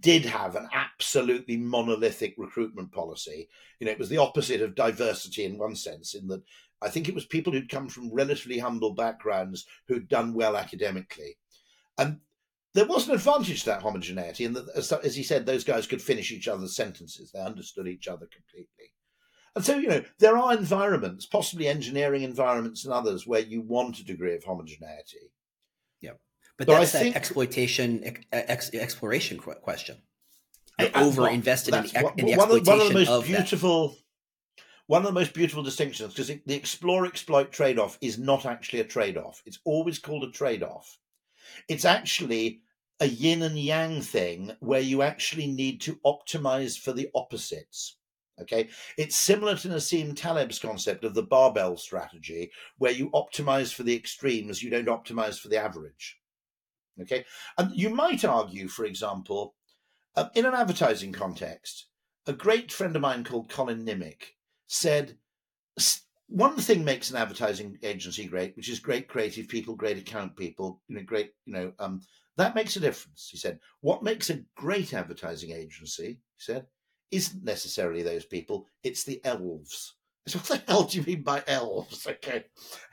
did 0.00 0.24
have 0.24 0.56
an 0.56 0.68
absolutely 0.72 1.56
monolithic 1.56 2.34
recruitment 2.38 2.90
policy. 2.92 3.48
You 3.78 3.86
know, 3.86 3.92
it 3.92 3.98
was 3.98 4.08
the 4.08 4.18
opposite 4.18 4.62
of 4.62 4.74
diversity 4.74 5.44
in 5.44 5.58
one 5.58 5.76
sense, 5.76 6.14
in 6.14 6.26
that 6.28 6.42
I 6.80 6.88
think 6.88 7.08
it 7.08 7.14
was 7.14 7.26
people 7.26 7.52
who'd 7.52 7.68
come 7.68 7.88
from 7.88 8.12
relatively 8.12 8.58
humble 8.58 8.94
backgrounds 8.94 9.66
who'd 9.86 10.08
done 10.08 10.34
well 10.34 10.56
academically. 10.56 11.36
And 11.98 12.20
there 12.74 12.86
was 12.86 13.06
an 13.06 13.14
advantage 13.14 13.60
to 13.60 13.66
that 13.66 13.82
homogeneity, 13.82 14.46
and 14.46 14.56
as, 14.74 14.90
as 14.92 15.14
he 15.14 15.22
said, 15.22 15.44
those 15.44 15.62
guys 15.62 15.86
could 15.86 16.00
finish 16.00 16.32
each 16.32 16.48
other's 16.48 16.74
sentences. 16.74 17.30
They 17.30 17.40
understood 17.40 17.86
each 17.86 18.08
other 18.08 18.26
completely. 18.26 18.94
And 19.54 19.62
so, 19.62 19.76
you 19.76 19.88
know, 19.88 20.02
there 20.18 20.38
are 20.38 20.54
environments, 20.54 21.26
possibly 21.26 21.68
engineering 21.68 22.22
environments 22.22 22.86
and 22.86 22.94
others, 22.94 23.26
where 23.26 23.42
you 23.42 23.60
want 23.60 23.98
a 23.98 24.04
degree 24.04 24.34
of 24.34 24.42
homogeneity. 24.42 25.30
But, 26.58 26.66
but 26.66 26.78
that's 26.78 26.94
I 26.94 27.04
that 27.04 27.16
exploitation, 27.16 28.22
ex, 28.32 28.72
exploration 28.74 29.38
question. 29.38 29.96
I, 30.78 30.90
over 30.94 31.28
invested 31.28 31.74
in, 31.74 31.82
the, 31.82 32.12
in 32.16 32.26
the 32.26 32.36
one, 32.36 32.50
of, 32.50 32.66
one 32.66 32.80
of 32.80 32.88
the 32.88 32.94
most 32.94 33.08
of 33.08 33.24
beautiful 33.24 33.88
that 33.88 33.96
one 34.86 35.02
of 35.02 35.06
the 35.06 35.18
most 35.20 35.32
beautiful 35.32 35.62
distinctions 35.62 36.12
because 36.12 36.28
the 36.44 36.54
explore 36.54 37.06
exploit 37.06 37.52
trade 37.52 37.78
off 37.78 37.98
is 38.00 38.18
not 38.18 38.44
actually 38.44 38.80
a 38.80 38.84
trade 38.84 39.16
off. 39.16 39.42
It's 39.46 39.58
always 39.64 39.98
called 39.98 40.24
a 40.24 40.30
trade 40.30 40.62
off. 40.62 40.98
It's 41.68 41.84
actually 41.84 42.62
a 43.00 43.06
yin 43.06 43.42
and 43.42 43.58
yang 43.58 44.02
thing 44.02 44.52
where 44.60 44.80
you 44.80 45.02
actually 45.02 45.46
need 45.46 45.80
to 45.82 45.98
optimize 46.04 46.78
for 46.78 46.92
the 46.92 47.08
opposites. 47.14 47.96
Okay, 48.40 48.70
it's 48.98 49.16
similar 49.16 49.56
to 49.56 49.68
Nassim 49.68 50.16
Taleb's 50.16 50.58
concept 50.58 51.04
of 51.04 51.14
the 51.14 51.22
barbell 51.22 51.76
strategy, 51.76 52.50
where 52.78 52.92
you 52.92 53.10
optimize 53.10 53.72
for 53.72 53.82
the 53.82 53.94
extremes, 53.94 54.62
you 54.62 54.70
don't 54.70 54.86
optimize 54.86 55.38
for 55.38 55.48
the 55.48 55.58
average. 55.58 56.18
Okay, 57.00 57.24
and 57.58 57.74
you 57.74 57.90
might 57.90 58.24
argue, 58.24 58.68
for 58.68 58.84
example, 58.84 59.54
uh, 60.14 60.28
in 60.34 60.44
an 60.44 60.54
advertising 60.54 61.12
context, 61.12 61.86
a 62.26 62.32
great 62.32 62.70
friend 62.70 62.94
of 62.94 63.02
mine 63.02 63.24
called 63.24 63.48
Colin 63.48 63.84
Nimick 63.84 64.34
said 64.66 65.16
one 66.32 66.56
thing 66.56 66.82
makes 66.82 67.10
an 67.10 67.16
advertising 67.16 67.78
agency 67.82 68.26
great, 68.26 68.56
which 68.56 68.70
is 68.70 68.80
great 68.80 69.06
creative 69.06 69.48
people, 69.48 69.74
great 69.74 69.98
account 69.98 70.34
people, 70.34 70.80
you 70.88 70.96
know, 70.96 71.02
great, 71.02 71.32
you 71.44 71.52
know, 71.52 71.72
um, 71.78 72.00
that 72.38 72.54
makes 72.54 72.74
a 72.76 72.80
difference. 72.80 73.28
He 73.30 73.36
said, 73.36 73.58
what 73.82 74.02
makes 74.02 74.30
a 74.30 74.40
great 74.56 74.94
advertising 74.94 75.52
agency, 75.52 76.06
he 76.06 76.18
said, 76.38 76.66
isn't 77.10 77.44
necessarily 77.44 78.02
those 78.02 78.24
people, 78.24 78.66
it's 78.82 79.04
the 79.04 79.22
elves. 79.24 79.94
So 80.26 80.38
what 80.38 80.48
the 80.48 80.72
hell 80.72 80.84
do 80.84 80.98
you 80.98 81.04
mean 81.04 81.22
by 81.22 81.42
elves? 81.46 82.06
Okay. 82.08 82.44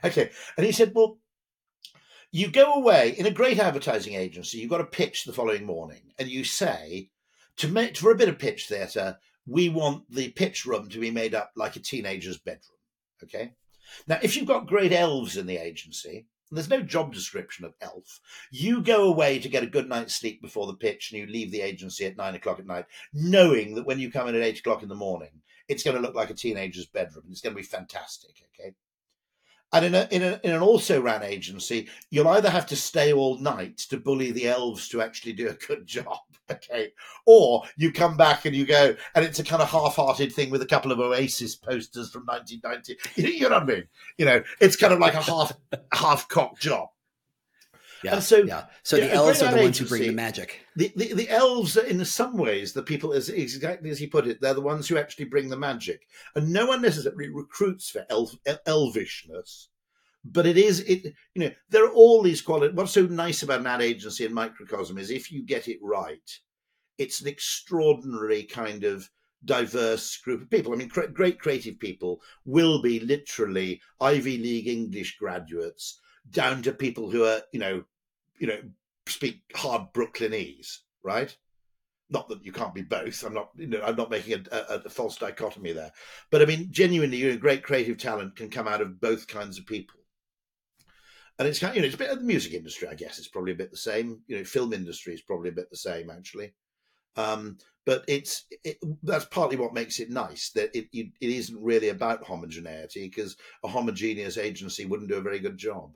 Okay. 0.04 0.30
And 0.56 0.66
he 0.66 0.72
said, 0.72 0.92
well, 0.94 1.18
you 2.30 2.50
go 2.50 2.74
away 2.74 3.14
in 3.18 3.26
a 3.26 3.30
great 3.30 3.58
advertising 3.58 4.14
agency, 4.14 4.58
you've 4.58 4.70
got 4.70 4.78
to 4.78 4.84
pitch 4.84 5.24
the 5.24 5.32
following 5.32 5.64
morning, 5.64 6.12
and 6.18 6.28
you 6.28 6.44
say, 6.44 7.10
to 7.56 7.68
make 7.68 7.96
for 7.96 8.10
a 8.10 8.16
bit 8.16 8.28
of 8.28 8.38
pitch 8.38 8.68
theatre, 8.68 9.18
we 9.46 9.68
want 9.68 10.04
the 10.10 10.30
pitch 10.30 10.64
room 10.64 10.88
to 10.88 11.00
be 11.00 11.10
made 11.10 11.34
up 11.34 11.52
like 11.56 11.76
a 11.76 11.80
teenager's 11.80 12.38
bedroom. 12.38 12.78
Okay. 13.22 13.52
Now, 14.06 14.18
if 14.22 14.36
you've 14.36 14.46
got 14.46 14.66
great 14.66 14.92
elves 14.92 15.36
in 15.36 15.46
the 15.46 15.58
agency, 15.58 16.26
and 16.50 16.56
there's 16.56 16.68
no 16.68 16.82
job 16.82 17.12
description 17.12 17.64
of 17.64 17.74
elf. 17.80 18.20
You 18.50 18.82
go 18.82 19.04
away 19.04 19.38
to 19.38 19.48
get 19.48 19.62
a 19.62 19.68
good 19.68 19.88
night's 19.88 20.16
sleep 20.16 20.42
before 20.42 20.66
the 20.66 20.74
pitch 20.74 21.10
and 21.10 21.20
you 21.20 21.26
leave 21.26 21.52
the 21.52 21.60
agency 21.60 22.04
at 22.06 22.16
nine 22.16 22.34
o'clock 22.34 22.58
at 22.58 22.66
night, 22.66 22.86
knowing 23.12 23.76
that 23.76 23.86
when 23.86 24.00
you 24.00 24.10
come 24.10 24.26
in 24.28 24.34
at 24.34 24.42
eight 24.42 24.58
o'clock 24.58 24.82
in 24.82 24.88
the 24.88 24.94
morning, 24.96 25.42
it's 25.68 25.84
going 25.84 25.96
to 25.96 26.02
look 26.02 26.16
like 26.16 26.30
a 26.30 26.34
teenager's 26.34 26.86
bedroom. 26.86 27.24
and 27.24 27.32
It's 27.32 27.40
going 27.40 27.54
to 27.54 27.62
be 27.62 27.66
fantastic. 27.66 28.42
Okay. 28.58 28.74
And 29.72 29.84
in, 29.84 29.94
a, 29.94 30.08
in, 30.10 30.22
a, 30.22 30.40
in 30.42 30.52
an 30.52 30.62
also 30.62 31.00
ran 31.00 31.22
agency, 31.22 31.88
you'll 32.10 32.28
either 32.28 32.50
have 32.50 32.66
to 32.66 32.76
stay 32.76 33.12
all 33.12 33.38
night 33.38 33.78
to 33.78 33.98
bully 33.98 34.32
the 34.32 34.48
elves 34.48 34.88
to 34.88 35.00
actually 35.00 35.32
do 35.32 35.48
a 35.48 35.52
good 35.52 35.86
job, 35.86 36.18
okay, 36.50 36.92
or 37.24 37.62
you 37.76 37.92
come 37.92 38.16
back 38.16 38.44
and 38.44 38.56
you 38.56 38.66
go, 38.66 38.96
and 39.14 39.24
it's 39.24 39.38
a 39.38 39.44
kind 39.44 39.62
of 39.62 39.70
half-hearted 39.70 40.32
thing 40.32 40.50
with 40.50 40.62
a 40.62 40.66
couple 40.66 40.90
of 40.90 40.98
Oasis 40.98 41.54
posters 41.54 42.10
from 42.10 42.26
1990. 42.26 42.96
You 43.40 43.48
know 43.48 43.56
what 43.56 43.62
I 43.62 43.66
mean? 43.66 43.84
You 44.18 44.24
know, 44.26 44.42
it's 44.60 44.76
kind 44.76 44.92
of 44.92 44.98
like 44.98 45.14
a 45.14 45.22
half 45.22 45.52
half-cocked 45.92 46.60
job. 46.60 46.88
Yeah, 48.02 48.14
and 48.14 48.22
so, 48.22 48.38
yeah. 48.38 48.64
So 48.82 48.96
the 48.96 49.12
elves 49.12 49.42
are 49.42 49.54
the 49.54 49.62
ones 49.62 49.78
who 49.78 49.86
bring 49.86 50.02
the 50.02 50.12
magic. 50.12 50.64
The, 50.76 50.92
the, 50.96 51.12
the 51.12 51.28
elves, 51.28 51.76
are, 51.76 51.84
in 51.84 52.02
some 52.04 52.36
ways, 52.36 52.72
the 52.72 52.82
people, 52.82 53.12
as 53.12 53.28
exactly 53.28 53.90
as 53.90 53.98
he 53.98 54.06
put 54.06 54.26
it, 54.26 54.40
they're 54.40 54.54
the 54.54 54.60
ones 54.60 54.88
who 54.88 54.96
actually 54.96 55.26
bring 55.26 55.48
the 55.48 55.58
magic. 55.58 56.06
And 56.34 56.52
no 56.52 56.66
one 56.66 56.82
necessarily 56.82 57.28
recruits 57.28 57.90
for 57.90 58.06
elf, 58.08 58.34
elvishness, 58.66 59.66
but 60.24 60.46
it 60.46 60.56
is 60.56 60.80
it. 60.80 61.14
You 61.34 61.42
know, 61.42 61.50
there 61.68 61.84
are 61.84 61.92
all 61.92 62.22
these 62.22 62.42
qualities. 62.42 62.76
What's 62.76 62.92
so 62.92 63.06
nice 63.06 63.42
about 63.42 63.60
an 63.60 63.66
ad 63.66 63.82
agency 63.82 64.24
and 64.24 64.34
microcosm 64.34 64.98
is 64.98 65.10
if 65.10 65.30
you 65.30 65.42
get 65.44 65.68
it 65.68 65.78
right, 65.82 66.38
it's 66.98 67.20
an 67.20 67.28
extraordinary 67.28 68.44
kind 68.44 68.84
of 68.84 69.10
diverse 69.44 70.16
group 70.18 70.42
of 70.42 70.50
people. 70.50 70.72
I 70.72 70.76
mean, 70.76 70.88
great 70.88 71.40
creative 71.40 71.78
people 71.78 72.20
will 72.44 72.82
be 72.82 73.00
literally 73.00 73.80
Ivy 74.00 74.38
League 74.38 74.68
English 74.68 75.16
graduates 75.18 75.98
down 76.28 76.62
to 76.62 76.72
people 76.72 77.10
who 77.10 77.24
are, 77.24 77.42
you 77.52 77.60
know, 77.60 77.84
you 78.38 78.46
know, 78.46 78.60
speak 79.06 79.42
hard 79.54 79.92
Brooklynese, 79.92 80.78
right? 81.02 81.36
not 82.10 82.28
that 82.28 82.44
you 82.44 82.52
can't 82.52 82.74
be 82.74 82.82
both. 82.82 83.22
I'm 83.24 83.34
not, 83.34 83.50
you 83.56 83.68
know, 83.68 83.82
I'm 83.82 83.96
not 83.96 84.10
making 84.10 84.46
a, 84.50 84.56
a, 84.56 84.74
a 84.84 84.90
false 84.90 85.16
dichotomy 85.16 85.72
there. 85.72 85.92
But 86.30 86.42
I 86.42 86.44
mean, 86.44 86.68
genuinely, 86.70 87.18
you 87.18 87.30
know, 87.30 87.38
great 87.38 87.62
creative 87.62 87.98
talent 87.98 88.36
can 88.36 88.50
come 88.50 88.68
out 88.68 88.80
of 88.80 89.00
both 89.00 89.28
kinds 89.28 89.58
of 89.58 89.66
people. 89.66 90.00
And 91.38 91.48
it's 91.48 91.58
kind 91.58 91.70
of, 91.70 91.76
you 91.76 91.82
know, 91.82 91.86
it's 91.86 91.94
a 91.94 91.98
bit 91.98 92.10
of 92.10 92.18
the 92.18 92.24
music 92.24 92.52
industry, 92.52 92.88
I 92.88 92.94
guess. 92.94 93.18
It's 93.18 93.28
probably 93.28 93.52
a 93.52 93.56
bit 93.56 93.70
the 93.70 93.76
same. 93.76 94.20
You 94.26 94.38
know, 94.38 94.44
film 94.44 94.72
industry 94.72 95.14
is 95.14 95.22
probably 95.22 95.48
a 95.48 95.54
bit 95.54 95.70
the 95.70 95.76
same, 95.76 96.10
actually. 96.10 96.52
Um, 97.16 97.58
but 97.86 98.04
it's 98.08 98.44
it, 98.64 98.76
that's 99.02 99.24
partly 99.24 99.56
what 99.56 99.72
makes 99.72 100.00
it 100.00 100.10
nice 100.10 100.50
that 100.54 100.76
it, 100.76 100.88
it, 100.92 101.12
it 101.20 101.30
isn't 101.30 101.60
really 101.60 101.88
about 101.88 102.24
homogeneity 102.24 103.08
because 103.08 103.36
a 103.64 103.68
homogeneous 103.68 104.36
agency 104.36 104.84
wouldn't 104.84 105.08
do 105.08 105.16
a 105.16 105.22
very 105.22 105.38
good 105.38 105.56
job. 105.56 105.94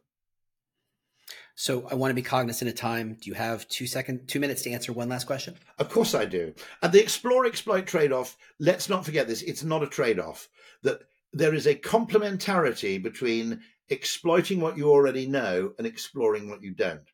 So 1.57 1.86
I 1.88 1.94
want 1.94 2.11
to 2.11 2.14
be 2.14 2.22
cognizant 2.22 2.68
of 2.68 2.74
time. 2.74 3.16
Do 3.20 3.30
you 3.30 3.34
have 3.34 3.68
two 3.68 3.86
second, 3.86 4.26
two 4.26 4.40
minutes 4.40 4.62
to 4.62 4.70
answer 4.70 4.92
one 4.92 5.09
last 5.09 5.26
question? 5.26 5.55
Of 5.78 5.88
course 5.88 6.14
I 6.14 6.24
do. 6.24 6.52
And 6.82 6.92
the 6.92 7.00
explore 7.00 7.46
exploit 7.46 7.86
trade 7.86 8.12
off. 8.12 8.36
Let's 8.59 8.88
not 8.88 9.05
forget 9.05 9.28
this. 9.28 9.42
It's 9.42 9.62
not 9.62 9.82
a 9.82 9.88
trade 9.88 10.18
off. 10.18 10.48
That 10.82 11.02
there 11.32 11.55
is 11.55 11.66
a 11.66 11.74
complementarity 11.74 13.00
between 13.02 13.61
exploiting 13.88 14.61
what 14.61 14.76
you 14.76 14.90
already 14.90 15.26
know 15.26 15.72
and 15.78 15.86
exploring 15.86 16.48
what 16.48 16.62
you 16.62 16.72
don't. 16.72 17.09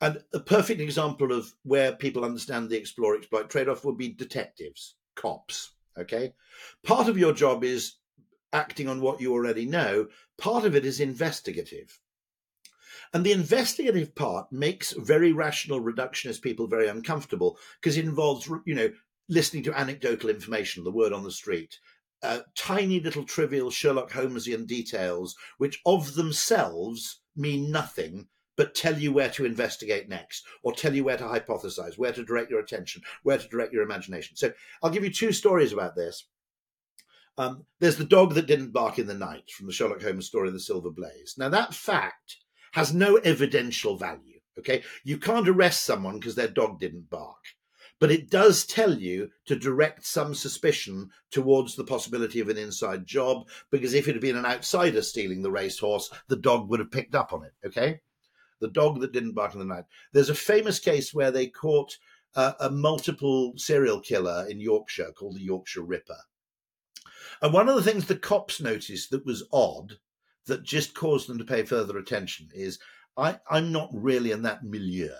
And 0.00 0.22
a 0.32 0.40
perfect 0.40 0.80
example 0.80 1.32
of 1.32 1.52
where 1.62 1.92
people 1.92 2.24
understand 2.24 2.68
the 2.68 2.76
explore 2.76 3.16
exploit 3.16 3.48
trade 3.48 3.68
off 3.68 3.84
would 3.84 3.96
be 3.96 4.08
detectives, 4.12 4.96
cops. 5.14 5.72
Okay. 5.96 6.34
Part 6.82 7.08
of 7.08 7.16
your 7.16 7.32
job 7.32 7.62
is 7.62 7.94
acting 8.52 8.88
on 8.88 9.00
what 9.00 9.20
you 9.20 9.32
already 9.32 9.66
know, 9.66 10.08
part 10.36 10.64
of 10.64 10.74
it 10.74 10.84
is 10.84 11.00
investigative. 11.00 12.00
And 13.14 13.24
the 13.24 13.32
investigative 13.32 14.12
part 14.16 14.50
makes 14.50 14.90
very 14.90 15.32
rational 15.32 15.80
reductionist 15.80 16.42
people 16.42 16.66
very 16.66 16.88
uncomfortable 16.88 17.56
because 17.80 17.96
it 17.96 18.04
involves, 18.04 18.50
you 18.66 18.74
know, 18.74 18.90
listening 19.28 19.62
to 19.62 19.78
anecdotal 19.78 20.30
information, 20.30 20.82
the 20.82 20.90
word 20.90 21.12
on 21.12 21.22
the 21.22 21.30
street, 21.30 21.78
uh, 22.24 22.40
tiny 22.56 22.98
little 22.98 23.24
trivial 23.24 23.70
Sherlock 23.70 24.10
Holmesian 24.10 24.66
details, 24.66 25.36
which 25.58 25.80
of 25.86 26.14
themselves 26.14 27.20
mean 27.36 27.70
nothing, 27.70 28.26
but 28.56 28.74
tell 28.74 28.98
you 28.98 29.12
where 29.12 29.30
to 29.30 29.44
investigate 29.44 30.08
next, 30.08 30.44
or 30.64 30.72
tell 30.72 30.92
you 30.92 31.04
where 31.04 31.16
to 31.16 31.24
hypothesize, 31.24 31.96
where 31.96 32.12
to 32.12 32.24
direct 32.24 32.50
your 32.50 32.60
attention, 32.60 33.02
where 33.22 33.38
to 33.38 33.48
direct 33.48 33.72
your 33.72 33.82
imagination. 33.84 34.36
So 34.36 34.52
I'll 34.82 34.90
give 34.90 35.04
you 35.04 35.12
two 35.12 35.32
stories 35.32 35.72
about 35.72 35.94
this. 35.94 36.26
Um, 37.38 37.64
there's 37.78 37.96
the 37.96 38.04
dog 38.04 38.34
that 38.34 38.46
didn't 38.46 38.72
bark 38.72 38.98
in 38.98 39.06
the 39.06 39.14
night 39.14 39.50
from 39.50 39.66
the 39.66 39.72
Sherlock 39.72 40.02
Holmes 40.02 40.26
story, 40.26 40.50
The 40.50 40.60
Silver 40.60 40.90
Blaze. 40.90 41.34
Now, 41.38 41.48
that 41.48 41.74
fact 41.74 42.38
has 42.74 42.94
no 42.94 43.16
evidential 43.16 43.96
value. 43.96 44.38
Okay. 44.58 44.82
You 45.02 45.18
can't 45.18 45.48
arrest 45.48 45.84
someone 45.84 46.18
because 46.18 46.36
their 46.36 46.48
dog 46.48 46.78
didn't 46.78 47.10
bark 47.10 47.54
but 48.00 48.10
it 48.10 48.28
does 48.28 48.66
tell 48.66 48.92
you 48.92 49.30
to 49.46 49.54
direct 49.56 50.04
some 50.04 50.34
suspicion 50.34 51.08
towards 51.30 51.76
the 51.76 51.84
possibility 51.84 52.40
of 52.40 52.48
an 52.48 52.58
inside 52.58 53.06
job 53.06 53.48
because 53.70 53.94
if 53.94 54.08
it 54.08 54.14
had 54.14 54.20
been 54.20 54.36
an 54.36 54.44
outsider 54.44 55.00
stealing 55.00 55.42
the 55.42 55.50
racehorse, 55.50 56.10
the 56.28 56.36
dog 56.36 56.68
would 56.68 56.80
have 56.80 56.90
picked 56.90 57.14
up 57.14 57.32
on 57.32 57.44
it. 57.44 57.52
Okay 57.64 58.00
the 58.64 58.70
dog 58.70 59.00
that 59.00 59.12
didn't 59.12 59.34
bark 59.34 59.52
in 59.52 59.58
the 59.58 59.64
night. 59.64 59.84
There's 60.12 60.30
a 60.30 60.34
famous 60.34 60.78
case 60.78 61.12
where 61.12 61.30
they 61.30 61.48
caught 61.48 61.98
uh, 62.34 62.52
a 62.58 62.70
multiple 62.70 63.52
serial 63.56 64.00
killer 64.00 64.46
in 64.48 64.58
Yorkshire 64.60 65.12
called 65.12 65.36
the 65.36 65.42
Yorkshire 65.42 65.82
Ripper. 65.82 66.16
And 67.42 67.52
one 67.52 67.68
of 67.68 67.74
the 67.74 67.82
things 67.82 68.06
the 68.06 68.16
cops 68.16 68.60
noticed 68.60 69.10
that 69.10 69.26
was 69.26 69.46
odd, 69.52 69.98
that 70.46 70.62
just 70.62 70.94
caused 70.94 71.28
them 71.28 71.38
to 71.38 71.44
pay 71.44 71.62
further 71.64 71.98
attention, 71.98 72.48
is 72.54 72.78
I, 73.16 73.38
I'm 73.48 73.72
not 73.72 73.90
really 73.92 74.32
in 74.32 74.42
that 74.42 74.64
milieu. 74.64 75.14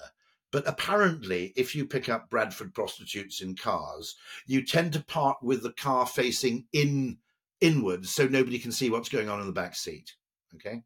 But 0.53 0.69
apparently, 0.69 1.53
if 1.57 1.75
you 1.75 1.85
pick 1.85 2.09
up 2.09 2.31
Bradford 2.31 2.75
prostitutes 2.75 3.41
in 3.41 3.57
cars, 3.57 4.15
you 4.47 4.65
tend 4.65 4.93
to 4.93 5.03
park 5.03 5.39
with 5.43 5.63
the 5.63 5.73
car 5.73 6.07
facing 6.07 6.67
in 6.73 7.19
inwards 7.61 8.11
so 8.11 8.27
nobody 8.27 8.59
can 8.59 8.71
see 8.71 8.89
what's 8.89 9.09
going 9.09 9.29
on 9.29 9.41
in 9.41 9.47
the 9.47 9.53
back 9.53 9.75
seat. 9.75 10.15
Okay. 10.55 10.83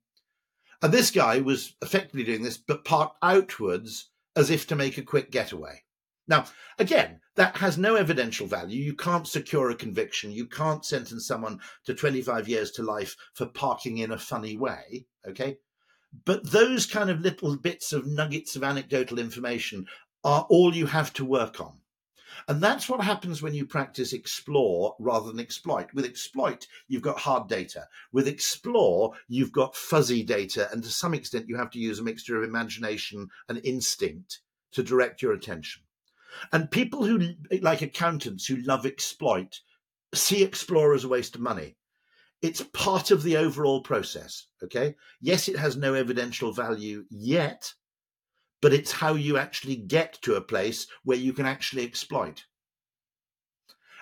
And 0.81 0.93
this 0.93 1.11
guy 1.11 1.41
was 1.41 1.75
effectively 1.83 2.25
doing 2.25 2.43
this, 2.43 2.57
but 2.57 2.85
parked 2.85 3.17
outwards 3.23 4.11
as 4.37 4.51
if 4.51 4.67
to 4.69 4.77
make 4.77 4.97
a 4.97 5.03
quick 5.03 5.31
getaway. 5.31 5.83
Now, 6.29 6.47
again, 6.79 7.21
that 7.39 7.57
has 7.59 7.79
no 7.79 7.95
evidential 7.95 8.49
value. 8.49 8.83
You 8.83 8.95
can't 8.95 9.27
secure 9.27 9.71
a 9.71 9.77
conviction. 9.77 10.33
You 10.33 10.45
can't 10.45 10.85
sentence 10.85 11.25
someone 11.25 11.61
to 11.85 11.95
25 11.95 12.49
years 12.49 12.73
to 12.73 12.83
life 12.83 13.15
for 13.33 13.47
parking 13.47 13.99
in 13.99 14.11
a 14.11 14.19
funny 14.19 14.57
way. 14.57 15.07
Okay. 15.25 15.59
But 16.25 16.51
those 16.51 16.85
kind 16.85 17.11
of 17.11 17.21
little 17.21 17.57
bits 17.57 17.93
of 17.93 18.09
nuggets 18.09 18.57
of 18.57 18.65
anecdotal 18.65 19.21
information 19.21 19.87
are 20.25 20.49
all 20.51 20.75
you 20.75 20.87
have 20.87 21.13
to 21.13 21.25
work 21.25 21.61
on. 21.61 21.79
And 22.49 22.61
that's 22.61 22.89
what 22.89 23.05
happens 23.05 23.41
when 23.41 23.55
you 23.55 23.67
practice 23.67 24.13
explore 24.13 24.97
rather 24.99 25.29
than 25.29 25.39
exploit. 25.39 25.95
With 25.95 26.07
exploit, 26.07 26.67
you've 26.89 27.03
got 27.03 27.21
hard 27.21 27.49
data. 27.49 27.87
With 28.11 28.27
explore, 28.27 29.13
you've 29.29 29.53
got 29.53 29.77
fuzzy 29.77 30.25
data. 30.25 30.69
And 30.73 30.83
to 30.83 30.91
some 30.91 31.15
extent, 31.15 31.47
you 31.49 31.57
have 31.57 31.71
to 31.71 31.79
use 31.79 32.01
a 32.01 32.05
mixture 32.05 32.37
of 32.37 32.43
imagination 32.43 33.29
and 33.49 33.61
instinct 33.65 34.41
to 34.73 34.83
direct 34.83 35.23
your 35.23 35.33
attention. 35.33 35.83
And 36.53 36.71
people 36.71 37.05
who, 37.05 37.35
like 37.61 37.83
accountants 37.83 38.47
who 38.47 38.57
love 38.57 38.87
exploit, 38.87 39.61
see 40.15 40.43
explore 40.43 40.95
as 40.95 41.05
a 41.05 41.09
waste 41.09 41.35
of 41.35 41.41
money. 41.41 41.77
It's 42.41 42.63
part 42.63 43.11
of 43.11 43.23
the 43.23 43.37
overall 43.37 43.83
process. 43.83 44.47
Okay. 44.63 44.95
Yes, 45.21 45.49
it 45.49 45.57
has 45.57 45.77
no 45.77 45.95
evidential 45.95 46.53
value 46.53 47.05
yet, 47.11 47.73
but 48.61 48.73
it's 48.73 48.93
how 48.93 49.15
you 49.15 49.37
actually 49.37 49.77
get 49.77 50.19
to 50.23 50.35
a 50.35 50.41
place 50.41 50.87
where 51.05 51.19
you 51.19 51.33
can 51.33 51.47
actually 51.47 51.85
exploit. 51.85 52.45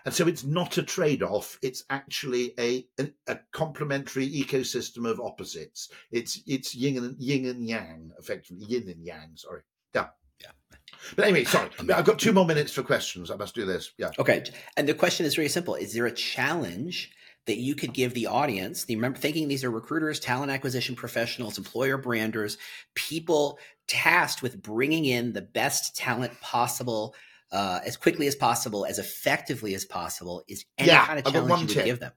And 0.04 0.14
so 0.14 0.28
it's 0.28 0.44
not 0.44 0.78
a 0.78 0.84
trade 0.84 1.24
off, 1.24 1.58
it's 1.62 1.82
actually 1.90 2.54
a, 2.60 2.86
a, 3.00 3.10
a, 3.26 3.40
complementary 3.50 4.30
ecosystem 4.30 5.04
of 5.04 5.20
opposites. 5.20 5.90
It's 6.12 6.40
it's 6.46 6.76
yin 6.76 6.98
and 6.98 7.16
yin 7.18 7.44
and 7.46 7.66
yang, 7.66 8.12
effectively. 8.16 8.66
Yin 8.66 8.88
and 8.88 9.04
yang, 9.04 9.32
sorry. 9.34 9.62
Yeah. 9.92 10.10
But 11.14 11.26
anyway, 11.26 11.44
sorry. 11.44 11.70
I've 11.94 12.04
got 12.04 12.18
two 12.18 12.32
more 12.32 12.46
minutes 12.46 12.72
for 12.72 12.82
questions. 12.82 13.30
I 13.30 13.36
must 13.36 13.54
do 13.54 13.64
this. 13.64 13.92
Yeah. 13.98 14.10
Okay. 14.18 14.44
And 14.76 14.88
the 14.88 14.94
question 14.94 15.26
is 15.26 15.34
very 15.34 15.48
simple. 15.48 15.74
Is 15.74 15.94
there 15.94 16.06
a 16.06 16.12
challenge 16.12 17.12
that 17.46 17.58
you 17.58 17.74
could 17.74 17.94
give 17.94 18.12
the 18.14 18.26
audience 18.26 18.84
the 18.84 18.96
remember 18.96 19.18
thinking 19.18 19.48
these 19.48 19.64
are 19.64 19.70
recruiters 19.70 20.20
talent 20.20 20.50
acquisition 20.50 20.94
professionals 20.94 21.58
employer 21.58 21.96
branders 21.96 22.58
people 22.94 23.58
tasked 23.88 24.42
with 24.42 24.60
bringing 24.60 25.04
in 25.04 25.32
the 25.32 25.42
best 25.42 25.96
talent 25.96 26.38
possible 26.40 27.14
uh, 27.52 27.78
as 27.86 27.96
quickly 27.96 28.26
as 28.26 28.34
possible 28.34 28.84
as 28.84 28.98
effectively 28.98 29.74
as 29.74 29.84
possible 29.84 30.42
is 30.48 30.64
any 30.76 30.88
yeah, 30.88 31.06
kind 31.06 31.18
of 31.20 31.32
challenge 31.32 31.60
you 31.60 31.66
would 31.66 31.74
tip. 31.74 31.84
give 31.84 32.00
them 32.00 32.12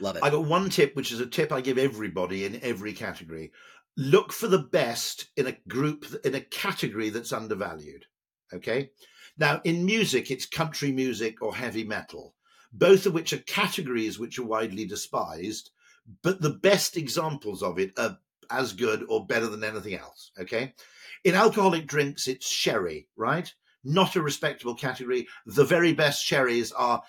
love 0.00 0.16
it 0.16 0.22
i 0.22 0.30
got 0.30 0.44
one 0.44 0.68
tip 0.68 0.94
which 0.96 1.12
is 1.12 1.20
a 1.20 1.26
tip 1.26 1.52
i 1.52 1.60
give 1.60 1.78
everybody 1.78 2.44
in 2.44 2.58
every 2.62 2.92
category 2.92 3.52
look 3.96 4.32
for 4.32 4.46
the 4.46 4.58
best 4.58 5.30
in 5.36 5.46
a 5.46 5.56
group 5.68 6.06
in 6.24 6.34
a 6.34 6.40
category 6.40 7.10
that's 7.10 7.32
undervalued 7.32 8.06
okay 8.52 8.90
now 9.38 9.60
in 9.64 9.84
music 9.84 10.30
it's 10.30 10.46
country 10.46 10.92
music 10.92 11.42
or 11.42 11.54
heavy 11.54 11.84
metal 11.84 12.34
both 12.72 13.06
of 13.06 13.14
which 13.14 13.32
are 13.32 13.38
categories 13.38 14.18
which 14.18 14.38
are 14.38 14.44
widely 14.44 14.84
despised, 14.84 15.70
but 16.22 16.40
the 16.40 16.50
best 16.50 16.96
examples 16.96 17.62
of 17.62 17.78
it 17.78 17.98
are 17.98 18.18
as 18.50 18.72
good 18.72 19.04
or 19.08 19.26
better 19.26 19.46
than 19.46 19.64
anything 19.64 19.94
else. 19.94 20.32
Okay. 20.38 20.74
In 21.24 21.34
alcoholic 21.34 21.86
drinks, 21.86 22.26
it's 22.26 22.50
sherry, 22.50 23.08
right? 23.16 23.52
Not 23.84 24.16
a 24.16 24.22
respectable 24.22 24.74
category. 24.74 25.28
The 25.46 25.64
very 25.64 25.92
best 25.92 26.24
sherries 26.24 26.72
are 26.72 27.02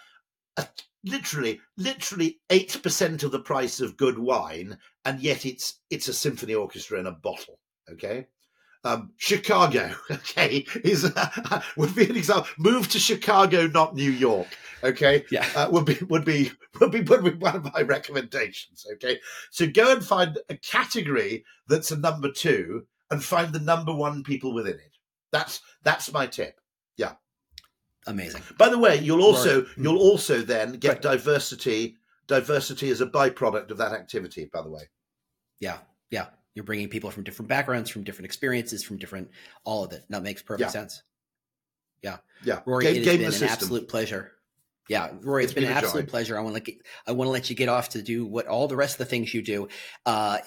a, 0.57 0.67
literally, 1.03 1.61
literally 1.77 2.39
8% 2.49 3.23
of 3.23 3.31
the 3.31 3.39
price 3.39 3.79
of 3.79 3.97
good 3.97 4.19
wine, 4.19 4.77
and 5.05 5.19
yet 5.19 5.45
it's 5.45 5.79
it's 5.89 6.07
a 6.07 6.13
symphony 6.13 6.53
orchestra 6.53 6.99
in 6.99 7.07
a 7.07 7.11
bottle. 7.11 7.59
Okay. 7.91 8.27
Um, 8.83 9.11
Chicago, 9.17 9.93
okay, 10.11 10.65
is 10.83 11.05
uh, 11.05 11.61
would 11.77 11.93
be 11.93 12.05
an 12.05 12.15
example. 12.15 12.49
Move 12.57 12.89
to 12.89 12.99
Chicago, 12.99 13.67
not 13.67 13.93
New 13.93 14.09
York. 14.09 14.47
Okay, 14.83 15.23
yeah, 15.29 15.47
uh, 15.55 15.69
would 15.71 15.85
be 15.85 15.97
would 16.09 16.25
be 16.25 16.51
would 16.79 16.91
be 16.91 17.01
would 17.01 17.23
be 17.23 17.31
one 17.31 17.57
of 17.57 17.73
my 17.73 17.81
recommendations. 17.81 18.85
Okay, 18.93 19.19
so 19.51 19.67
go 19.67 19.91
and 19.91 20.03
find 20.03 20.39
a 20.49 20.57
category 20.57 21.45
that's 21.67 21.91
a 21.91 21.97
number 21.97 22.31
two, 22.31 22.87
and 23.11 23.23
find 23.23 23.53
the 23.53 23.59
number 23.59 23.93
one 23.93 24.23
people 24.23 24.51
within 24.51 24.73
it. 24.73 24.97
That's 25.31 25.61
that's 25.83 26.11
my 26.11 26.25
tip. 26.25 26.59
Yeah, 26.97 27.13
amazing. 28.07 28.41
By 28.57 28.69
the 28.69 28.77
way, 28.77 28.97
you'll 28.97 29.23
also 29.23 29.61
right. 29.61 29.69
you'll 29.77 29.99
also 29.99 30.41
then 30.41 30.73
get 30.73 30.93
right. 30.93 31.01
diversity 31.01 31.97
diversity 32.27 32.89
as 32.89 33.01
a 33.01 33.05
byproduct 33.05 33.71
of 33.71 33.77
that 33.77 33.93
activity. 33.93 34.49
By 34.51 34.61
the 34.61 34.69
way, 34.69 34.83
yeah, 35.59 35.77
yeah. 36.09 36.27
You're 36.53 36.65
bringing 36.65 36.89
people 36.89 37.11
from 37.11 37.23
different 37.23 37.47
backgrounds, 37.47 37.89
from 37.89 38.03
different 38.03 38.25
experiences, 38.25 38.83
from 38.83 38.97
different 38.97 39.29
all 39.63 39.85
of 39.85 39.93
it. 39.93 40.03
That 40.09 40.21
makes 40.21 40.41
perfect 40.41 40.67
yeah. 40.67 40.71
sense. 40.71 41.03
Yeah, 42.01 42.17
yeah. 42.43 42.59
Rory, 42.65 42.83
game, 42.85 42.95
it 42.95 43.05
has 43.05 43.15
been 43.17 43.25
an 43.25 43.31
system. 43.31 43.49
absolute 43.49 43.87
pleasure. 43.87 44.33
Yeah, 44.89 45.11
Rory, 45.21 45.43
it's, 45.43 45.51
it's 45.51 45.55
been, 45.55 45.63
been, 45.63 45.71
an 45.71 45.77
absolute 45.77 46.05
joy. 46.07 46.09
pleasure. 46.09 46.37
I 46.37 46.41
want 46.41 46.65
to 46.65 46.73
I 47.07 47.13
want 47.13 47.27
to 47.27 47.31
let 47.31 47.49
you 47.49 47.55
get 47.55 47.69
off 47.69 47.89
to 47.89 48.01
do 48.01 48.25
what 48.25 48.47
all 48.47 48.67
the 48.67 48.75
rest 48.75 48.95
of 48.95 48.97
the 48.99 49.05
things 49.05 49.33
you 49.33 49.41
do. 49.41 49.69
Uh, 50.05 50.39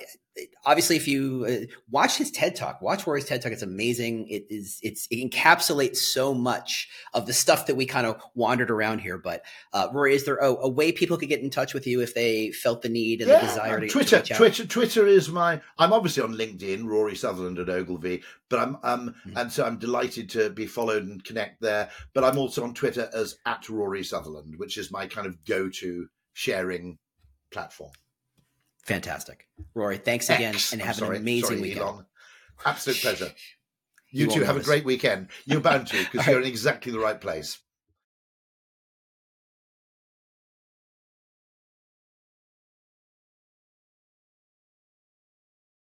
obviously 0.65 0.97
if 0.97 1.07
you 1.09 1.47
uh, 1.49 1.75
watch 1.91 2.17
his 2.17 2.31
ted 2.31 2.57
talk. 2.57 2.83
Watch 2.83 3.07
rory's 3.07 3.25
ted 3.25 3.43
talk. 3.43 3.53
It's 3.53 3.63
amazing. 3.63 4.29
It 4.29 4.47
is 4.51 4.79
it's 4.83 5.07
it 5.11 5.31
encapsulates 5.31 5.97
so 5.97 6.35
much 6.35 6.89
of 7.13 7.27
the 7.27 7.33
stuff 7.33 7.67
that 7.67 7.75
we 7.77 7.87
kind 7.87 8.07
of 8.07 8.23
wandered 8.35 8.71
around 8.71 9.01
here 9.01 9.19
but 9.19 9.45
uh, 9.73 9.89
rory 9.93 10.15
is 10.15 10.25
there 10.25 10.37
a, 10.37 10.49
a, 10.49 10.69
way 10.69 10.93
people 10.93 11.17
could 11.17 11.29
get 11.29 11.41
in 11.41 11.51
touch 11.51 11.75
with 11.75 11.87
you 11.87 12.01
if 12.01 12.15
they 12.15 12.51
felt 12.53 12.83
the 12.83 12.89
need 12.89 13.21
and 13.21 13.31
yeah, 13.31 13.41
the 13.41 13.47
desire 13.47 13.81
to 13.81 13.89
twitter 13.89 14.21
to 14.21 14.35
twitter 14.35 14.67
twitter 14.67 15.07
is 15.07 15.29
my 15.29 15.61
i'm 15.79 15.93
obviously 15.93 16.23
on 16.23 16.35
linkedin 16.35 16.85
rory 16.85 17.17
sutherland 17.17 17.59
at 17.59 17.69
ogilvy 17.69 18.23
but 18.49 18.61
i'm 18.61 18.77
um 18.83 19.15
mm-hmm. 19.27 19.37
and 19.37 19.51
so 19.51 19.65
i'm 19.65 19.79
delighted 19.79 20.29
to 20.29 20.51
be 20.51 20.67
followed 20.67 21.05
and 21.05 21.25
connect 21.25 21.61
there 21.61 21.89
but 22.15 22.25
i'm 22.25 22.39
also 22.39 22.63
on 22.63 22.75
twitter 22.75 23.09
as 23.15 23.37
at 23.47 23.69
rory 23.69 24.05
sutherland 24.05 24.55
which 24.57 24.77
is 24.79 24.93
my 24.93 25.07
kind 25.07 25.27
of 25.27 25.45
go-to 25.45 26.07
sharing 26.33 26.99
platform 27.51 27.93
Fantastic. 28.87 29.47
Rory, 29.75 29.99
thanks 29.99 30.29
again 30.29 30.55
X. 30.55 30.73
and 30.73 30.83
have 30.83 30.97
sorry, 30.97 31.17
an 31.17 31.23
amazing 31.23 31.49
sorry, 31.49 31.61
weekend. 31.61 31.81
Elon. 31.83 32.07
Absolute 32.65 33.01
pleasure. 33.01 33.33
You, 34.11 34.27
You 34.27 34.31
two 34.31 34.43
have 34.45 34.57
a 34.57 34.61
great 34.63 34.85
weekend. 34.85 35.27
You're 35.45 35.61
bound 35.61 35.89
to 35.89 35.99
because 35.99 36.25
you're 36.29 36.39
in 36.41 36.47
exactly 36.47 36.93
the 36.93 37.01
right 37.01 37.21
place. 37.21 37.59